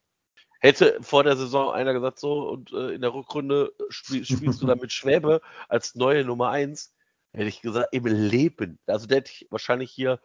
[0.61, 4.67] Hätte vor der Saison einer gesagt, so, und äh, in der Rückrunde spiel, spielst du
[4.67, 6.93] dann mit Schwäbe als neue Nummer eins,
[7.39, 8.79] hätte ich gesagt, im Leben.
[8.87, 10.21] Also der hätte ich wahrscheinlich hier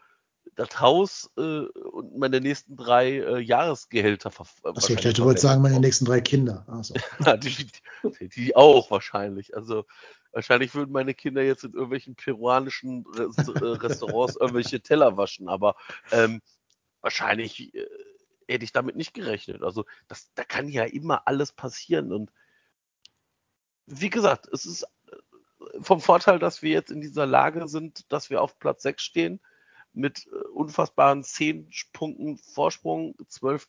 [0.56, 5.61] das Haus äh, und meine nächsten drei äh, Jahresgehälter ver Achso, ich hätte wohl sagen,
[5.61, 6.65] meine nächsten drei Kinder.
[6.81, 6.94] So.
[7.38, 7.68] die,
[8.19, 9.56] die, die, auch wahrscheinlich.
[9.56, 9.85] Also
[10.31, 15.76] wahrscheinlich würden meine Kinder jetzt in irgendwelchen peruanischen äh, Restaurants irgendwelche Teller waschen, aber
[16.11, 16.41] ähm,
[17.02, 17.88] wahrscheinlich äh,
[18.48, 19.64] hätte ich damit nicht gerechnet.
[19.64, 22.11] Also das, da kann ja immer alles passieren.
[22.11, 22.31] Und
[23.85, 24.88] wie gesagt, es ist äh,
[25.81, 29.40] vom Vorteil, dass wir jetzt in dieser Lage sind, dass wir auf Platz 6 stehen,
[29.94, 33.68] mit äh, unfassbaren 10 Punkten Vorsprung, 12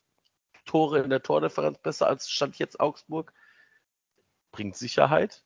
[0.65, 3.33] Tore in der Tordifferenz, besser als stand jetzt Augsburg,
[4.51, 5.45] bringt Sicherheit.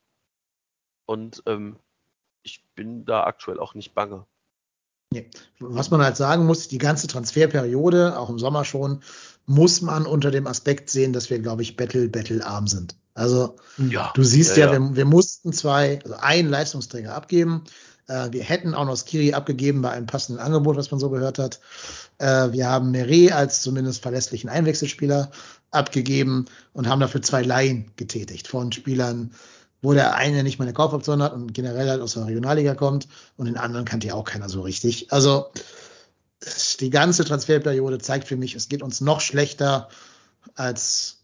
[1.06, 1.76] Und ähm,
[2.42, 4.26] ich bin da aktuell auch nicht bange.
[5.58, 9.02] Was man halt sagen muss, die ganze Transferperiode, auch im Sommer schon,
[9.48, 12.94] muss man unter dem Aspekt sehen, dass wir, glaube ich, Battle, Battle arm sind.
[13.14, 14.78] Also ja, du siehst ja, ja, ja.
[14.78, 17.64] Wir, wir, mussten zwei, also einen Leistungsträger abgeben.
[18.08, 21.38] Äh, wir hätten auch noch Skiri abgegeben bei einem passenden Angebot, was man so gehört
[21.38, 21.60] hat.
[22.18, 25.30] Äh, wir haben Meret als zumindest verlässlichen Einwechselspieler
[25.70, 26.44] abgegeben
[26.74, 29.32] und haben dafür zwei Laien getätigt von Spielern,
[29.80, 33.08] wo der eine nicht mal eine Kaufoption hat und generell halt aus der Regionalliga kommt
[33.38, 35.10] und den anderen kannte ja auch keiner so richtig.
[35.10, 35.46] Also
[36.80, 39.88] die ganze Transferperiode zeigt für mich, es geht uns noch schlechter,
[40.54, 41.18] als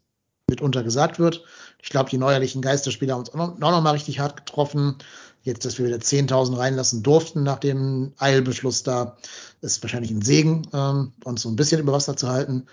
[0.48, 1.44] mitunter gesagt wird.
[1.82, 4.96] Ich glaube, die neuerlichen Geisterspieler haben uns auch noch, noch mal richtig hart getroffen.
[5.42, 9.18] Jetzt, dass wir wieder 10.000 reinlassen durften nach dem Eilbeschluss da,
[9.60, 12.66] ist wahrscheinlich ein Segen, ähm, uns so ein bisschen über Wasser zu halten.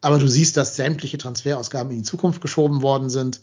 [0.00, 3.40] Aber du siehst, dass sämtliche Transferausgaben in die Zukunft geschoben worden sind.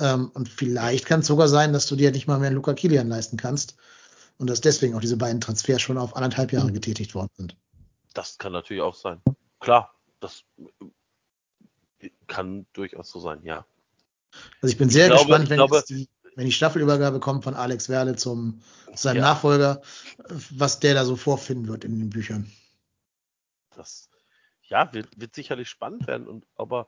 [0.00, 2.72] Ähm, und vielleicht kann es sogar sein, dass du dir nicht mal mehr einen Luca
[2.72, 3.76] Kilian leisten kannst.
[4.38, 7.56] Und dass deswegen auch diese beiden Transfers schon auf anderthalb Jahre getätigt worden sind.
[8.16, 9.20] Das kann natürlich auch sein.
[9.60, 10.44] Klar, das
[12.26, 13.66] kann durchaus so sein, ja.
[14.62, 17.54] Also ich bin sehr Ich glaube- gespannt, wenn, glaube- die, wenn die Staffelübergabe kommt von
[17.54, 18.62] Alex Werle zum
[18.94, 19.22] seinem Ja.
[19.22, 19.82] Nachfolger,
[20.50, 22.50] was der da so vorfinden wird in den Büchern.
[23.74, 24.08] Das
[24.62, 26.26] ja, wird, wird sicherlich spannend werden.
[26.26, 26.86] Und aber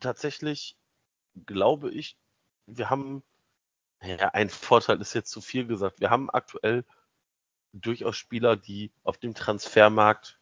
[0.00, 0.78] tatsächlich
[1.44, 2.16] glaube ich,
[2.66, 3.22] wir haben
[4.02, 6.00] ja, ein Vorteil ist jetzt zu viel gesagt.
[6.00, 6.84] Wir haben aktuell
[7.80, 10.38] durchaus Spieler, die auf dem Transfermarkt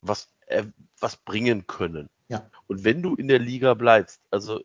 [0.00, 0.64] was, äh,
[1.00, 2.08] was bringen können.
[2.28, 2.50] Ja.
[2.66, 4.62] Und wenn du in der Liga bleibst, also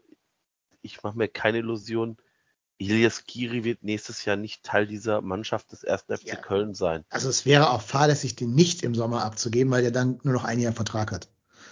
[0.82, 2.18] ich mache mir keine Illusion,
[2.80, 6.06] Elias Giri wird nächstes Jahr nicht Teil dieser Mannschaft des 1.
[6.10, 6.36] FC Ja.
[6.36, 7.06] Köln sein.
[7.10, 10.44] Also es wäre auch fahrlässig, den nicht im Sommer abzugeben, weil der dann nur noch
[10.44, 11.30] ein Jahr Vertrag hat.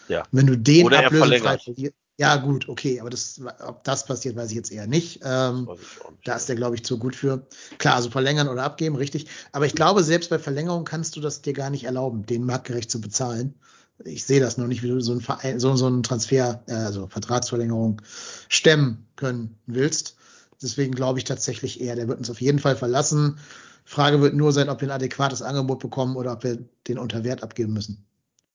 [0.08, 0.24] Ja.
[0.32, 1.92] Wenn du den Oder er ablösefrei.
[2.18, 5.22] Ja, gut, okay, aber das, ob das passiert, weiß ich jetzt eher nicht.
[5.24, 5.82] Ähm, nicht.
[6.24, 7.48] Da ist der, glaube ich, zu gut für.
[7.80, 9.28] Klar, also verlängern oder abgeben, richtig.
[9.54, 12.92] Aber ich glaube, selbst bei Verlängerung kannst du das dir gar nicht erlauben, den marktgerecht
[12.92, 13.56] zu bezahlen.
[14.04, 16.74] Ich sehe das noch nicht, wie du so einen, Verein, so, so einen Transfer, äh,
[16.74, 18.02] also Vertragsverlängerung
[18.50, 20.16] stemmen können willst.
[20.62, 23.40] Deswegen glaube ich tatsächlich eher, der wird uns auf jeden Fall verlassen.
[23.84, 27.24] Frage wird nur sein, ob wir ein adäquates Angebot bekommen oder ob wir den unter
[27.24, 28.06] Wert abgeben müssen.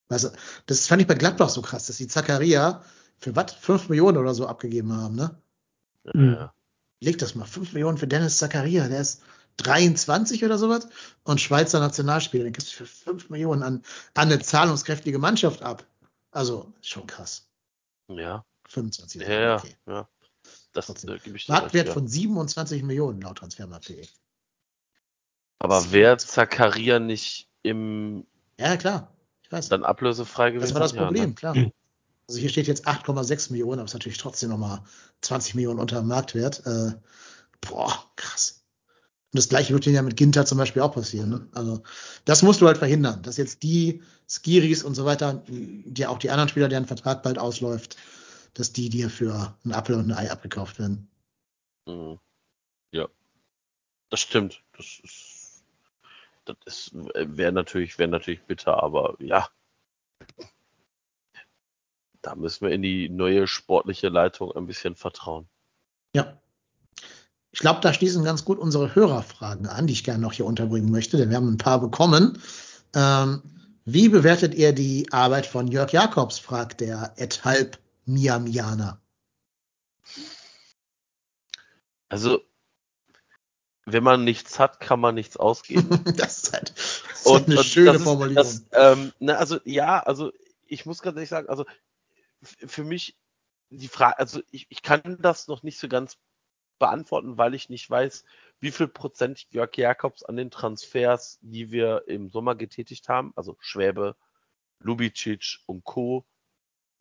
[0.09, 0.29] Weißt du,
[0.67, 2.83] das fand ich bei Gladbach so krass, dass die Zakaria
[3.19, 3.53] für was?
[3.55, 5.41] Fünf Millionen oder so abgegeben haben, ne?
[6.15, 6.53] Ja.
[7.01, 9.23] leg das mal, 5 Millionen für Dennis Zakaria, der ist
[9.59, 10.89] 23 oder sowas
[11.25, 13.83] und Schweizer Nationalspieler, den gibst du für 5 Millionen an,
[14.15, 15.85] an eine zahlungskräftige Mannschaft ab.
[16.31, 17.49] Also, schon krass.
[18.09, 18.45] ja.
[18.69, 19.77] 25 Ja, ja, okay.
[19.87, 20.09] ja.
[20.73, 21.15] Das Trotzdem.
[21.15, 21.93] äh, gebe ich Marktwert recht, ja.
[21.95, 24.07] von 27 Millionen laut Transfermarkt.de.
[25.59, 28.27] Aber wäre Zakaria nicht im
[28.59, 29.13] Ja, klar.
[29.43, 29.69] Ich weiß.
[29.71, 30.63] dann ablösefrei gewesen?
[30.69, 31.35] Das war das Ja, Problem, ne?
[31.35, 31.57] klar.
[32.29, 34.83] Also hier steht jetzt 8,6 Millionen, aber ist natürlich trotzdem nochmal
[35.21, 36.67] 20 Millionen unter dem Marktwert.
[36.67, 36.93] Äh,
[37.61, 38.65] boah, krass.
[39.33, 41.31] Und das gleiche wird ja mit Ginter zum Beispiel auch passieren.
[41.31, 41.49] Ne?
[41.53, 41.83] Also
[42.25, 46.31] das musst du halt verhindern, dass jetzt die Skiris und so weiter, die auch die
[46.31, 47.97] anderen Spieler, deren Vertrag bald ausläuft,
[48.55, 51.09] dass die dir für einen Apfel und ein Ei abgekauft werden.
[51.87, 52.19] Mhm.
[52.93, 53.09] Ja.
[54.11, 54.63] Das stimmt.
[54.77, 55.65] Das ist,
[56.45, 59.49] das ist, wäre natürlich, wäre natürlich bitter, aber ja.
[62.27, 65.47] Da müssen wir in die neue sportliche Leitung ein bisschen vertrauen.
[66.13, 66.37] Ja.
[67.53, 70.91] Ich glaube, da schließen ganz gut unsere Hörerfragen an, die ich gerne noch hier unterbringen
[70.91, 72.43] möchte, denn wir haben ein paar bekommen.
[72.97, 73.43] Ähm,
[73.85, 79.01] wie bewertet ihr die Arbeit von Jörg Jakobs, fragt der et halb Miamianer.
[82.09, 82.41] Also,
[83.85, 86.03] wenn man nichts hat, kann man nichts ausgeben.
[86.17, 88.35] das ist halt, das ist halt eine und schöne das ist, Formulierung.
[88.35, 90.33] Das, ähm, ne, also ja, also
[90.67, 91.65] ich muss ganz ehrlich sagen, also
[92.47, 93.17] für mich
[93.71, 96.19] die Frage, also ich, ich kann das noch nicht so ganz
[96.79, 98.25] beantworten, weil ich nicht weiß,
[98.61, 103.57] wie viel Prozent Jörg Jakobs an den Transfers, die wir im Sommer getätigt haben, also
[103.61, 104.17] Schwäbe,
[104.81, 106.27] Lubicic und Co.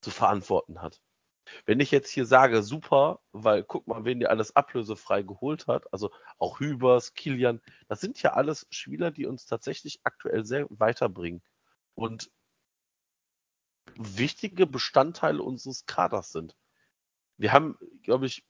[0.02, 1.02] zu verantworten hat.
[1.66, 5.92] Wenn ich jetzt hier sage, super, weil guck mal, wen der alles ablösefrei geholt hat,
[5.94, 11.44] also auch Hübers, Kilian, das sind ja alles Spieler, die uns tatsächlich aktuell sehr weiterbringen
[11.94, 12.32] und
[13.96, 16.56] wichtige Bestandteile unseres Kaders sind.
[17.38, 18.46] Wir haben, glaube ich,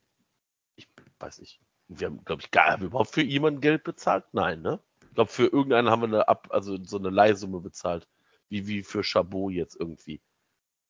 [0.75, 0.87] ich
[1.19, 4.25] weiß nicht, wir haben, glaube ich, gar haben wir überhaupt für jemanden Geld bezahlt?
[4.31, 4.79] Nein, ne?
[5.09, 8.07] Ich glaube, für irgendeinen haben wir eine Ab, also so eine Leihsumme bezahlt,
[8.49, 10.21] wie, wie für Chabot jetzt irgendwie.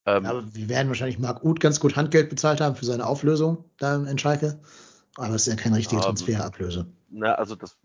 [0.05, 3.69] Ähm, Aber wir werden wahrscheinlich Marc Uth ganz gut Handgeld bezahlt haben für seine Auflösung
[3.77, 4.59] da in Schalke.
[5.15, 6.87] Aber es ist ja keine richtige Ja, Transferablöse.
[7.09, 7.77] na, also das,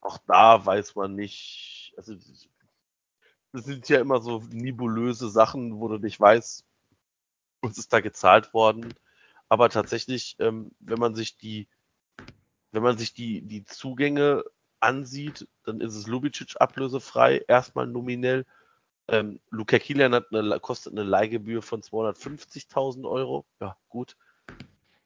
[0.00, 2.14] auch da weiß man nicht, also
[3.52, 6.64] das sind ja immer so nebulöse Sachen, wo du nicht weißt,
[7.60, 8.94] uns ist da gezahlt worden.
[9.48, 11.68] Aber tatsächlich, ähm, wenn man sich die,
[12.72, 14.44] wenn man sich die, die Zugänge
[14.80, 18.46] ansieht, dann ist es Lubicic ablösefrei, erstmal nominell.
[19.08, 23.44] Ähm, Luca Kilian hat eine, kostet eine Leihgebühr von 250.000 Euro.
[23.60, 24.16] Ja, gut.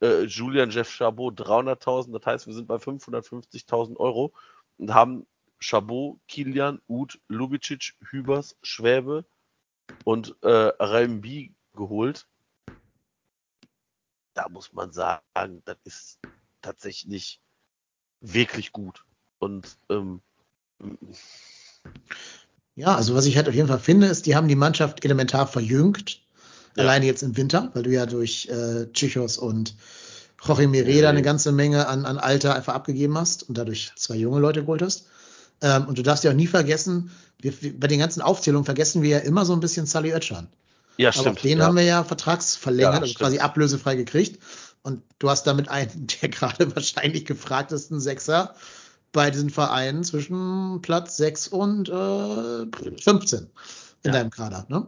[0.01, 2.17] Äh, Julian Jeff Chabot 300.000.
[2.17, 4.33] Das heißt, wir sind bei 550.000 Euro
[4.77, 5.27] und haben
[5.59, 9.25] Chabot, Kilian, Uth, Lubicic, Hübers, Schwäbe
[10.03, 12.27] und äh, Rembi geholt.
[14.33, 16.19] Da muss man sagen, das ist
[16.61, 17.39] tatsächlich
[18.21, 19.03] wirklich gut.
[19.39, 20.21] Und ähm,
[22.75, 25.47] ja, also was ich halt auf jeden Fall finde, ist, die haben die Mannschaft elementar
[25.47, 26.21] verjüngt.
[26.75, 26.83] Ja.
[26.83, 29.75] Alleine jetzt im Winter, weil du ja durch äh, Chichos und
[30.43, 34.39] Jorge Mireda eine ganze Menge an, an Alter einfach abgegeben hast und dadurch zwei junge
[34.39, 35.07] Leute geholt hast.
[35.61, 39.09] Ähm, und du darfst ja auch nie vergessen, wir, bei den ganzen Aufzählungen vergessen wir
[39.09, 40.47] ja immer so ein bisschen Sally Oetschan.
[40.97, 41.27] Ja, stimmt.
[41.27, 41.65] Aber den ja.
[41.65, 44.41] haben wir ja vertragsverlängert, ja, also quasi ablösefrei gekriegt.
[44.81, 48.55] Und du hast damit einen der gerade wahrscheinlich gefragtesten Sechser
[49.11, 53.49] bei diesen Vereinen zwischen Platz 6 und äh, 15 in
[54.03, 54.11] ja.
[54.11, 54.87] deinem Kader, ne?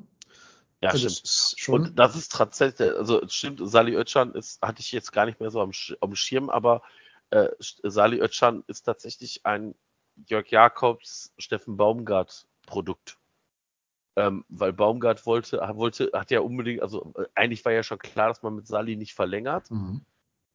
[0.81, 1.89] Ja, also stimmt.
[1.89, 5.51] Und das ist tatsächlich, also stimmt, Sali Özcan ist, hatte ich jetzt gar nicht mehr
[5.51, 6.83] so am, am Schirm, aber
[7.31, 9.75] äh, Sali Özcan ist tatsächlich ein
[10.27, 13.17] Jörg Jakobs, Steffen Baumgart Produkt.
[14.15, 18.27] Ähm, weil Baumgart wollte, wollte, hat ja unbedingt, also äh, eigentlich war ja schon klar,
[18.27, 19.71] dass man mit Sali nicht verlängert.
[19.71, 20.05] Mhm.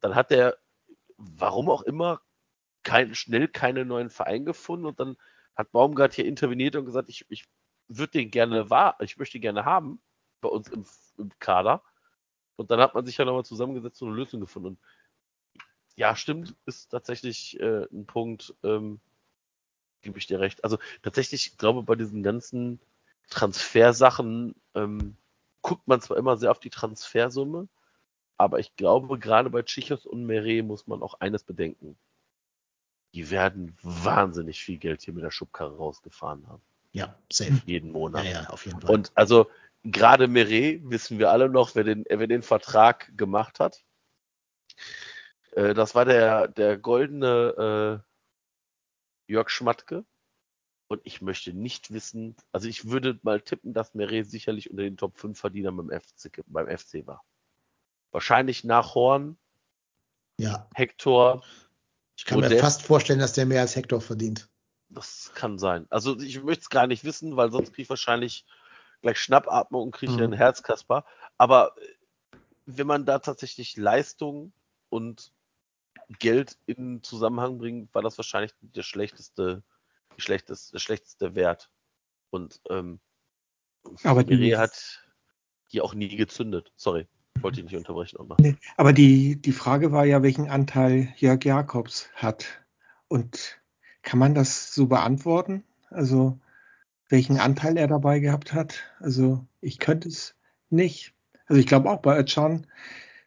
[0.01, 0.59] Dann hat er,
[1.17, 2.21] warum auch immer,
[2.83, 5.17] kein, schnell keinen neuen Verein gefunden und dann
[5.57, 7.47] hat Baumgart hier interveniert und gesagt, ich, ich
[7.89, 10.01] würde den gerne wahr, ich möchte ihn gerne haben
[10.41, 10.85] bei uns im,
[11.17, 11.83] im Kader.
[12.57, 14.69] Und dann hat man sich ja nochmal zusammengesetzt und eine Lösung gefunden.
[14.69, 14.79] Und
[15.97, 19.01] ja, stimmt, ist tatsächlich äh, ein Punkt, ähm,
[20.05, 20.63] gebe ich dir recht.
[20.63, 22.79] Also tatsächlich, ich glaube, bei diesen ganzen
[23.31, 25.17] Transfersachen ähm,
[25.63, 27.69] guckt man zwar immer sehr auf die Transfersumme,
[28.37, 31.97] aber ich glaube, gerade bei Chichos und Meret muss man auch eines bedenken.
[33.15, 36.63] Die werden wahnsinnig viel Geld hier mit der Schubkarre rausgefahren haben.
[36.93, 37.63] Ja, safe.
[37.67, 38.25] Jeden Monat.
[38.25, 38.91] Ja, ja, auf jeden Fall.
[38.91, 39.49] Und also
[39.85, 43.85] gerade Meret wissen wir alle noch, wer den, wer den Vertrag gemacht hat.
[45.53, 48.14] Äh, das war der, der goldene äh,
[49.27, 50.05] Jörg Schmatke.
[50.87, 54.99] Und ich möchte nicht wissen, also ich würde mal tippen, dass Meret sicherlich unter den
[54.99, 57.25] Top 5 Verdienern beim FC, beim FC war.
[58.13, 59.39] Wahrscheinlich nach Horn,
[60.39, 60.69] ja.
[60.75, 61.43] Hector.
[62.17, 62.55] Ich kann Modest.
[62.55, 64.49] mir fast vorstellen, dass der mehr als Hector verdient.
[64.89, 65.87] Das kann sein.
[65.91, 68.45] Also ich möchte es gar nicht wissen, weil sonst kriege ich wahrscheinlich
[69.01, 70.21] gleich Schnappatmung und kriege mhm.
[70.21, 71.05] ein Herzkasper.
[71.39, 72.37] Aber äh,
[72.67, 74.53] wenn man da tatsächlich Leistung
[74.91, 75.33] und
[76.19, 79.63] Geld in Zusammenhang bringt, war das wahrscheinlich der schlechteste,
[80.17, 81.71] die schlechteste, der schlechteste Wert.
[82.31, 83.01] Und ähm,
[84.03, 85.03] aber die hat
[85.69, 86.73] hier auch nie gezündet.
[86.77, 87.07] Sorry,
[87.41, 88.19] wollte ich nicht unterbrechen.
[88.19, 88.37] Oma.
[88.41, 92.47] Nee, aber die, die Frage war ja, welchen Anteil Jörg Jakobs hat.
[93.09, 93.61] Und
[94.03, 95.65] kann man das so beantworten?
[95.91, 96.39] Also
[97.09, 98.83] welchen Anteil er dabei gehabt hat.
[98.99, 100.35] Also ich könnte es
[100.71, 101.15] nicht.
[101.47, 102.67] Also ich glaube auch bei Özcan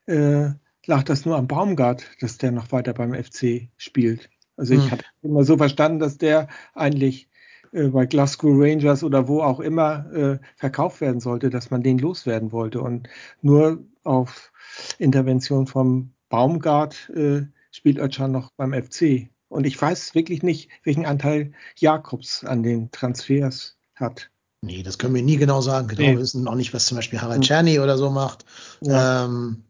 [0.08, 0.49] äh,
[0.88, 4.30] lag das nur am Baumgart, dass der noch weiter beim FC spielt.
[4.55, 4.91] Also ich hm.
[4.91, 7.30] hatte immer so verstanden, dass der eigentlich
[7.72, 11.99] äh, bei Glasgow Rangers oder wo auch immer äh, verkauft werden sollte, dass man den
[11.99, 12.81] loswerden wollte.
[12.81, 13.07] Und
[13.41, 14.51] nur auf
[14.97, 19.30] Intervention vom Baumgart äh, spielt Özcan noch beim FC.
[19.49, 24.30] Und ich weiß wirklich nicht, welchen Anteil Jakobs an den Transfers hat.
[24.61, 25.88] Nee, das können wir nie genau sagen.
[25.88, 26.11] Genau, nee.
[26.14, 27.84] wir wissen auch nicht, was zum Beispiel Harald Czerny hm.
[27.84, 28.45] oder so macht.
[28.81, 29.26] Ja.
[29.26, 29.64] Ähm,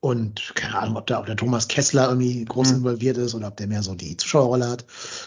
[0.00, 2.76] und keine Ahnung, ob da ob der Thomas Kessler irgendwie groß mhm.
[2.78, 4.86] involviert ist oder ob der mehr so die Zuschauerrolle hat.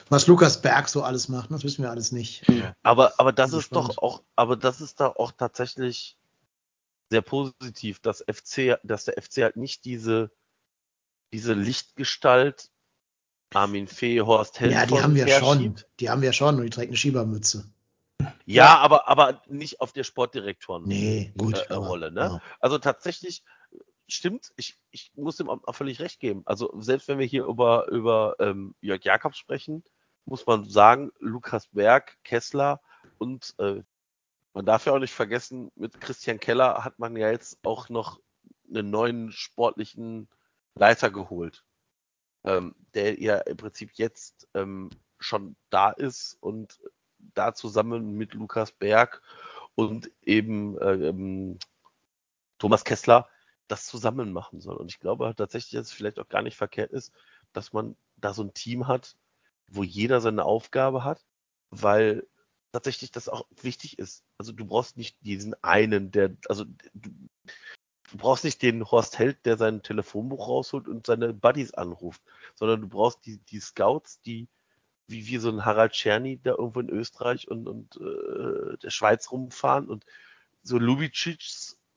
[0.10, 2.46] Was Lukas Berg so alles macht, das wissen wir alles nicht.
[2.84, 3.90] Aber, aber das ist spannend.
[3.90, 6.18] doch auch, aber das ist da auch tatsächlich
[7.10, 10.32] sehr positiv, dass FC, dass der FC halt nicht diese,
[11.34, 12.72] diese Lichtgestalt
[13.54, 14.72] Armin Fee, Horst Held.
[14.72, 15.76] Ja, die haben wir schon.
[16.00, 17.66] Die haben wir schon und die trägt eine Schiebermütze.
[18.20, 22.12] Ja, ja, aber, aber nicht auf der Sportdirektoren nee, gut, äh, Rolle.
[22.12, 22.22] Ne?
[22.22, 22.42] Ja.
[22.60, 23.44] Also tatsächlich
[24.14, 26.44] stimmt, ich, ich muss ihm auch völlig recht geben.
[26.46, 29.84] Also selbst wenn wir hier über, über ähm, Jörg Jakobs sprechen,
[30.26, 32.82] muss man sagen, Lukas Berg, Kessler
[33.18, 33.82] und äh,
[34.54, 38.20] man darf ja auch nicht vergessen, mit Christian Keller hat man ja jetzt auch noch
[38.70, 40.28] einen neuen sportlichen
[40.76, 41.64] Leiter geholt
[42.44, 44.90] ähm, der ja im Prinzip jetzt ähm,
[45.20, 46.80] schon da ist und
[47.34, 49.22] da zusammen mit Lukas Berg
[49.76, 51.60] und eben ähm,
[52.58, 53.28] Thomas Kessler
[53.72, 54.76] das zusammen machen soll.
[54.76, 57.14] Und ich glaube tatsächlich, dass es vielleicht auch gar nicht verkehrt ist,
[57.54, 59.16] dass man da so ein Team hat,
[59.68, 61.26] wo jeder seine Aufgabe hat,
[61.70, 62.28] weil
[62.74, 64.24] tatsächlich das auch wichtig ist.
[64.38, 67.10] Also du brauchst nicht diesen einen, der, also du,
[68.12, 72.22] du brauchst nicht den Horst Held, der sein Telefonbuch rausholt und seine Buddies anruft,
[72.56, 74.50] sondern du brauchst die, die Scouts, die
[75.08, 79.32] wie, wie so ein Harald Czerny da irgendwo in Österreich und, und äh, der Schweiz
[79.32, 80.06] rumfahren und
[80.64, 81.42] so Lubicic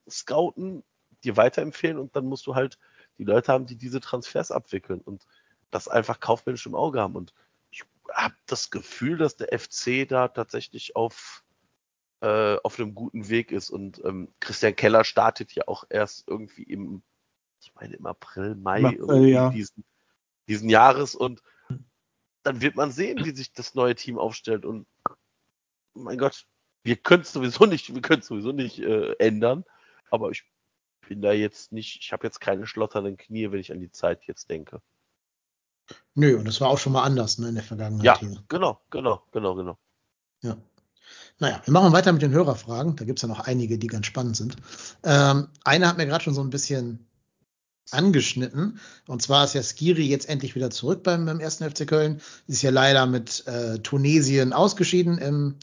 [0.09, 0.82] scouten,
[1.24, 2.78] dir weiterempfehlen und dann musst du halt
[3.18, 5.26] die Leute haben, die diese Transfers abwickeln und
[5.70, 7.16] das einfach kaufmännisch im Auge haben.
[7.16, 7.34] Und
[7.70, 11.44] ich habe das Gefühl, dass der FC da tatsächlich auf
[12.24, 13.68] äh, auf einem guten Weg ist.
[13.68, 17.02] Und ähm, Christian Keller startet ja auch erst irgendwie im,
[17.60, 19.51] ich meine im April, Mai April, ja.
[19.51, 19.84] diesen,
[20.48, 21.42] diesen Jahres und
[22.42, 24.86] dann wird man sehen, wie sich das neue Team aufstellt und
[25.92, 26.46] mein Gott,
[26.82, 29.64] wir können es sowieso nicht, wir können sowieso nicht äh, ändern,
[30.10, 30.44] aber ich
[31.09, 34.24] bin da jetzt nicht, ich habe jetzt keine schlotternden Knie, wenn ich an die Zeit
[34.24, 34.81] jetzt denke.
[36.14, 38.05] Nö, und das war auch schon mal anders ne, in der Vergangenheit.
[38.05, 38.43] Ja, hier.
[38.48, 39.78] genau, genau, genau, genau.
[40.43, 40.56] Ja.
[41.39, 42.97] Naja, wir machen weiter mit den Hörerfragen.
[42.97, 44.56] Da gibt es ja noch einige, die ganz spannend sind.
[45.02, 47.06] Ähm, eine hat mir gerade schon so ein bisschen
[47.90, 48.78] angeschnitten.
[49.06, 52.20] Und zwar ist ja Skiri jetzt endlich wieder zurück beim, beim ersten FC Köln.
[52.47, 55.56] Ist ja leider mit äh, Tunesien ausgeschieden im,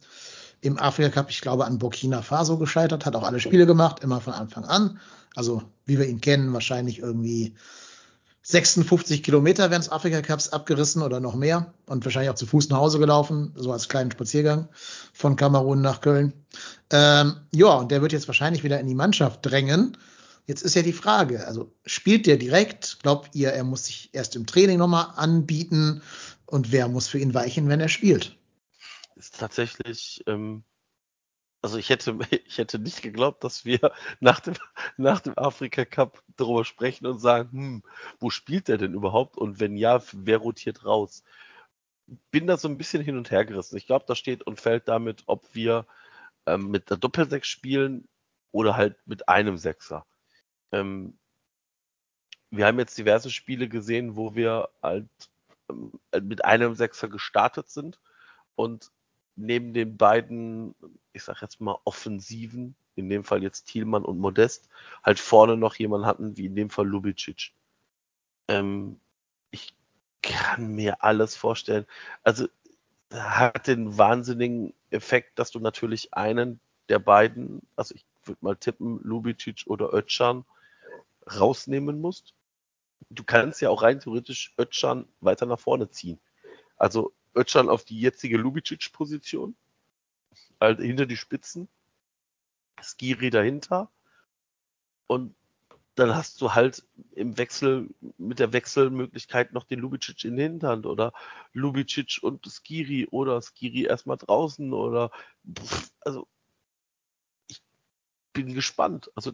[0.61, 1.29] im Afrika Cup.
[1.29, 4.99] Ich glaube an Burkina Faso gescheitert, hat auch alle Spiele gemacht, immer von Anfang an.
[5.35, 7.55] Also wie wir ihn kennen, wahrscheinlich irgendwie
[8.43, 12.69] 56 Kilometer während des Afrika Cups abgerissen oder noch mehr und wahrscheinlich auch zu Fuß
[12.69, 14.67] nach Hause gelaufen, so als kleinen Spaziergang
[15.13, 16.33] von Kamerun nach Köln.
[16.89, 19.95] Ähm, ja, und der wird jetzt wahrscheinlich wieder in die Mannschaft drängen.
[20.47, 22.97] Jetzt ist ja die Frage, also spielt der direkt?
[23.03, 26.01] Glaubt ihr, er muss sich erst im Training nochmal anbieten?
[26.47, 28.35] Und wer muss für ihn weichen, wenn er spielt?
[29.15, 30.63] Ist tatsächlich ähm,
[31.61, 34.55] also ich hätte, ich hätte nicht geglaubt, dass wir nach dem,
[34.97, 37.83] nach dem Afrika Cup darüber sprechen und sagen, hm,
[38.19, 39.37] wo spielt der denn überhaupt?
[39.37, 41.23] Und wenn ja, wer rotiert raus?
[42.31, 43.77] Bin da so ein bisschen hin und her gerissen.
[43.77, 45.85] Ich glaube, da steht und fällt damit, ob wir
[46.45, 48.07] ähm, mit der Doppelsechs spielen
[48.51, 50.05] oder halt mit einem Sechser.
[50.71, 51.17] Ähm,
[52.49, 55.09] wir haben jetzt diverse Spiele gesehen, wo wir halt
[55.69, 57.99] ähm, mit einem Sechser gestartet sind
[58.55, 58.91] und
[59.35, 60.75] neben den beiden,
[61.13, 64.69] ich sag jetzt mal, Offensiven, in dem Fall jetzt Thielmann und Modest,
[65.03, 67.53] halt vorne noch jemanden hatten, wie in dem Fall Lubicic.
[68.47, 68.99] Ähm,
[69.49, 69.73] ich
[70.21, 71.85] kann mir alles vorstellen.
[72.23, 72.47] Also
[73.11, 76.59] hat den wahnsinnigen Effekt, dass du natürlich einen
[76.89, 80.45] der beiden, also ich würde mal tippen, Lubicic oder Ötchan,
[81.39, 82.33] rausnehmen musst.
[83.09, 86.19] Du kannst ja auch rein theoretisch Ötchan weiter nach vorne ziehen.
[86.77, 89.55] Also Ötchan auf die jetzige Lubicic-Position,
[90.59, 91.67] also hinter die Spitzen,
[92.81, 93.89] Skiri dahinter
[95.07, 95.35] und
[95.95, 100.85] dann hast du halt im Wechsel, mit der Wechselmöglichkeit noch den Lubicic in der Hinterhand
[100.85, 101.13] oder
[101.53, 105.11] Lubicic und Skiri oder Skiri erstmal draußen oder
[105.99, 106.27] also
[107.47, 107.61] ich
[108.33, 109.11] bin gespannt.
[109.15, 109.33] Also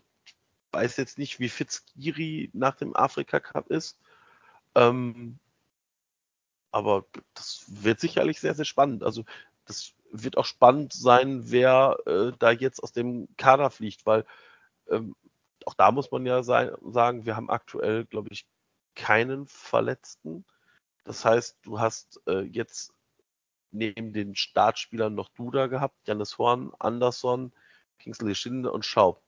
[0.71, 3.99] weiß jetzt nicht, wie fit Skiri nach dem Afrika Cup ist.
[4.75, 5.39] Ähm,
[6.77, 9.03] aber das wird sicherlich sehr, sehr spannend.
[9.03, 9.25] Also
[9.65, 14.25] das wird auch spannend sein, wer äh, da jetzt aus dem Kader fliegt, weil
[14.87, 15.15] ähm,
[15.65, 18.45] auch da muss man ja sein, sagen, wir haben aktuell, glaube ich,
[18.93, 20.45] keinen Verletzten.
[21.03, 22.93] Das heißt, du hast äh, jetzt
[23.71, 27.53] neben den Startspielern noch Duda gehabt, Janis Horn, Anderson,
[27.97, 29.23] Kingsley Schinde und Schaub.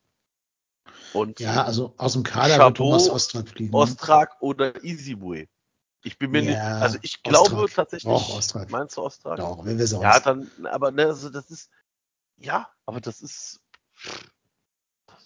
[1.13, 3.71] Und ja, also aus dem Kader Chabot, wird Thomas Ostrak fliegen.
[3.71, 3.77] Ne?
[3.77, 5.49] Ostrak oder Easyway.
[6.03, 7.75] Ich bin mir ja, nicht, also ich glaube Ostrak.
[7.75, 8.13] tatsächlich.
[8.13, 8.69] Doch, Ostrak.
[8.71, 9.37] Meinst du Ostrak?
[9.37, 10.03] Doch, wenn wir sonst.
[10.03, 11.69] Ja, dann, aber ne, also das ist,
[12.37, 13.61] ja, aber das ist,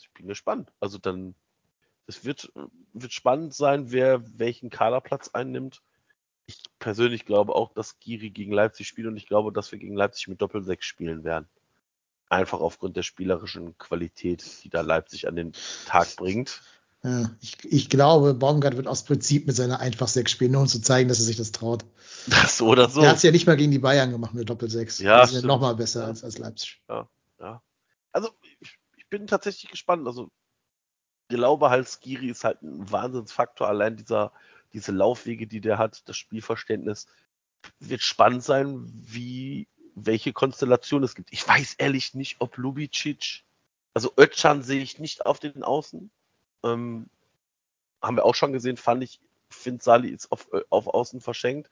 [0.01, 0.71] ich bin gespannt.
[0.79, 1.35] Also dann,
[2.07, 2.51] es wird,
[2.93, 5.81] wird spannend sein, wer welchen Kaderplatz einnimmt.
[6.45, 9.95] Ich persönlich glaube auch, dass Giri gegen Leipzig spielt und ich glaube, dass wir gegen
[9.95, 11.47] Leipzig mit Doppel-6 spielen werden.
[12.29, 15.53] Einfach aufgrund der spielerischen Qualität, die da Leipzig an den
[15.85, 16.61] Tag bringt.
[17.05, 20.67] Ja, ich, ich glaube, Baumgart wird aus Prinzip mit seiner einfach 6 spielen, nur um
[20.67, 21.83] zu zeigen, dass er sich das traut.
[22.27, 23.01] Das so oder so.
[23.01, 25.03] Er hat es ja nicht mal gegen die Bayern gemacht mit Doppel-6.
[25.03, 26.07] Ja, die sind noch mal besser ja.
[26.07, 26.81] als, als Leipzig.
[26.87, 27.09] Ja,
[27.39, 27.61] ja.
[28.13, 28.29] Also,
[28.61, 30.07] ich, ich bin tatsächlich gespannt.
[30.07, 30.29] Also,
[31.27, 33.67] ich glaube halt, Skiri ist halt ein Wahnsinnsfaktor.
[33.67, 34.31] Allein dieser,
[34.71, 37.07] diese Laufwege, die der hat, das Spielverständnis.
[37.79, 41.33] Wird spannend sein, wie, welche Konstellation es gibt.
[41.33, 43.43] Ich weiß ehrlich nicht, ob Lubicic,
[43.93, 46.09] also Özcan sehe ich nicht auf den Außen.
[46.63, 47.09] Ähm,
[48.01, 49.19] haben wir auch schon gesehen, fand ich,
[49.49, 51.69] finde Sali ist auf, auf Außen verschenkt.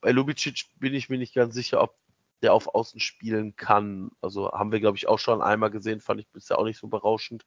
[0.00, 1.96] Bei Lubicic bin ich mir nicht ganz sicher, ob
[2.42, 4.10] der auf Außen spielen kann.
[4.20, 6.88] Also haben wir, glaube ich, auch schon einmal gesehen, fand ich bisher auch nicht so
[6.88, 7.44] berauschend.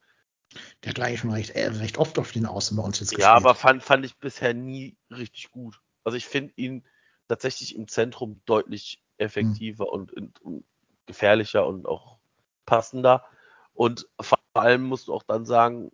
[0.84, 3.24] Der hat eigentlich schon recht, äh, recht oft auf den Außen bei uns jetzt gespielt.
[3.24, 5.80] Ja, aber fand, fand ich bisher nie richtig gut.
[6.04, 6.84] Also ich finde ihn
[7.28, 9.92] tatsächlich im Zentrum deutlich effektiver hm.
[9.92, 10.64] und, und, und,
[11.06, 12.18] gefährlicher und auch
[12.66, 13.24] passender.
[13.74, 15.90] Und vor allem musst du auch dann sagen,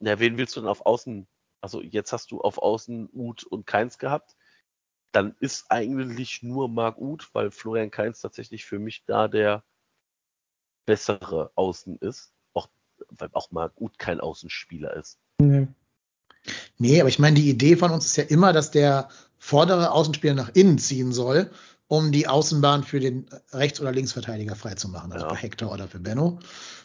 [0.00, 1.26] ja, wen willst du denn auf Außen?
[1.60, 4.36] Also jetzt hast du auf Außen Uth und Keins gehabt.
[5.12, 9.64] Dann ist eigentlich nur Marc Uth, weil Florian Keins tatsächlich für mich da der
[10.86, 12.32] bessere Außen ist.
[12.54, 12.68] Auch,
[13.10, 15.18] weil auch Marc Uth kein Außenspieler ist.
[15.40, 15.68] Nee.
[16.78, 20.34] Nee, aber ich meine, die Idee von uns ist ja immer, dass der vordere Außenspieler
[20.34, 21.50] nach innen ziehen soll,
[21.90, 25.32] um die Außenbahn für den Rechts- oder Linksverteidiger freizumachen, also ja.
[25.32, 26.38] bei Hector oder für Benno.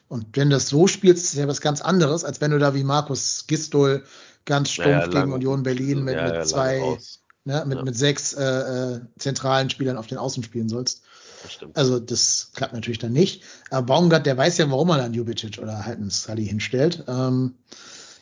[0.07, 2.73] Und wenn du das so spielst, ist ja was ganz anderes, als wenn du da
[2.73, 4.03] wie Markus Gistol
[4.45, 6.97] ganz stumpf ja, ja, gegen Union Berlin mit, mit zwei
[7.43, 11.03] ne, mit, mit sechs äh, äh, zentralen Spielern auf den Außen spielen sollst.
[11.43, 11.75] Das.
[11.75, 13.43] Also das klappt natürlich dann nicht.
[13.69, 17.03] Aber Baumgart, der weiß ja, warum er dann Jubicic oder halt einen Sully hinstellt.
[17.07, 17.53] Ähm,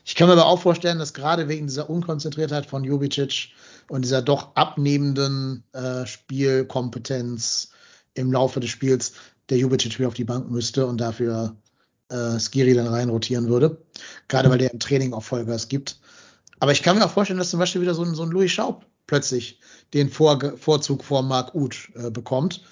[0.03, 3.53] ich kann mir aber auch vorstellen, dass gerade wegen dieser Unkonzentriertheit von Jubicic
[3.87, 7.69] und dieser doch abnehmenden äh, Spielkompetenz
[8.13, 9.13] im Laufe des Spiels
[9.49, 11.55] der Jubicic wieder auf die Bank müsste und dafür
[12.09, 13.77] äh, Skiri dann rein rotieren würde.
[14.27, 15.99] Gerade weil der im Training auch Vollgas gibt.
[16.59, 18.51] Aber ich kann mir auch vorstellen, dass zum Beispiel wieder so ein, so ein Louis
[18.51, 19.59] Schaub plötzlich
[19.93, 22.63] den Vor Vorzug vor Marc Uth äh, bekommt.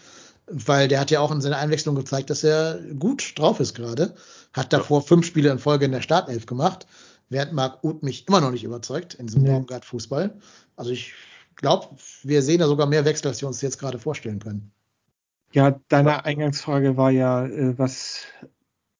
[0.47, 4.15] Weil der hat ja auch in seiner Einwechslung gezeigt, dass er gut drauf ist gerade.
[4.53, 6.87] Hat davor fünf Spiele in Folge in der Startelf gemacht,
[7.31, 9.49] während Marc Uth mich immer noch nicht überzeugt in diesem Nee.
[9.49, 10.37] Baumgart-Fußball.
[10.75, 11.13] Also ich
[11.55, 11.87] glaube,
[12.23, 14.71] wir sehen da sogar mehr Wechsel, als wir uns jetzt gerade vorstellen können.
[15.53, 18.25] Ja, deine Eingangsfrage war ja, äh, was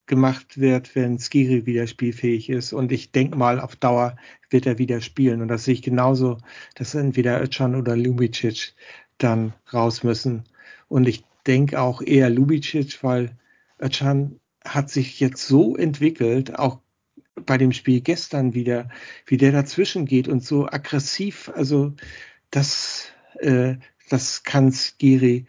[0.06, 2.74] gemacht wird, wenn Skiri wieder spielfähig ist.
[2.74, 4.18] Und ich denke mal, auf Dauer
[4.50, 5.42] wird er wieder spielen.
[5.42, 6.38] Und das sehe ich genauso,
[6.76, 8.74] dass entweder Özcan oder Lubicic
[9.18, 10.44] dann raus müssen.
[10.90, 13.38] Und ich denke auch eher Lubicic, weil
[13.82, 16.80] Özcan hat sich jetzt so entwickelt, auch
[17.36, 18.90] bei dem Spiel gestern wieder,
[19.26, 21.52] wie der dazwischen geht und so aggressiv.
[21.56, 21.94] Also
[22.50, 23.10] das,
[23.40, 23.76] äh,
[24.10, 25.46] das kann Skiri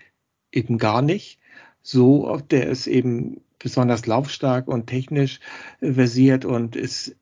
[0.52, 1.38] eben gar nicht.
[1.82, 5.40] So, der ist eben besonders laufstark und technisch
[5.80, 7.16] äh, versiert und ist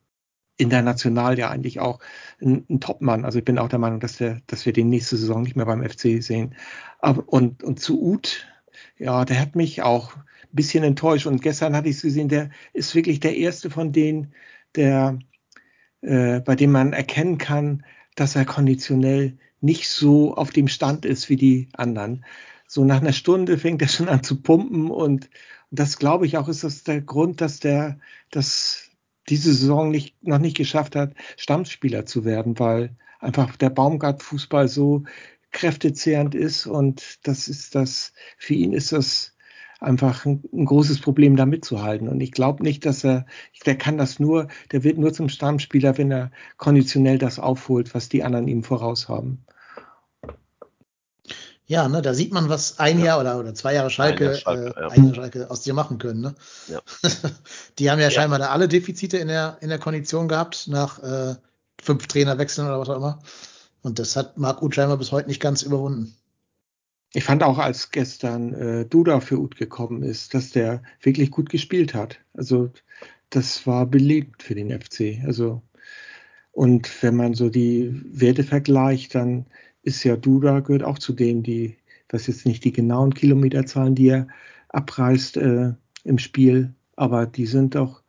[0.56, 2.00] international ja eigentlich auch
[2.40, 3.24] ein, ein Topmann.
[3.24, 5.66] Also ich bin auch der Meinung, dass, der, dass wir den nächste Saison nicht mehr
[5.66, 6.54] beim FC sehen.
[6.98, 8.46] Aber, und, und zu Uth,
[8.98, 11.26] ja, der hat mich auch ein bisschen enttäuscht.
[11.26, 14.34] Und gestern hatte ich es gesehen, der ist wirklich der erste von denen,
[14.74, 15.18] der,
[16.02, 17.84] äh, bei dem man erkennen kann,
[18.14, 22.24] dass er konditionell nicht so auf dem Stand ist wie die anderen.
[22.66, 25.28] So nach einer Stunde fängt er schon an zu pumpen und
[25.70, 27.98] das glaube ich auch ist das der Grund, dass der
[28.30, 28.90] dass
[29.28, 35.04] diese Saison nicht, noch nicht geschafft hat, Stammspieler zu werden, weil einfach der Baumgart-Fußball so
[35.52, 39.34] kräftezehrend ist und das ist das, für ihn ist das
[39.80, 42.08] einfach ein, ein großes Problem, da mitzuhalten.
[42.08, 43.26] Und ich glaube nicht, dass er,
[43.64, 48.08] der kann das nur, der wird nur zum Stammspieler, wenn er konditionell das aufholt, was
[48.08, 49.44] die anderen ihm voraus haben.
[51.66, 53.04] Ja, ne, da sieht man, was ein Ja.
[53.06, 54.88] Jahr oder, oder zwei Jahre Schalke, Ein Jahr Schalke, äh, ja.
[54.88, 56.20] ein Jahr Schalke aus dir machen können.
[56.20, 56.34] Ne?
[56.66, 56.80] Ja.
[57.78, 58.10] Die haben ja, Ja.
[58.10, 61.36] scheinbar da alle Defizite in der, in der Kondition gehabt, nach äh,
[61.80, 63.20] fünf Trainerwechseln oder was auch immer.
[63.82, 66.14] Und das hat Marc Uth scheinbar bis heute nicht ganz überwunden.
[67.12, 71.50] Ich fand auch, als gestern äh, Duda für Uth gekommen ist, dass der wirklich gut
[71.50, 72.20] gespielt hat.
[72.34, 72.70] Also
[73.30, 75.20] das war belebend für den FC.
[75.24, 75.62] Also
[76.52, 79.46] und wenn man so die Werte vergleicht, dann
[79.82, 81.76] ist ja Duda gehört auch zu denen, die,
[82.08, 84.28] das jetzt nicht die genauen Kilometerzahlen, die er
[84.68, 85.72] abreißt äh,
[86.04, 88.02] im Spiel, aber die sind doch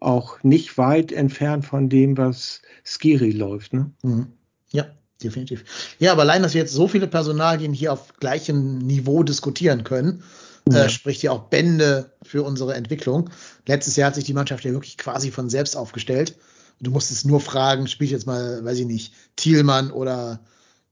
[0.00, 3.72] auch nicht weit entfernt von dem, was Skiri läuft.
[3.72, 3.90] Ne?
[4.02, 4.26] Mhm.
[4.70, 4.86] Ja,
[5.26, 5.64] definitiv.
[5.98, 10.22] Ja, aber allein, dass wir jetzt so viele Personalien hier auf gleichem Niveau diskutieren können,
[10.70, 10.84] Ja.
[10.84, 13.30] äh, spricht ja auch Bände für unsere Entwicklung.
[13.66, 16.36] Letztes Jahr hat sich die Mannschaft ja wirklich quasi von selbst aufgestellt.
[16.80, 20.40] Du musstest nur fragen, spielt jetzt mal, weiß ich nicht, Thielmann oder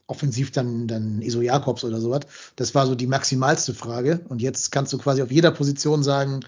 [0.06, 2.20] offensiv dann, dann Iso Jakobs oder sowas.
[2.56, 4.20] Das war so die maximalste Frage.
[4.28, 6.40] Und jetzt kannst du quasi auf jeder Position sagen,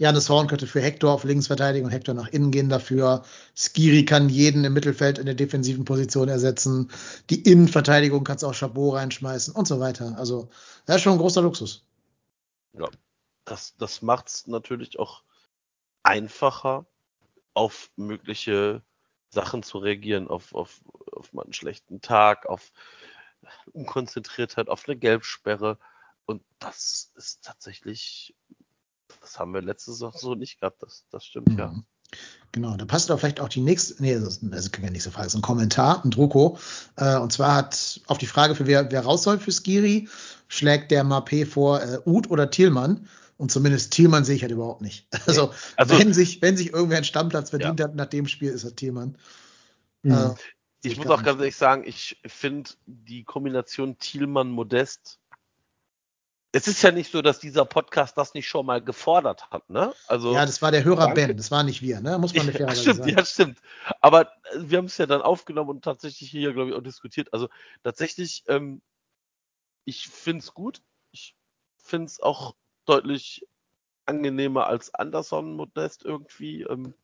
[0.00, 3.22] Janis Horn könnte für Hector auf links verteidigen und Hector nach innen gehen dafür.
[3.54, 6.90] Skiri kann jeden im Mittelfeld in der defensiven Position ersetzen.
[7.28, 10.16] Die Innenverteidigung kannst du auch Chabot reinschmeißen und so weiter.
[10.16, 10.48] Also,
[10.86, 11.84] das ist schon ein großer Luxus.
[13.44, 15.22] Das, das macht es natürlich auch
[16.02, 16.86] einfacher,
[17.52, 18.82] auf mögliche
[19.28, 20.80] Sachen zu reagieren, auf, auf,
[21.12, 22.72] auf mal einen schlechten Tag, auf
[23.72, 25.78] Unkonzentriertheit, auf eine Gelbsperre.
[26.24, 28.34] Und das ist tatsächlich,
[29.30, 30.82] das haben wir letzte Saison so nicht gehabt.
[30.82, 31.68] Das, das stimmt, ja.
[31.68, 31.84] Mhm.
[32.50, 35.12] Genau, da passt doch vielleicht auch die nächste, nee, das ist, das ist keine nächste
[35.12, 36.58] Frage, das ist ein Kommentar, ein Druko.
[36.96, 40.08] Äh, und zwar hat auf die Frage, für wer, wer raus soll für Skiri,
[40.48, 43.06] schlägt der Mappé vor, äh, Uth oder Thielmann.
[43.36, 45.06] Und zumindest Thielmann sehe ich halt überhaupt nicht.
[45.26, 48.64] Also, Also, wenn sich, wenn sich irgendwer einen Stammplatz verdient hat nach dem Spiel, ist
[48.64, 49.16] das Thielmann.
[50.02, 50.12] Mhm.
[50.12, 50.30] Äh,
[50.82, 55.19] ich ich muss auch ganz ehrlich sagen, ich finde die Kombination Thielmann-Modest
[56.52, 59.94] es ist ja nicht so, dass dieser Podcast das nicht schon mal gefordert hat, ne?
[60.08, 61.28] Also ja, das war der Hörer danke.
[61.28, 62.18] Ben, das war nicht wir, ne?
[62.18, 63.10] Muss man Ja, fairerweise stimmt, sagen.
[63.10, 63.58] ja, stimmt.
[64.00, 67.32] Aber äh, wir haben es ja dann aufgenommen und tatsächlich hier, glaube ich, auch diskutiert.
[67.32, 67.48] Also
[67.84, 68.82] tatsächlich, ähm,
[69.84, 70.82] ich finde es gut.
[71.12, 71.36] Ich
[71.78, 73.46] finde es auch deutlich
[74.06, 76.62] angenehmer als Anderson Modest irgendwie.
[76.62, 76.94] Ähm,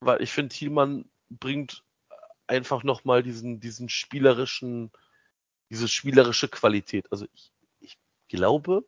[0.00, 1.84] weil ich finde, Thielmann bringt
[2.46, 4.92] einfach nochmal diesen, diesen spielerischen,
[5.68, 7.10] diese spielerische Qualität.
[7.12, 7.52] Also ich
[8.28, 8.84] glaube,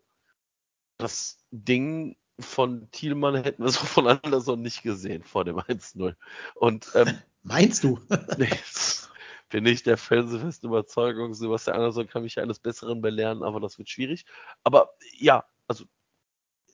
[0.98, 6.14] das Ding von Thielmann hätten wir so von Anderson nicht gesehen vor dem 1-0.
[6.54, 7.98] Und ähm, Meinst du?
[8.36, 8.50] nee,
[9.48, 13.88] bin ich der felsenfesten Überzeugung, Sebastian Andersson kann mich eines Besseren belehren, aber das wird
[13.88, 14.26] schwierig.
[14.64, 15.84] Aber ja, also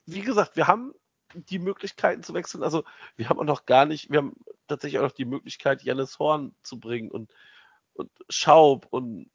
[0.06, 0.92] wie gesagt, wir haben
[1.34, 2.62] die Möglichkeiten zu wechseln.
[2.62, 2.84] Also
[3.16, 4.34] wir haben auch noch gar nicht, wir haben
[4.66, 7.32] tatsächlich auch noch die Möglichkeit, Janis Horn zu bringen und,
[7.94, 9.30] und Schaub und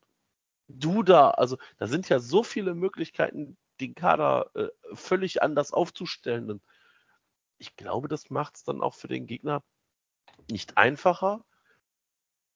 [0.70, 1.32] Duda.
[1.32, 6.50] Also da sind ja so viele Möglichkeiten, den Kader äh, völlig anders aufzustellen.
[6.50, 6.62] Und
[7.58, 9.64] ich glaube, das macht es dann auch für den Gegner
[10.50, 11.44] nicht einfacher,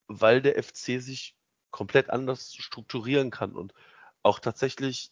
[0.07, 1.35] weil der FC sich
[1.72, 3.73] komplett anders strukturieren kann und
[4.22, 5.11] auch tatsächlich,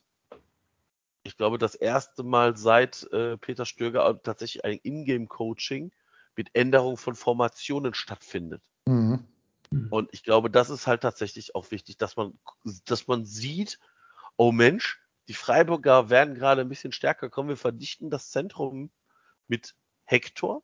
[1.24, 5.92] ich glaube, das erste Mal seit äh, Peter Stöger tatsächlich ein Ingame-Coaching
[6.36, 8.64] mit Änderung von Formationen stattfindet.
[8.86, 9.28] Mhm.
[9.72, 12.38] Und ich glaube, das ist halt tatsächlich auch wichtig, dass man,
[12.86, 13.80] dass man sieht,
[14.36, 17.50] oh Mensch, die Freiburger werden gerade ein bisschen stärker kommen.
[17.50, 18.92] Wir verdichten das Zentrum
[19.48, 20.62] mit Hector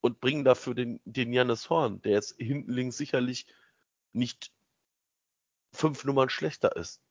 [0.00, 3.46] und bringen dafür den, den Janis Horn, der jetzt hinten links sicherlich
[4.12, 4.50] nicht
[5.72, 7.02] fünf Nummern schlechter ist.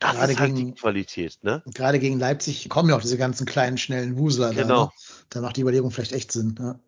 [0.00, 1.62] das gerade ist halt gegen, die Qualität, ne?
[1.66, 4.52] Gerade gegen Leipzig kommen ja auch diese ganzen kleinen, schnellen Wusler.
[4.52, 4.66] Genau.
[4.66, 4.90] Da, ne?
[5.28, 6.56] da macht die Überlegung vielleicht echt Sinn.
[6.58, 6.80] Ja.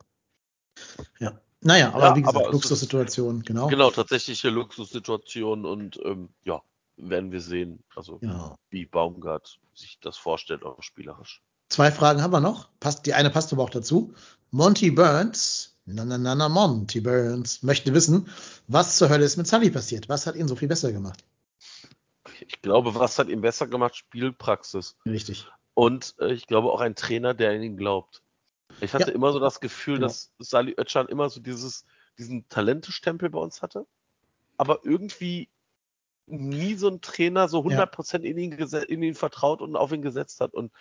[1.21, 1.41] ja.
[1.63, 3.69] Naja, aber ja, wie gesagt, Luxussituation, genau.
[3.69, 6.61] Genau, tatsächliche Luxussituation und ähm, ja,
[6.97, 8.57] werden wir sehen, also ja.
[8.71, 11.43] wie Baumgart sich das vorstellt, auch spielerisch.
[11.69, 12.69] Zwei Fragen haben wir noch.
[12.81, 14.13] Passt, die eine passt aber auch dazu.
[14.51, 18.29] Monty Burns, na, na, na, na, Monty Burns, möchte wissen,
[18.67, 20.09] was zur Hölle ist mit Sully passiert?
[20.09, 21.25] Was hat ihn so viel besser gemacht?
[22.47, 23.97] Ich glaube, was hat ihn besser gemacht?
[23.97, 24.97] Spielpraxis.
[25.07, 25.47] Richtig.
[25.75, 28.23] Und äh, ich glaube auch ein Trainer, der an ihn glaubt.
[28.81, 29.15] Ich hatte ja.
[29.15, 30.09] immer so das Gefühl, genau.
[30.09, 31.85] dass Sali Özcan immer so dieses,
[32.19, 33.87] diesen Talentestempel bei uns hatte,
[34.57, 35.49] aber irgendwie
[36.27, 38.31] nie so ein Trainer so 100% ja.
[38.31, 40.55] in, ihn in ihn vertraut und auf ihn gesetzt hat.
[40.55, 40.73] Und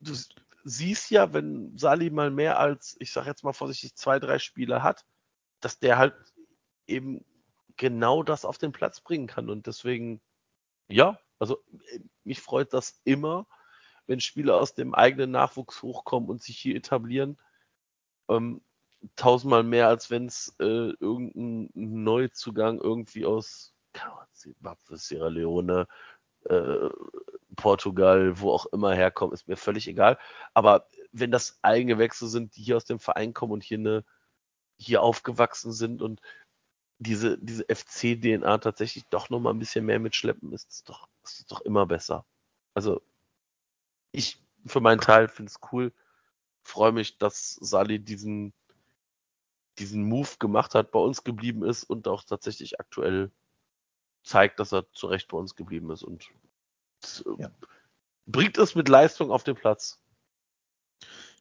[0.00, 0.14] du
[0.64, 4.82] siehst ja, wenn Sali mal mehr als, ich sag jetzt mal vorsichtig, zwei, drei Spiele
[4.82, 5.04] hat,
[5.60, 6.14] dass der halt
[6.86, 7.24] eben
[7.76, 9.48] genau das auf den Platz bringen kann.
[9.48, 10.20] Und deswegen,
[10.88, 11.58] ja, also
[12.24, 13.46] mich freut das immer,
[14.10, 17.38] wenn Spieler aus dem eigenen Nachwuchs hochkommen und sich hier etablieren.
[18.28, 18.60] Ähm,
[19.14, 20.64] tausendmal mehr, als wenn es äh,
[20.98, 23.72] irgendein Neuzugang irgendwie aus
[24.32, 25.86] Zimbabwe, Sierra Leone,
[26.46, 26.88] äh,
[27.54, 30.18] Portugal, wo auch immer herkommen, ist mir völlig egal.
[30.54, 34.04] Aber wenn das Eigengewächse sind, die hier aus dem Verein kommen und hier eine,
[34.76, 36.20] hier aufgewachsen sind und
[36.98, 41.50] diese, diese FC-DNA tatsächlich doch noch mal ein bisschen mehr mitschleppen, ist es doch, ist
[41.52, 42.26] doch immer besser.
[42.74, 43.02] Also,
[44.12, 45.92] ich für meinen Teil finde es cool,
[46.62, 48.52] freue mich, dass Sali diesen,
[49.78, 53.30] diesen Move gemacht hat, bei uns geblieben ist und auch tatsächlich aktuell
[54.22, 56.28] zeigt, dass er zu Recht bei uns geblieben ist und
[57.38, 57.50] ja.
[58.26, 59.98] bringt es mit Leistung auf den Platz.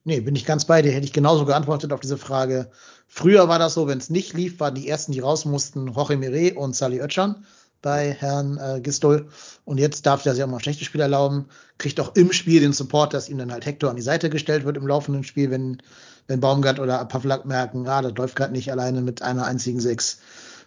[0.06, 0.94] Nee, bin ich ganz bei dir.
[0.94, 2.72] Hätte ich genauso geantwortet auf diese Frage.
[3.06, 6.16] Früher war das so, wenn es nicht lief, waren die ersten, die raus mussten, Jorge
[6.16, 7.46] Mire und Sally Oetschan
[7.82, 9.28] bei Herrn äh, Gistol.
[9.66, 11.46] Und jetzt darf der sich auch mal schlechte Spiele erlauben,
[11.78, 14.66] kriegt auch im Spiel den Support, dass ihm dann halt Hector an die Seite gestellt
[14.66, 15.82] wird im laufenden Spiel, wenn,
[16.28, 20.20] wenn Baumgart oder Pavlak merken, ah, das läuft gerade nicht alleine mit einer einzigen Sechs.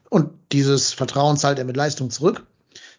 [0.09, 2.47] Und dieses Vertrauen zahlt er mit Leistung zurück.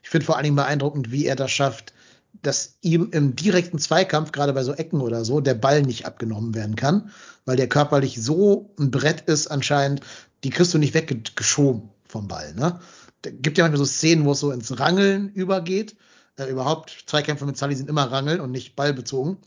[0.01, 1.93] Ich finde vor allen Dingen beeindruckend, wie er das schafft,
[2.41, 6.53] dass ihm im direkten Zweikampf, gerade bei so Ecken oder so, der Ball nicht abgenommen
[6.55, 7.11] werden kann,
[7.45, 10.01] weil der körperlich so ein Brett ist anscheinend,
[10.43, 12.53] die kriegst du nicht weggeschoben vom Ball.
[12.53, 12.79] Ne?
[13.23, 15.95] Gibt ja manchmal so Szenen, wo es so ins Rangeln übergeht.
[16.37, 19.37] Äh, überhaupt, Zweikämpfe mit Sully sind immer Rangeln und nicht ballbezogen.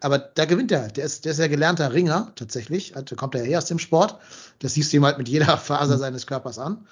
[0.00, 0.88] Aber da gewinnt er.
[0.88, 2.96] Der ist, der ist ja gelernter Ringer tatsächlich.
[2.96, 4.18] Also kommt er ja eher aus dem Sport.
[4.58, 6.86] Das siehst du ihm halt mit jeder Faser seines Körpers an.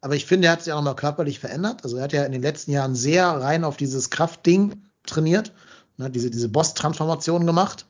[0.00, 1.84] Aber ich finde, er hat sich auch nochmal körperlich verändert.
[1.84, 5.52] Also er hat ja in den letzten Jahren sehr rein auf dieses Kraftding trainiert,
[5.96, 7.86] ne, diese, diese Boss-Transformation gemacht.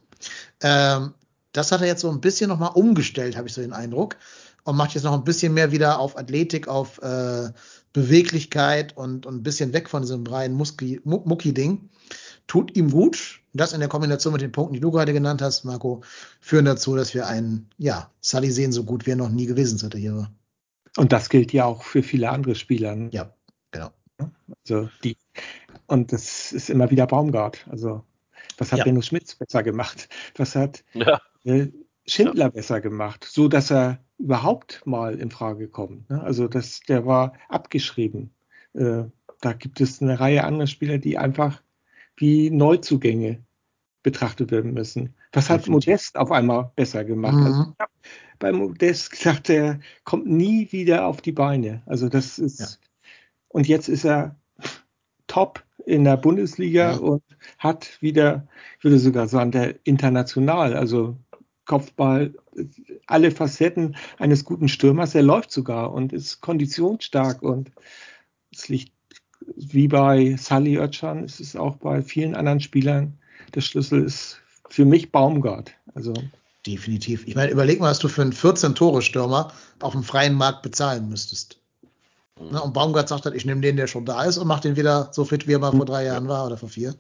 [0.60, 1.14] Ähm,
[1.52, 4.16] das hat er jetzt so ein bisschen nochmal umgestellt, habe ich so den Eindruck.
[4.64, 7.50] Und macht jetzt noch ein bisschen mehr wieder auf Athletik, auf äh,
[7.94, 11.88] Beweglichkeit und, und ein bisschen weg von diesem reinen Mucki-Ding.
[12.46, 13.40] Tut ihm gut.
[13.54, 16.02] Das in der Kombination mit den Punkten, die du gerade genannt hast, Marco,
[16.40, 19.76] führen dazu, dass wir einen, ja, Sully sehen, so gut wie er noch nie gewesen
[19.76, 20.32] ist, hier war.
[20.96, 22.96] Und das gilt ja auch für viele andere Spieler.
[22.96, 23.10] Ne?
[23.12, 23.32] Ja,
[23.70, 23.90] genau.
[24.64, 25.16] Also die,
[25.86, 27.64] und das ist immer wieder Baumgart.
[27.70, 28.02] Also,
[28.58, 28.84] was hat ja.
[28.84, 30.08] Benno Schmitz besser gemacht?
[30.36, 31.20] Was hat ja.
[31.44, 31.68] äh,
[32.06, 32.50] Schindler ja.
[32.50, 33.24] besser gemacht?
[33.24, 36.08] So dass er überhaupt mal in Frage kommt.
[36.10, 36.22] Ne?
[36.22, 38.30] Also, das, der war abgeschrieben.
[38.74, 39.04] Äh,
[39.40, 41.62] da gibt es eine Reihe anderer Spieler, die einfach
[42.16, 43.42] wie Neuzugänge
[44.02, 45.14] betrachtet werden müssen.
[45.32, 47.34] Was hat Modest auf einmal besser gemacht?
[47.34, 47.46] Mhm.
[47.46, 47.86] Also, ja,
[48.38, 51.82] bei Modest gesagt, er kommt nie wieder auf die Beine.
[51.86, 52.66] Also das ist ja.
[53.48, 54.36] und jetzt ist er
[55.26, 56.96] top in der Bundesliga ja.
[56.98, 57.22] und
[57.58, 58.46] hat wieder,
[58.78, 61.16] ich würde sogar sagen, der international, also
[61.66, 62.34] Kopfball,
[63.06, 65.14] alle Facetten eines guten Stürmers.
[65.14, 67.70] Er läuft sogar und ist konditionsstark und
[68.52, 68.92] es liegt
[69.56, 73.18] wie bei Sally ist es auch bei vielen anderen Spielern.
[73.54, 75.72] Der Schlüssel ist für mich Baumgart.
[75.94, 76.14] Also
[76.66, 77.26] Definitiv.
[77.26, 81.58] Ich meine, überleg mal, was du für einen 14-Tore-Stürmer auf dem freien Markt bezahlen müsstest.
[82.40, 82.52] Mhm.
[82.52, 84.76] Ne, und Baumgart sagt dann, ich nehme den, der schon da ist und mache den
[84.76, 86.94] wieder so fit, wie er mal vor drei Jahren war oder vor vier.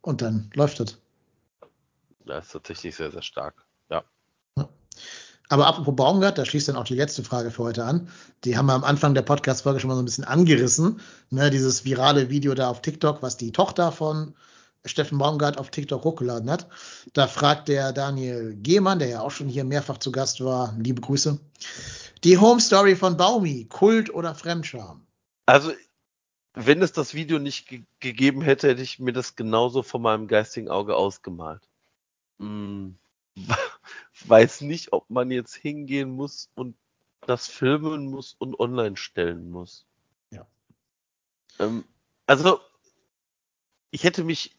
[0.00, 0.98] Und dann läuft das.
[2.26, 3.64] Das ist tatsächlich sehr, sehr stark.
[5.48, 8.08] Aber apropos Baumgart, da schließt dann auch die letzte Frage für heute an.
[8.44, 11.00] Die haben wir am Anfang der Podcast-Folge schon mal so ein bisschen angerissen.
[11.30, 14.34] Ne, dieses virale Video da auf TikTok, was die Tochter von
[14.86, 16.68] Steffen Baumgart auf TikTok hochgeladen hat.
[17.12, 21.00] Da fragt der Daniel Gehmann, der ja auch schon hier mehrfach zu Gast war, liebe
[21.00, 21.38] Grüße.
[22.22, 25.06] Die Home Story von Baumi, Kult oder Fremdscham?
[25.46, 25.72] Also,
[26.54, 30.26] wenn es das Video nicht ge gegeben hätte, hätte ich mir das genauso von meinem
[30.26, 31.68] geistigen Auge ausgemalt.
[32.38, 32.96] Hm.
[34.24, 36.76] Weiß nicht, ob man jetzt hingehen muss und
[37.26, 39.86] das filmen muss und online stellen muss.
[40.30, 40.46] Ja.
[41.58, 41.84] Ähm,
[42.26, 42.60] also,
[43.90, 44.56] ich hätte mich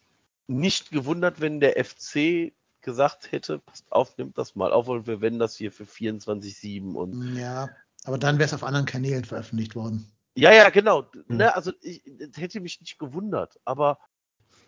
[0.48, 5.20] nicht gewundert, wenn der FC gesagt hätte, passt auf, nimmt das mal auf und wir
[5.22, 7.36] wenden das hier für 24-7 und.
[7.36, 7.70] Ja,
[8.04, 10.12] aber dann wäre es auf anderen Kanälen veröffentlicht worden.
[10.36, 11.12] Ja, ja, genau.
[11.14, 11.38] Hm.
[11.38, 12.04] Ne, also ich
[12.36, 14.00] hätte mich nicht gewundert, aber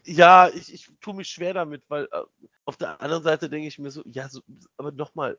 [0.08, 2.24] ja, ich, ich tue mich schwer damit, weil äh,
[2.66, 4.42] auf der anderen Seite denke ich mir so, ja, so,
[4.78, 5.38] aber nochmal,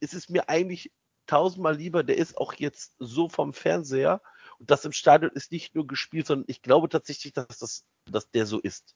[0.00, 0.90] es ist mir eigentlich
[1.26, 4.22] tausendmal lieber, der ist auch jetzt so vom Fernseher
[4.58, 8.30] und das im Stadion ist nicht nur gespielt, sondern ich glaube tatsächlich, dass das, dass
[8.30, 8.94] der so ist.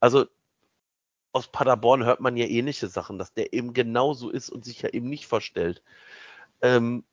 [0.00, 0.26] Also
[1.32, 4.90] aus Paderborn hört man ja ähnliche Sachen, dass der eben genauso ist und sich ja
[4.90, 5.82] eben nicht verstellt.
[6.62, 7.04] Ähm,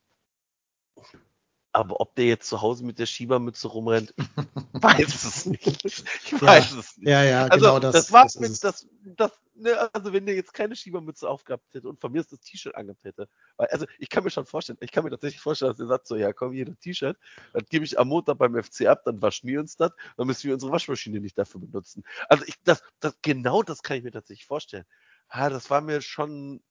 [1.74, 4.14] aber ob der jetzt zu Hause mit der Schiebermütze rumrennt,
[4.74, 5.84] weiß es nicht.
[5.86, 7.08] Ich weiß ja, es nicht.
[7.08, 7.94] Ja, ja, also, genau das.
[7.94, 11.88] Das war das mit, das, das, ne, also wenn der jetzt keine Schiebermütze aufgehabt hätte
[11.88, 14.92] und von mir das T-Shirt angehabt hätte, weil, also ich kann mir schon vorstellen, ich
[14.92, 17.18] kann mir tatsächlich vorstellen, dass der sagt so, ja komm, hier das T-Shirt,
[17.54, 20.48] das gebe ich am Montag beim FC ab, dann waschen wir uns das, dann müssen
[20.48, 22.04] wir unsere Waschmaschine nicht dafür benutzen.
[22.28, 24.86] Also ich, das, das, genau das kann ich mir tatsächlich vorstellen.
[25.34, 26.62] Ja, das war mir schon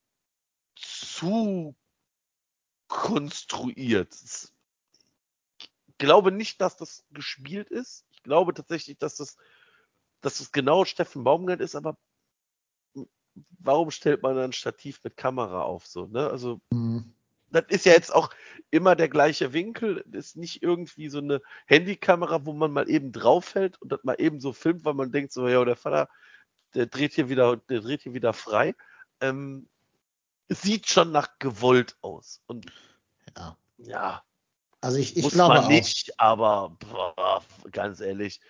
[0.75, 1.75] zu
[2.87, 4.11] konstruiert.
[4.11, 4.53] Das
[6.01, 8.05] glaube nicht, dass das gespielt ist.
[8.11, 9.37] Ich glaube tatsächlich, dass das,
[10.19, 11.95] dass das genau Steffen Baumgart ist, aber
[13.59, 15.85] warum stellt man ein Stativ mit Kamera auf?
[15.85, 16.27] So, ne?
[16.29, 17.13] Also, mhm.
[17.51, 18.31] das ist ja jetzt auch
[18.71, 20.03] immer der gleiche Winkel.
[20.07, 24.15] Das ist nicht irgendwie so eine Handykamera, wo man mal eben draufhält und das mal
[24.19, 26.09] eben so filmt, weil man denkt, so, ja, der Vater,
[26.73, 28.75] der dreht hier wieder, der dreht hier wieder frei.
[29.19, 29.67] Ähm,
[30.49, 32.41] sieht schon nach gewollt aus.
[32.47, 32.65] Und
[33.37, 33.57] ja.
[33.77, 34.23] ja,
[34.81, 35.69] also ich, ich Muss glaube man auch.
[35.69, 38.41] nicht, aber boah, ganz ehrlich,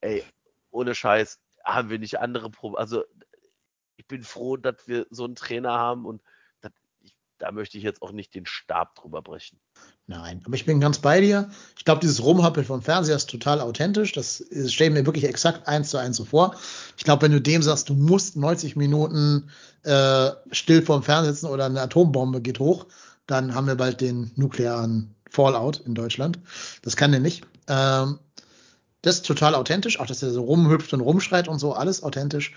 [0.00, 0.24] ey,
[0.70, 2.80] ohne Scheiß haben wir nicht andere Probleme.
[2.80, 3.04] Also
[3.96, 6.20] ich bin froh, dass wir so einen Trainer haben und
[6.60, 9.60] das, ich, da möchte ich jetzt auch nicht den Stab drüber brechen.
[10.06, 11.50] Nein, aber ich bin ganz bei dir.
[11.76, 14.12] Ich glaube, dieses Rumhappeln vom Fernseher ist total authentisch.
[14.12, 16.56] Das stelle mir wirklich exakt eins zu eins so vor.
[16.96, 19.50] Ich glaube, wenn du dem sagst, du musst 90 Minuten
[19.84, 22.86] äh, still vorm Fernseher sitzen oder eine Atombombe geht hoch,
[23.26, 26.38] dann haben wir bald den nuklearen Fallout in Deutschland.
[26.82, 27.44] Das kann der nicht.
[27.66, 28.18] Ähm,
[29.02, 32.54] das ist total authentisch, auch dass er so rumhüpft und rumschreit und so, alles authentisch.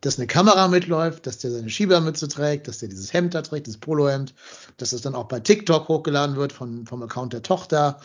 [0.00, 3.66] Dass eine Kamera mitläuft, dass der seine Schiebermütze trägt, dass der dieses Hemd da trägt,
[3.66, 4.34] dieses Polohemd,
[4.76, 8.00] dass das dann auch bei TikTok hochgeladen wird von, vom Account der Tochter.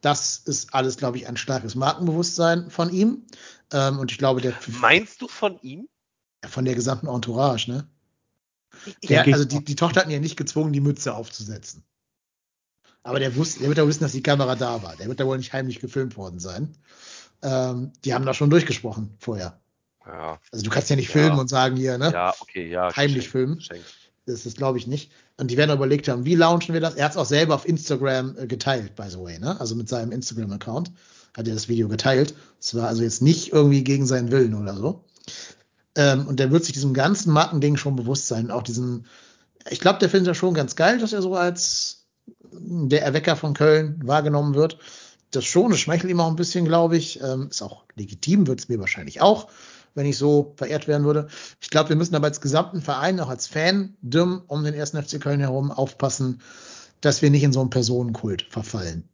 [0.00, 3.24] Das ist alles, glaube ich, ein starkes Markenbewusstsein von ihm.
[3.72, 4.52] Ähm, und ich glaube, der.
[4.80, 5.88] Meinst du von ihm?
[6.46, 7.88] Von der gesamten Entourage, ne?
[9.08, 11.82] Der, also die, die Tochter hat ihn ja nicht gezwungen, die Mütze aufzusetzen.
[13.08, 14.94] Aber der, wusste, der wird ja wissen, dass die Kamera da war.
[14.96, 16.74] Der wird da wohl nicht heimlich gefilmt worden sein.
[17.42, 19.58] Ähm, die haben da schon durchgesprochen vorher.
[20.06, 20.38] Ja.
[20.52, 22.10] Also du kannst ja nicht filmen und sagen hier, ne?
[22.12, 22.94] Ja, okay, ja.
[22.94, 23.56] Heimlich geschenkt, filmen.
[23.56, 23.86] geschenkt.
[24.26, 25.10] Das ist, glaube ich, nicht.
[25.38, 26.96] Und die werden überlegt haben, wie launchen wir das?
[26.96, 29.58] Er hat es auch selber auf Instagram äh, geteilt, by the way, ne?
[29.58, 30.92] Also mit seinem Instagram-Account
[31.34, 32.34] hat er das Video geteilt.
[32.60, 35.04] Es war also jetzt nicht irgendwie gegen seinen Willen oder so.
[35.94, 38.50] Ähm, und der wird sich diesem ganzen Markending schon bewusst sein.
[38.50, 39.06] Auch diesen,
[39.70, 41.97] ich glaube, der findet das schon ganz geil, dass er so als
[42.52, 44.78] der Erwecker von Köln wahrgenommen wird.
[45.30, 47.20] Das schon, das schmeichelt ihm auch ein bisschen, glaube ich.
[47.22, 49.48] Ähm, ist auch legitim, wird es mir wahrscheinlich auch,
[49.94, 51.28] wenn ich so verehrt werden würde.
[51.60, 55.02] Ich glaube, wir müssen aber als gesamten Verein, auch als Fan, dumm um den ersten
[55.02, 56.40] FC Köln herum aufpassen,
[57.00, 59.08] dass wir nicht in so einen Personenkult verfallen.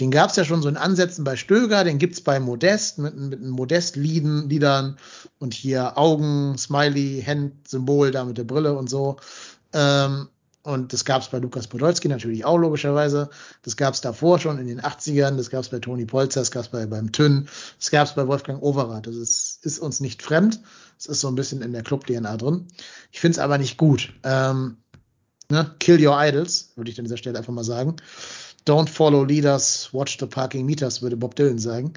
[0.00, 3.14] Den gab es ja schon so in Ansätzen bei Stöger, den gibt's bei Modest mit,
[3.16, 4.96] mit Modest-Liedern Liedern
[5.38, 9.16] und hier Augen, Smiley, Hand, Symbol da mit der Brille und so.
[9.74, 10.28] Ähm,
[10.64, 13.30] Und das gab es bei Lukas Podolski natürlich auch logischerweise.
[13.62, 15.36] Das gab es davor schon in den 80ern.
[15.36, 17.48] Das gab es bei Toni Polzer, das gab es bei, beim Tünn,
[17.78, 19.06] das gab es bei Wolfgang Overath.
[19.06, 20.60] Das ist, ist uns nicht fremd.
[20.98, 22.68] Es ist so ein bisschen in der Club-DNA drin.
[23.10, 24.12] Ich finde es aber nicht gut.
[24.22, 24.76] Ähm,
[25.50, 25.74] ne?
[25.80, 27.96] Kill your idols, würde ich an dieser Stelle einfach mal sagen.
[28.64, 31.94] Don't follow leaders, watch the parking meters, würde Bob Dylan sagen.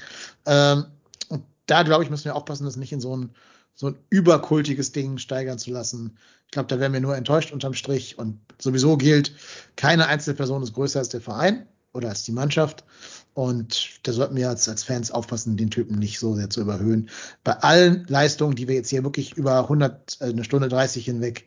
[0.48, 0.86] Ähm,
[1.30, 3.36] und da, glaube ich, müssen wir aufpassen, das nicht in so ein,
[3.76, 6.18] so ein überkultiges Ding steigern zu lassen.
[6.46, 8.18] Ich glaube, da wären wir nur enttäuscht unterm Strich.
[8.18, 9.34] Und sowieso gilt,
[9.76, 12.86] keine Einzelperson ist größer als der Verein oder als die Mannschaft.
[13.34, 17.10] Und da sollten wir als, als Fans aufpassen, den Typen nicht so sehr zu überhöhen.
[17.44, 21.46] Bei allen Leistungen, die wir jetzt hier wirklich über 100, äh, eine Stunde 30 hinweg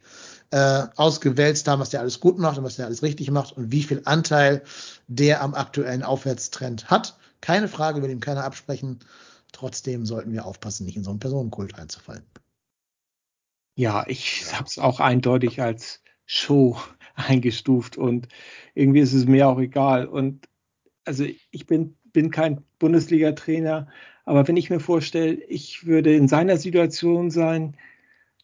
[0.50, 3.72] äh, ausgewälzt haben, was der alles gut macht und was der alles richtig macht und
[3.72, 4.62] wie viel Anteil
[5.06, 7.16] der am aktuellen Aufwärtstrend hat.
[7.40, 8.98] Keine Frage, will ihm keiner absprechen.
[9.59, 12.22] Trotzdem sollten wir aufpassen, nicht in so einen Personenkult einzufallen.
[13.74, 16.78] Ja, ich habe es auch eindeutig als Show
[17.16, 18.28] eingestuft und
[18.76, 20.06] irgendwie ist es mir auch egal.
[20.06, 20.48] Und
[21.05, 23.89] also ich bin, bin kein Bundesliga-Trainer,
[24.24, 27.76] aber wenn ich mir vorstelle, ich würde in seiner Situation sein,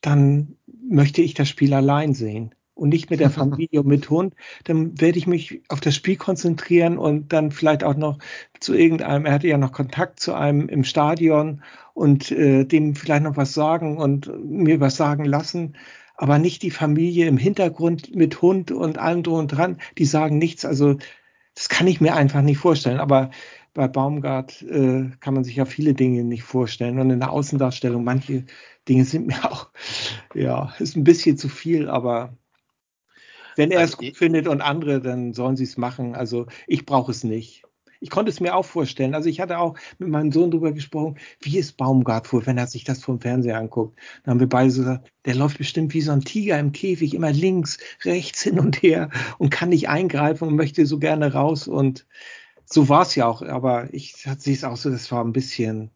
[0.00, 4.34] dann möchte ich das Spiel allein sehen und nicht mit der Familie und mit Hund,
[4.64, 8.18] dann werde ich mich auf das Spiel konzentrieren und dann vielleicht auch noch
[8.60, 11.62] zu irgendeinem, er hatte ja noch Kontakt zu einem im Stadion
[11.94, 15.76] und äh, dem vielleicht noch was sagen und mir was sagen lassen,
[16.16, 20.38] aber nicht die Familie im Hintergrund mit Hund und allem drum und dran, die sagen
[20.38, 20.96] nichts, also
[21.54, 23.30] das kann ich mir einfach nicht vorstellen, aber
[23.74, 26.98] bei Baumgart äh, kann man sich ja viele Dinge nicht vorstellen.
[27.00, 28.44] Und in der Außendarstellung, manche
[28.88, 29.70] Dinge sind mir auch,
[30.32, 32.36] ja, ist ein bisschen zu viel, aber
[33.56, 36.14] wenn er also es gut findet und andere, dann sollen sie es machen.
[36.14, 37.64] Also ich brauche es nicht.
[38.00, 39.14] Ich konnte es mir auch vorstellen.
[39.14, 42.66] Also ich hatte auch mit meinem Sohn darüber gesprochen, wie ist Baumgart vor, wenn er
[42.66, 43.98] sich das vom Fernseher anguckt.
[44.22, 47.14] Dann haben wir beide so gesagt, der läuft bestimmt wie so ein Tiger im Käfig,
[47.14, 49.08] immer links, rechts, hin und her
[49.38, 51.66] und kann nicht eingreifen und möchte so gerne raus.
[51.66, 52.06] Und
[52.66, 53.40] so war es ja auch.
[53.40, 55.90] Aber ich sehe es auch so, das war ein bisschen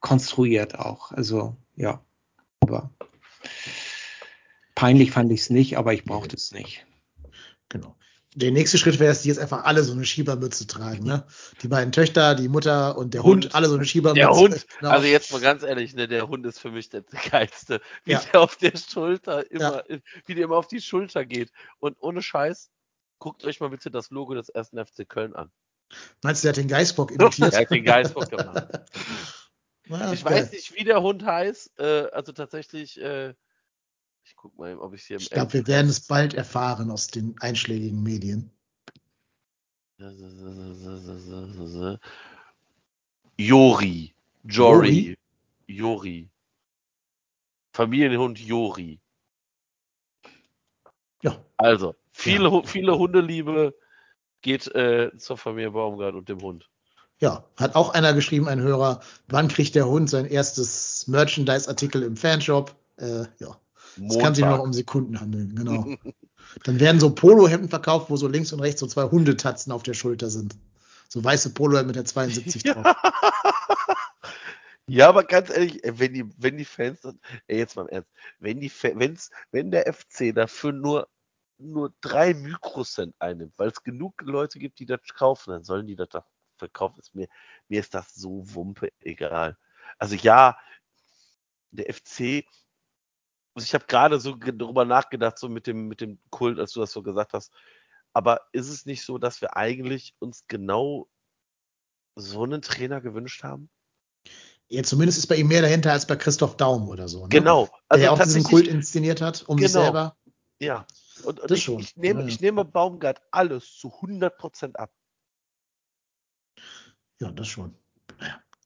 [0.00, 1.12] konstruiert auch.
[1.12, 2.02] Also ja,
[2.58, 2.90] aber
[4.74, 6.84] peinlich fand ich es nicht, aber ich brauchte es nicht.
[7.72, 7.96] Genau.
[8.34, 11.26] Der nächste Schritt wäre, dass die jetzt einfach alle so eine Schiebermütze tragen, ne?
[11.62, 14.26] Die beiden Töchter, die Mutter und der Hund, Hund alle so eine Schiebermütze.
[14.26, 14.90] Der Hund, genau.
[14.90, 17.80] also jetzt mal ganz ehrlich, ne, der Hund ist für mich der geilste.
[18.04, 18.20] Wie ja.
[18.20, 19.98] der auf der Schulter immer, ja.
[20.26, 21.50] wie der immer auf die Schulter geht.
[21.78, 22.70] Und ohne Scheiß,
[23.18, 25.50] guckt euch mal bitte das Logo des ersten FC Köln an.
[26.22, 27.52] Meinst du, der hat den Geistbock imitiert?
[27.54, 28.68] er hat den Geistbock gemacht.
[30.12, 31.78] Ich weiß nicht, wie der Hund heißt.
[31.78, 33.34] Äh, also tatsächlich, äh,
[34.32, 35.18] ich guck mal, ob ich hier.
[35.18, 38.50] Ich glaube, wir werden es bald erfahren aus den einschlägigen Medien.
[43.36, 44.14] Jori.
[44.44, 45.18] Jory.
[45.66, 46.30] Jori.
[47.74, 49.00] Familienhund Jori.
[51.22, 51.44] Ja.
[51.58, 52.62] Also, viele, ja.
[52.64, 53.74] viele Hundeliebe
[54.40, 56.68] geht äh, zur Familie Baumgart und dem Hund.
[57.18, 62.16] Ja, hat auch einer geschrieben, ein Hörer, wann kriegt der Hund sein erstes Merchandise-Artikel im
[62.16, 62.74] Fanshop?
[62.96, 63.56] Äh, ja.
[64.08, 65.96] Es kann sich nur noch um Sekunden handeln, genau.
[66.64, 69.94] Dann werden so Polohemden verkauft, wo so links und rechts so zwei Hundetatzen auf der
[69.94, 70.56] Schulter sind.
[71.08, 72.86] So weiße Polohemden mit der 72 drauf.
[74.88, 77.00] Ja, aber ganz ehrlich, wenn die, wenn die Fans,
[77.46, 78.10] ey, jetzt mal im Ernst,
[78.40, 81.08] wenn die, wenn's, wenn der FC dafür nur,
[81.56, 85.94] nur drei Mikrocent einnimmt, weil es genug Leute gibt, die das kaufen, dann sollen die
[85.96, 86.24] das doch
[86.58, 86.98] verkaufen.
[86.98, 87.28] Ist mir,
[87.68, 89.56] mir ist das so wumpe egal.
[89.98, 90.58] Also ja,
[91.70, 92.44] der FC
[93.56, 96.92] ich habe gerade so darüber nachgedacht, so mit dem, mit dem Kult, als du das
[96.92, 97.52] so gesagt hast.
[98.14, 101.08] Aber ist es nicht so, dass wir eigentlich uns genau
[102.14, 103.70] so einen Trainer gewünscht haben?
[104.68, 107.24] Ja, zumindest ist bei ihm mehr dahinter als bei Christoph Daum oder so.
[107.24, 107.28] Ne?
[107.28, 107.68] Genau.
[107.88, 109.68] Also der auch diesen Kult inszeniert hat, um genau.
[109.68, 110.16] sich selber.
[110.60, 110.86] Ja.
[111.24, 112.26] Und, und ich, ich, nehme, ja.
[112.26, 114.92] ich nehme Baumgart alles zu 100% ab.
[117.20, 117.76] Ja, das schon.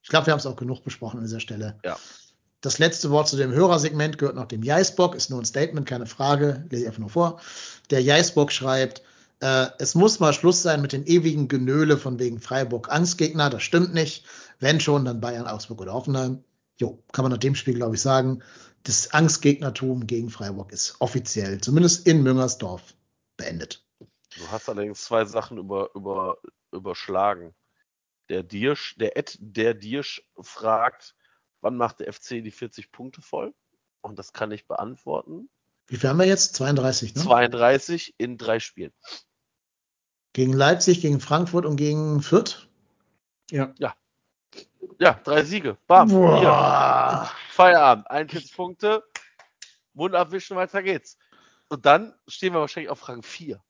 [0.02, 1.78] Ich glaube, wir haben es auch genug besprochen an dieser Stelle.
[1.84, 1.98] Ja.
[2.66, 6.06] Das letzte Wort zu dem Hörersegment gehört noch dem Jaisbock, ist nur ein Statement, keine
[6.06, 7.40] Frage, lese ich einfach nur vor.
[7.90, 9.02] Der Jaisbock schreibt,
[9.38, 13.62] äh, es muss mal Schluss sein mit den ewigen Genöle von wegen Freiburg Angstgegner, das
[13.62, 14.24] stimmt nicht.
[14.58, 16.42] Wenn schon, dann Bayern, Augsburg oder Hoffenheim.
[16.76, 18.42] Jo, kann man nach dem Spiel, glaube ich, sagen,
[18.82, 22.94] das Angstgegnertum gegen Freiburg ist offiziell, zumindest in Müngersdorf,
[23.36, 23.86] beendet.
[24.36, 26.38] Du hast allerdings zwei Sachen über, über,
[26.72, 27.54] überschlagen.
[28.28, 31.14] Der Dirsch, der Ed, der Dirsch fragt,
[31.66, 33.52] wann macht der FC die 40 Punkte voll?
[34.02, 35.50] Und das kann ich beantworten.
[35.88, 36.54] Wie viel haben wir jetzt?
[36.54, 37.22] 32, ne?
[37.22, 38.92] 32 in drei Spielen.
[40.32, 42.68] Gegen Leipzig, gegen Frankfurt und gegen Fürth?
[43.50, 43.74] Ja.
[43.78, 43.96] Ja.
[45.00, 45.76] Ja, drei Siege.
[45.88, 46.08] Bam.
[47.50, 48.08] Feierabend.
[48.10, 49.02] 41 Punkte.
[49.92, 51.18] Mund abwischen, weiter geht's.
[51.68, 53.60] und dann stehen wir wahrscheinlich auf Rang 4.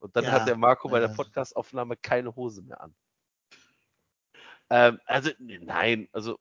[0.00, 1.08] Und dann Ja, hat der Marco bei der.
[1.08, 2.94] Podcastaufnahme keine Hose mehr an.
[4.68, 6.38] Ähm, also, nein, also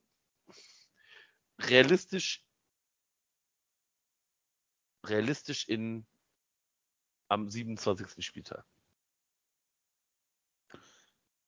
[1.61, 2.43] realistisch,
[5.05, 6.05] realistisch in
[7.29, 8.25] am 27.
[8.25, 8.65] Spieltag.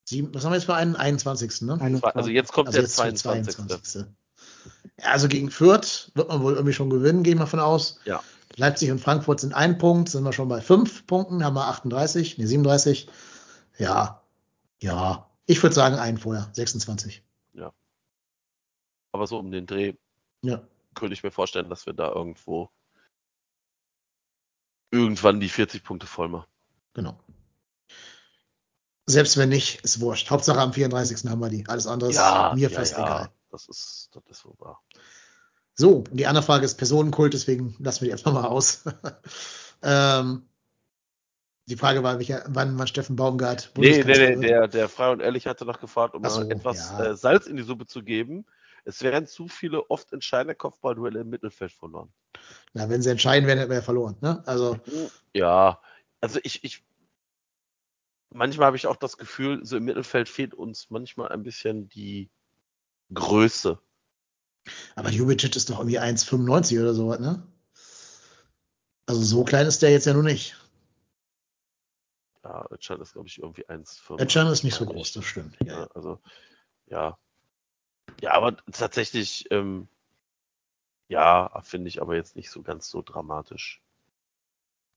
[0.08, 0.96] Sieben, was haben wir jetzt für einen?
[0.96, 1.62] 21.
[1.62, 2.02] Ne?
[2.14, 3.56] Also jetzt kommt Also der jetzt der 22.
[3.56, 4.06] 22.
[5.00, 8.00] Ja, also gegen Fürth wird man wohl irgendwie schon gewinnen, gehen wir von aus.
[8.06, 8.24] Ja.
[8.56, 12.38] Leipzig und Frankfurt sind ein Punkt, sind wir schon bei fünf Punkten, haben wir 38,
[12.38, 13.10] nee, 37.
[13.78, 14.22] Ja,
[14.80, 15.30] ja.
[15.48, 17.25] Ich würde sagen, einen vorher, 26.
[19.16, 19.94] Aber so um den Dreh
[20.42, 20.62] Ja.
[20.94, 22.70] könnte ich mir vorstellen, dass wir da irgendwo
[24.92, 26.50] irgendwann die 40 Punkte voll machen.
[26.94, 27.18] Genau.
[29.06, 30.30] Selbst wenn nicht, ist wurscht.
[30.30, 31.30] Hauptsache am 34.
[31.30, 31.66] haben wir die.
[31.66, 32.20] Alles andere ist
[32.56, 33.30] mir fast egal.
[33.52, 34.84] Das ist, das ist so wahr.
[35.76, 38.84] So, und die andere Frage ist Personenkult, deswegen lassen wir die einfach mal aus.
[39.82, 40.46] ähm,
[41.68, 45.22] die Frage war, welcher, wann, wann Steffen Baumgart Nee, nee, nee, der, der Frei und
[45.22, 47.06] Ehrlich hatte noch gefragt, um so, etwas ja.
[47.06, 48.46] äh, Salz in die Suppe zu geben.
[48.86, 52.14] Es wären zu viele oft entscheidende Kopfballduelle im Mittelfeld verloren.
[52.74, 54.16] Na, wenn sie entscheiden werden, hätten wir ja verloren.
[54.22, 54.44] Ne?
[54.46, 54.80] Also,
[55.34, 55.82] Ja,
[56.22, 56.84] also ich, ich
[58.30, 62.30] manchmal habe ich auch das Gefühl, so im Mittelfeld fehlt uns manchmal ein bisschen die
[63.14, 63.80] Größe.
[64.96, 67.48] aber Jubicic ist doch irgendwie 1,95 oder so, ne?
[69.08, 70.56] Also so klein ist der jetzt ja nur nicht.
[72.44, 74.22] Ja, Özcan ist, glaube ich, irgendwie 1,5.
[74.22, 75.58] Özcan ist nicht so groß, das stimmt.
[75.64, 75.88] Ja, ja.
[75.96, 76.20] also,
[76.88, 77.18] ja.
[78.22, 79.88] Ja, aber tatsächlich, ähm,
[81.08, 83.82] ja, finde ich aber jetzt nicht so ganz so dramatisch.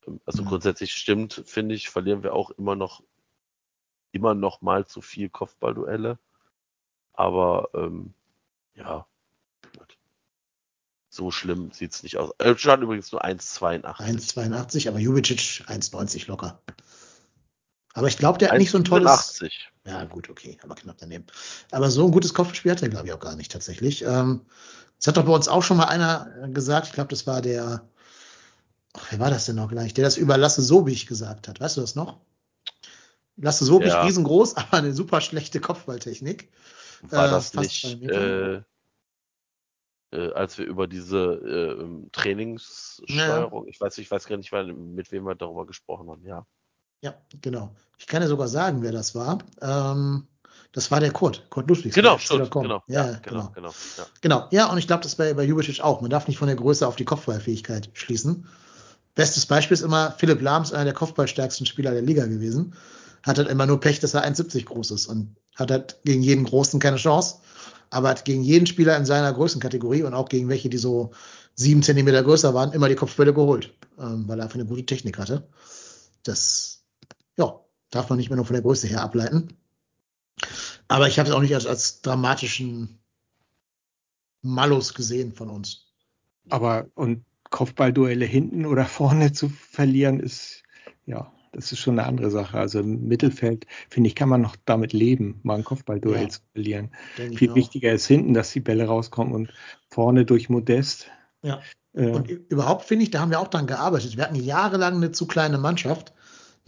[0.07, 0.49] Ähm, Also Mhm.
[0.49, 3.03] grundsätzlich stimmt, finde ich, verlieren wir auch immer noch,
[4.13, 6.19] immer noch mal zu viel Kopfballduelle.
[7.13, 8.15] Aber, ähm,
[8.75, 9.07] ja,
[11.11, 12.31] so schlimm sieht's nicht aus.
[12.41, 14.05] Özcan übrigens nur 1,82.
[14.05, 16.63] 1,82, aber Jubicic 1,90 locker.
[17.99, 19.41] Aber ich glaube, der hat nicht so ein tolles.
[19.41, 19.53] 1,85.
[19.85, 21.27] Ja, gut, okay, aber knapp daneben.
[21.73, 24.05] Aber so ein gutes Kopfspiel hat er, glaube ich, auch gar nicht tatsächlich.
[24.05, 24.43] Ähm,
[24.99, 27.43] das hat doch bei uns auch schon mal einer äh, gesagt, ich glaube, das war
[27.43, 27.83] der,
[28.93, 31.61] ach, wer war das denn noch gleich, der das über Lasse Sobich gesagt hat.
[31.61, 32.21] Weißt du das noch?
[33.37, 34.03] Lasse Sobich, Ja.
[34.03, 36.53] riesengroß, aber eine super schlechte Kopfballtechnik.
[37.03, 38.63] War Äh, das nicht, äh,
[40.13, 45.25] äh, als wir über diese äh, Trainingssteuerung, ich weiß, ich weiß gar nicht, mit wem
[45.25, 46.47] wir darüber gesprochen haben, ja.
[47.01, 47.75] Ja, genau.
[47.99, 49.39] Ich kann ja sogar sagen, wer das war.
[49.61, 50.27] Ähm,
[50.73, 51.95] das war der Kurt, Kurt Ludwigs.
[51.95, 52.63] Genau, FC.com.
[52.63, 53.53] genau, Ja, ja, genau, genau.
[53.55, 54.07] genau, ja.
[54.21, 56.01] Genau, ja, und ich glaube, das bei, bei Jubicic auch.
[56.01, 58.47] Man darf nicht von der Größe auf die Kopfballfähigkeit schließen.
[59.15, 62.75] Bestes Beispiel ist immer Philipp Lahms, einer der kopfballstärksten Spieler der Liga gewesen.
[63.25, 66.45] Hat halt immer nur Pech, dass er 1,70 groß ist und hat halt gegen jeden
[66.45, 67.39] Großen keine Chance.
[67.91, 71.11] Aber hat gegen jeden Spieler in seiner Größenkategorie und auch gegen welche, die so
[71.55, 75.19] sieben Zentimeter größer waren, immer die Kopfbälle geholt, ähm, weil er einfach eine gute Technik
[75.19, 75.49] hatte.
[76.23, 76.78] Das,
[77.91, 79.49] darf man nicht mehr nur von der Größe her ableiten.
[80.89, 82.99] Aber ich habe es auch nicht als, als dramatischen
[84.43, 85.87] Malus gesehen von uns.
[86.49, 90.63] Aber und Kopfballduelle hinten oder vorne zu verlieren ist,
[91.07, 92.59] ja, das ist schon eine andere Sache.
[92.59, 96.29] Also im Mittelfeld, finde ich, kann man noch damit leben, mal ein Kopfballduell Ja.
[96.29, 96.91] zu verlieren.
[97.17, 99.53] Viel wichtiger ist hinten, dass die Bälle rauskommen und
[99.91, 101.11] vorne durch Modest.
[101.43, 101.61] Ja.
[101.95, 104.17] Äh, Und überhaupt finde ich, da haben wir auch dran gearbeitet.
[104.17, 106.13] Wir hatten jahrelang eine zu kleine Mannschaft,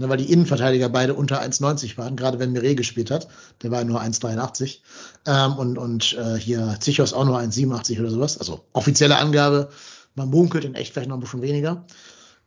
[0.01, 3.29] ne, weil die Innenverteidiger beide unter 1,90 waren, gerade wenn Mire gespielt hat.
[3.63, 4.79] Der war nur 1,83.
[5.27, 8.39] Ähm, und und äh, hier Zichos auch nur 1,87 oder sowas.
[8.39, 9.69] Also offizielle Angabe.
[10.15, 11.85] Man munkelt in echt vielleicht noch ein bisschen weniger.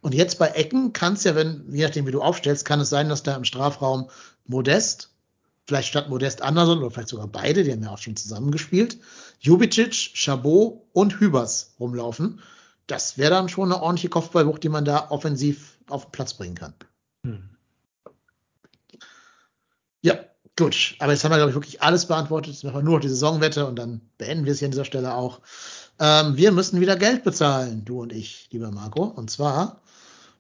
[0.02, 2.90] Und jetzt bei Ecken kann es ja, wenn, je nachdem wie du aufstellst, kann es
[2.90, 4.10] sein, dass da im Strafraum
[4.46, 5.12] Modest,
[5.66, 8.98] vielleicht statt Modest Anderson oder vielleicht sogar beide, die haben ja auch schon zusammengespielt,
[9.40, 12.42] Jubicic, Chabot und Hübers rumlaufen.
[12.88, 16.56] Das wäre dann schon eine ordentliche Kopfballwucht, die man da offensiv auf den Platz bringen
[16.56, 16.74] kann.
[17.24, 17.50] Hm.
[20.02, 20.16] Ja,
[20.58, 20.96] gut.
[21.00, 22.54] Aber jetzt haben wir, glaube ich, wirklich alles beantwortet.
[22.54, 24.86] Jetzt machen wir nur noch die Saisonwette und dann beenden wir es hier an dieser
[24.86, 25.40] Stelle auch.
[26.00, 29.04] Ähm, wir müssen wieder Geld bezahlen, du und ich, lieber Marco.
[29.04, 29.82] Und zwar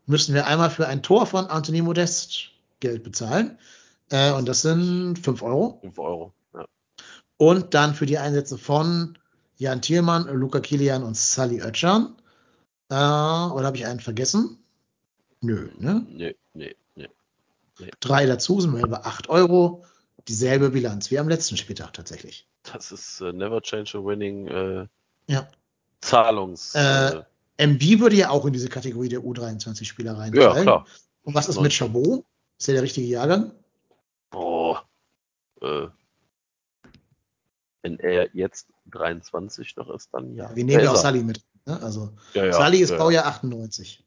[0.06, 2.50] müssen wir einmal für ein Tor von Anthony Modest
[2.82, 3.58] Geld bezahlen.
[4.10, 5.80] Äh, und das sind 5 Euro.
[5.82, 6.34] 5 Euro.
[6.54, 6.66] Ja.
[7.38, 9.18] Und dann für die Einsätze von
[9.56, 12.16] Jan Thielmann, Luca Kilian und Sally Oetschan.
[12.90, 14.62] Äh, oder habe ich einen vergessen?
[15.44, 16.06] Nö, ne?
[16.10, 17.10] Nee, nee, nee.
[17.99, 19.84] Drei dazu sind wir bei 8 Euro.
[20.28, 22.48] Dieselbe Bilanz wie am letzten Spieltag tatsächlich.
[22.72, 24.88] Das ist äh, Never Change a Winning äh,
[25.28, 25.48] Ja.
[26.02, 26.74] Zahlungs.
[26.76, 27.24] Äh,
[27.57, 30.64] Äh, MB würde ja auch in diese Kategorie der U23-Spieler ja, reinfallen.
[30.64, 30.88] klar.
[31.24, 32.24] Und was ist mit Chabot?
[32.57, 33.52] Ist der der richtige Jahrgang?
[34.32, 34.84] Boah.
[35.61, 35.88] Äh,
[37.82, 40.56] wenn er jetzt 23 noch ist, dann ja.
[40.56, 40.95] Wir nehmen ja auch.
[40.95, 41.41] Sally mit.
[41.65, 41.82] Ne?
[41.82, 44.03] Also Ja, ja, Sally ist ja, Baujahr 98.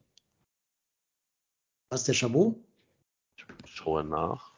[1.88, 2.56] Was ist der Chabot?
[3.36, 4.52] Ich schaue nach.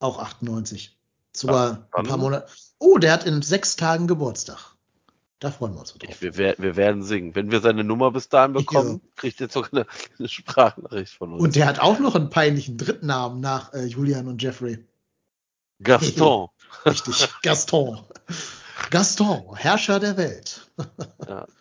[0.00, 0.98] Auch 98.
[1.34, 2.48] Sogar Ja, ein paar Monate.
[2.78, 4.74] Oh, der hat in sechs Tagen Geburtstag.
[5.38, 6.02] Da freuen wir uns drauf.
[6.02, 7.34] Ich, wir, wir werden singen.
[7.34, 9.86] Wenn wir seine Nummer bis dahin bekommen, kriegt ihr sogar eine,
[10.18, 11.42] eine Sprachnachricht von uns.
[11.42, 14.86] Und der hat auch noch einen peinlichen Drittnamen nach äh, Julian und Jeffrey.
[15.82, 16.48] Gaston.
[16.84, 18.00] Richtig, Gaston.
[18.90, 20.70] Gaston, Herrscher der Welt.
[21.26, 21.46] Ja.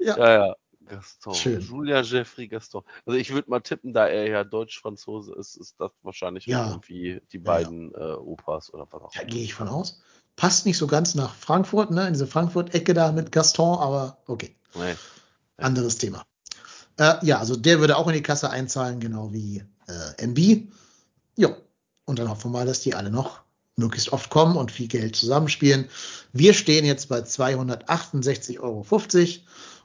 [0.00, 0.18] Ja.
[0.18, 0.54] Ja, ja.
[0.86, 1.34] Gaston.
[1.34, 1.60] Schön.
[1.60, 2.82] Julia Jeffrey Gaston.
[3.06, 6.68] Also ich würde mal tippen, da er ja Deutsch-Franzose ist, ist das wahrscheinlich Ja.
[6.70, 9.30] irgendwie die Ja, beiden Äh, Opas oder was auch Da immer.
[9.30, 10.02] gehe ich von aus.
[10.36, 12.06] Passt nicht so ganz nach Frankfurt, ne?
[12.08, 14.56] In diese Frankfurt-Ecke da mit Gaston, aber okay.
[14.74, 14.94] Nee.
[15.56, 16.24] Anderes Thema.
[16.98, 20.68] Äh, ja, also der würde auch in die Kasse einzahlen, genau wie äh, MB.
[21.36, 21.56] Ja,
[22.04, 23.42] und dann hoffen wir mal, dass die alle noch
[23.76, 25.88] möglichst oft kommen und viel Geld zusammenspielen.
[26.32, 28.84] Wir stehen jetzt bei 268,50 Euro.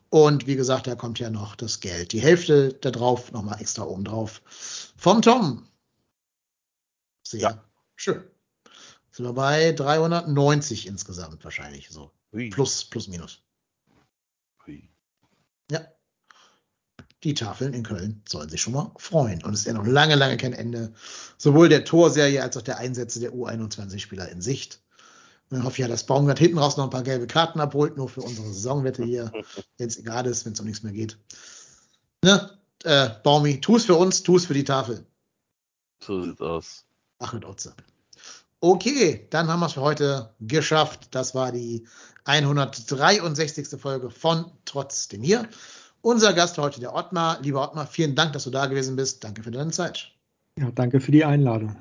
[0.10, 2.14] Und wie gesagt, da kommt ja noch das Geld.
[2.14, 4.42] Die Hälfte da drauf, nochmal extra oben drauf.
[4.98, 5.68] Vom Tom.
[7.24, 7.64] Sehr Ja.
[7.96, 8.24] schön.
[9.12, 12.12] Sind wir bei 390 insgesamt wahrscheinlich so.
[12.32, 12.50] Hui.
[12.50, 13.44] Plus, plus, minus.
[14.66, 14.90] Hui.
[15.70, 15.86] Ja.
[17.24, 19.44] Die Tafeln in Köln sollen sich schon mal freuen.
[19.44, 20.94] Und es ist ja noch lange, lange kein Ende.
[21.38, 24.82] Sowohl der Torserie als auch der Einsätze der U21-Spieler in Sicht.
[25.50, 28.08] Dann hoffe ich ja, dass Baumgart hinten raus noch ein paar gelbe Karten abholt, nur
[28.08, 29.32] für unsere Saisonwette hier,
[29.78, 31.18] wenn es egal ist, wenn es um nichts mehr geht.
[32.24, 32.52] Ne?
[32.84, 35.06] Äh, Baumi, tu es für uns, tu es für die Tafel.
[36.02, 36.86] So sieht's aus.
[37.18, 37.74] Ach und Otze.
[38.62, 41.08] Okay, dann haben wir es für heute geschafft.
[41.12, 41.88] Das war die
[42.26, 43.80] 163.
[43.80, 45.48] Folge von Trotzdem hier.
[46.02, 47.42] Unser Gast heute, der Ottmar.
[47.42, 49.24] Lieber Ottmar, vielen Dank, dass du da gewesen bist.
[49.24, 50.12] Danke für deine Zeit.
[50.58, 51.76] Ja, danke für die Einladung.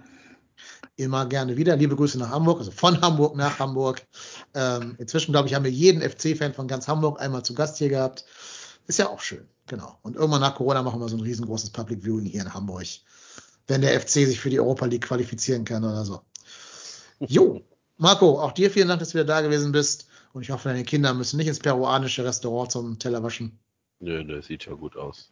[0.97, 1.77] Immer gerne wieder.
[1.77, 4.03] Liebe Grüße nach Hamburg, also von Hamburg nach Hamburg.
[4.55, 7.89] Ähm, inzwischen, glaube ich, haben wir jeden FC-Fan von ganz Hamburg einmal zu Gast hier
[7.89, 8.25] gehabt.
[8.87, 9.99] Ist ja auch schön, genau.
[10.03, 12.87] Und irgendwann nach Corona machen wir so ein riesengroßes Public Viewing hier in Hamburg,
[13.67, 16.23] wenn der FC sich für die Europa League qualifizieren kann oder so.
[17.21, 17.63] Jo,
[17.97, 20.09] Marco, auch dir vielen Dank, dass du wieder da gewesen bist.
[20.33, 23.59] Und ich hoffe, deine Kinder müssen nicht ins peruanische Restaurant zum Teller waschen.
[24.01, 25.31] Nö, nö, sieht ja gut aus.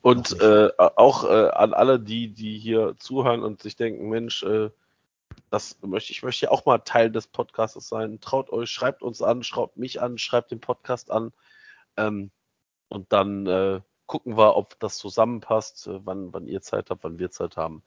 [0.00, 4.42] Und Auch äh, auch äh, an alle, die, die hier zuhören und sich denken, Mensch,
[4.42, 4.70] äh,
[5.50, 8.20] das möchte ich möchte ja auch mal Teil des Podcasts sein.
[8.20, 11.32] Traut euch, schreibt uns an, schreibt mich an, schreibt den Podcast an.
[11.96, 12.30] Ähm,
[12.88, 17.18] und dann äh, gucken wir, ob das zusammenpasst, äh, wann, wann ihr Zeit habt, wann
[17.18, 17.82] wir Zeit haben.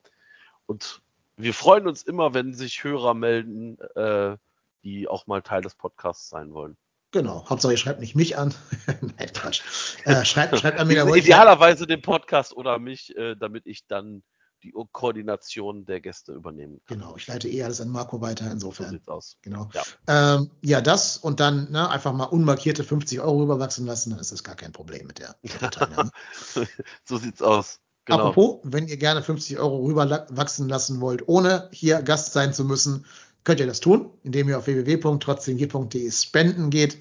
[0.65, 1.01] Und
[1.37, 4.37] wir freuen uns immer, wenn sich Hörer melden, äh,
[4.83, 6.77] die auch mal Teil des Podcasts sein wollen.
[7.11, 8.53] Genau, Hauptsache ihr schreibt nicht mich an.
[8.87, 9.61] Nein, Quatsch.
[10.05, 11.05] Äh, schreibt, schreibt an mir.
[11.15, 14.23] Idealerweise den Podcast oder mich, äh, damit ich dann
[14.63, 16.99] die Koordination der Gäste übernehmen kann.
[16.99, 18.91] Genau, ich leite eh alles an Marco weiter, So insofern.
[18.91, 19.37] sieht's aus.
[19.41, 19.69] Genau.
[19.73, 20.35] Ja.
[20.35, 24.31] Ähm, ja, das und dann ne, einfach mal unmarkierte 50 Euro rüberwachsen lassen, dann ist
[24.31, 26.11] das gar kein Problem mit der, mit der Teilnahme.
[27.03, 27.79] so sieht's aus.
[28.05, 28.29] Genau.
[28.29, 33.05] Apropos, wenn ihr gerne 50 Euro rüberwachsen lassen wollt, ohne hier Gast sein zu müssen,
[33.43, 36.97] könnt ihr das tun, indem ihr auf www.trotzdemg.de spenden geht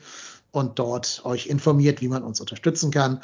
[0.52, 3.20] und dort euch informiert, wie man uns unterstützen kann.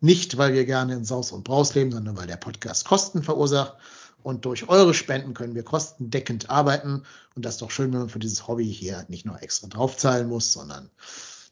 [0.00, 3.76] Nicht, weil wir gerne in Saus und Braus leben, sondern weil der Podcast Kosten verursacht.
[4.22, 7.02] Und durch eure Spenden können wir kostendeckend arbeiten.
[7.34, 10.28] Und das ist doch schön, wenn man für dieses Hobby hier nicht nur extra draufzahlen
[10.28, 10.90] muss, sondern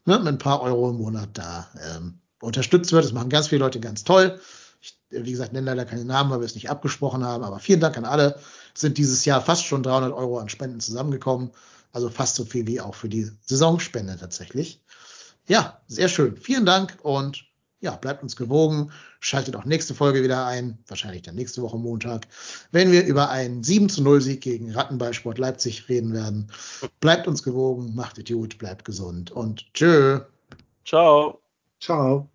[0.05, 3.05] ne, mit ein paar Euro im Monat da ähm, unterstützt wird.
[3.05, 4.39] Das machen ganz viele Leute ganz toll.
[5.11, 7.45] Ich, wie gesagt, nenne leider keine Namen, weil wir es nicht abgesprochen haben.
[7.45, 8.39] Aber vielen Dank an alle.
[8.75, 11.51] Sind dieses Jahr fast schon 300 Euro an Spenden zusammengekommen.
[11.93, 14.81] Also fast so viel wie auch für die Saisonspende tatsächlich.
[15.47, 16.37] Ja, sehr schön.
[16.37, 17.49] Vielen Dank und
[17.81, 18.91] ja, bleibt uns gewogen.
[19.21, 22.27] Schaltet auch nächste Folge wieder ein, wahrscheinlich dann nächste Woche Montag,
[22.71, 26.51] wenn wir über einen 7 zu 0 Sieg gegen Rattenballsport Leipzig reden werden.
[27.01, 30.21] Bleibt uns gewogen, macht es gut, bleibt gesund und tschö.
[30.85, 31.41] Ciao.
[31.81, 32.29] Ciao.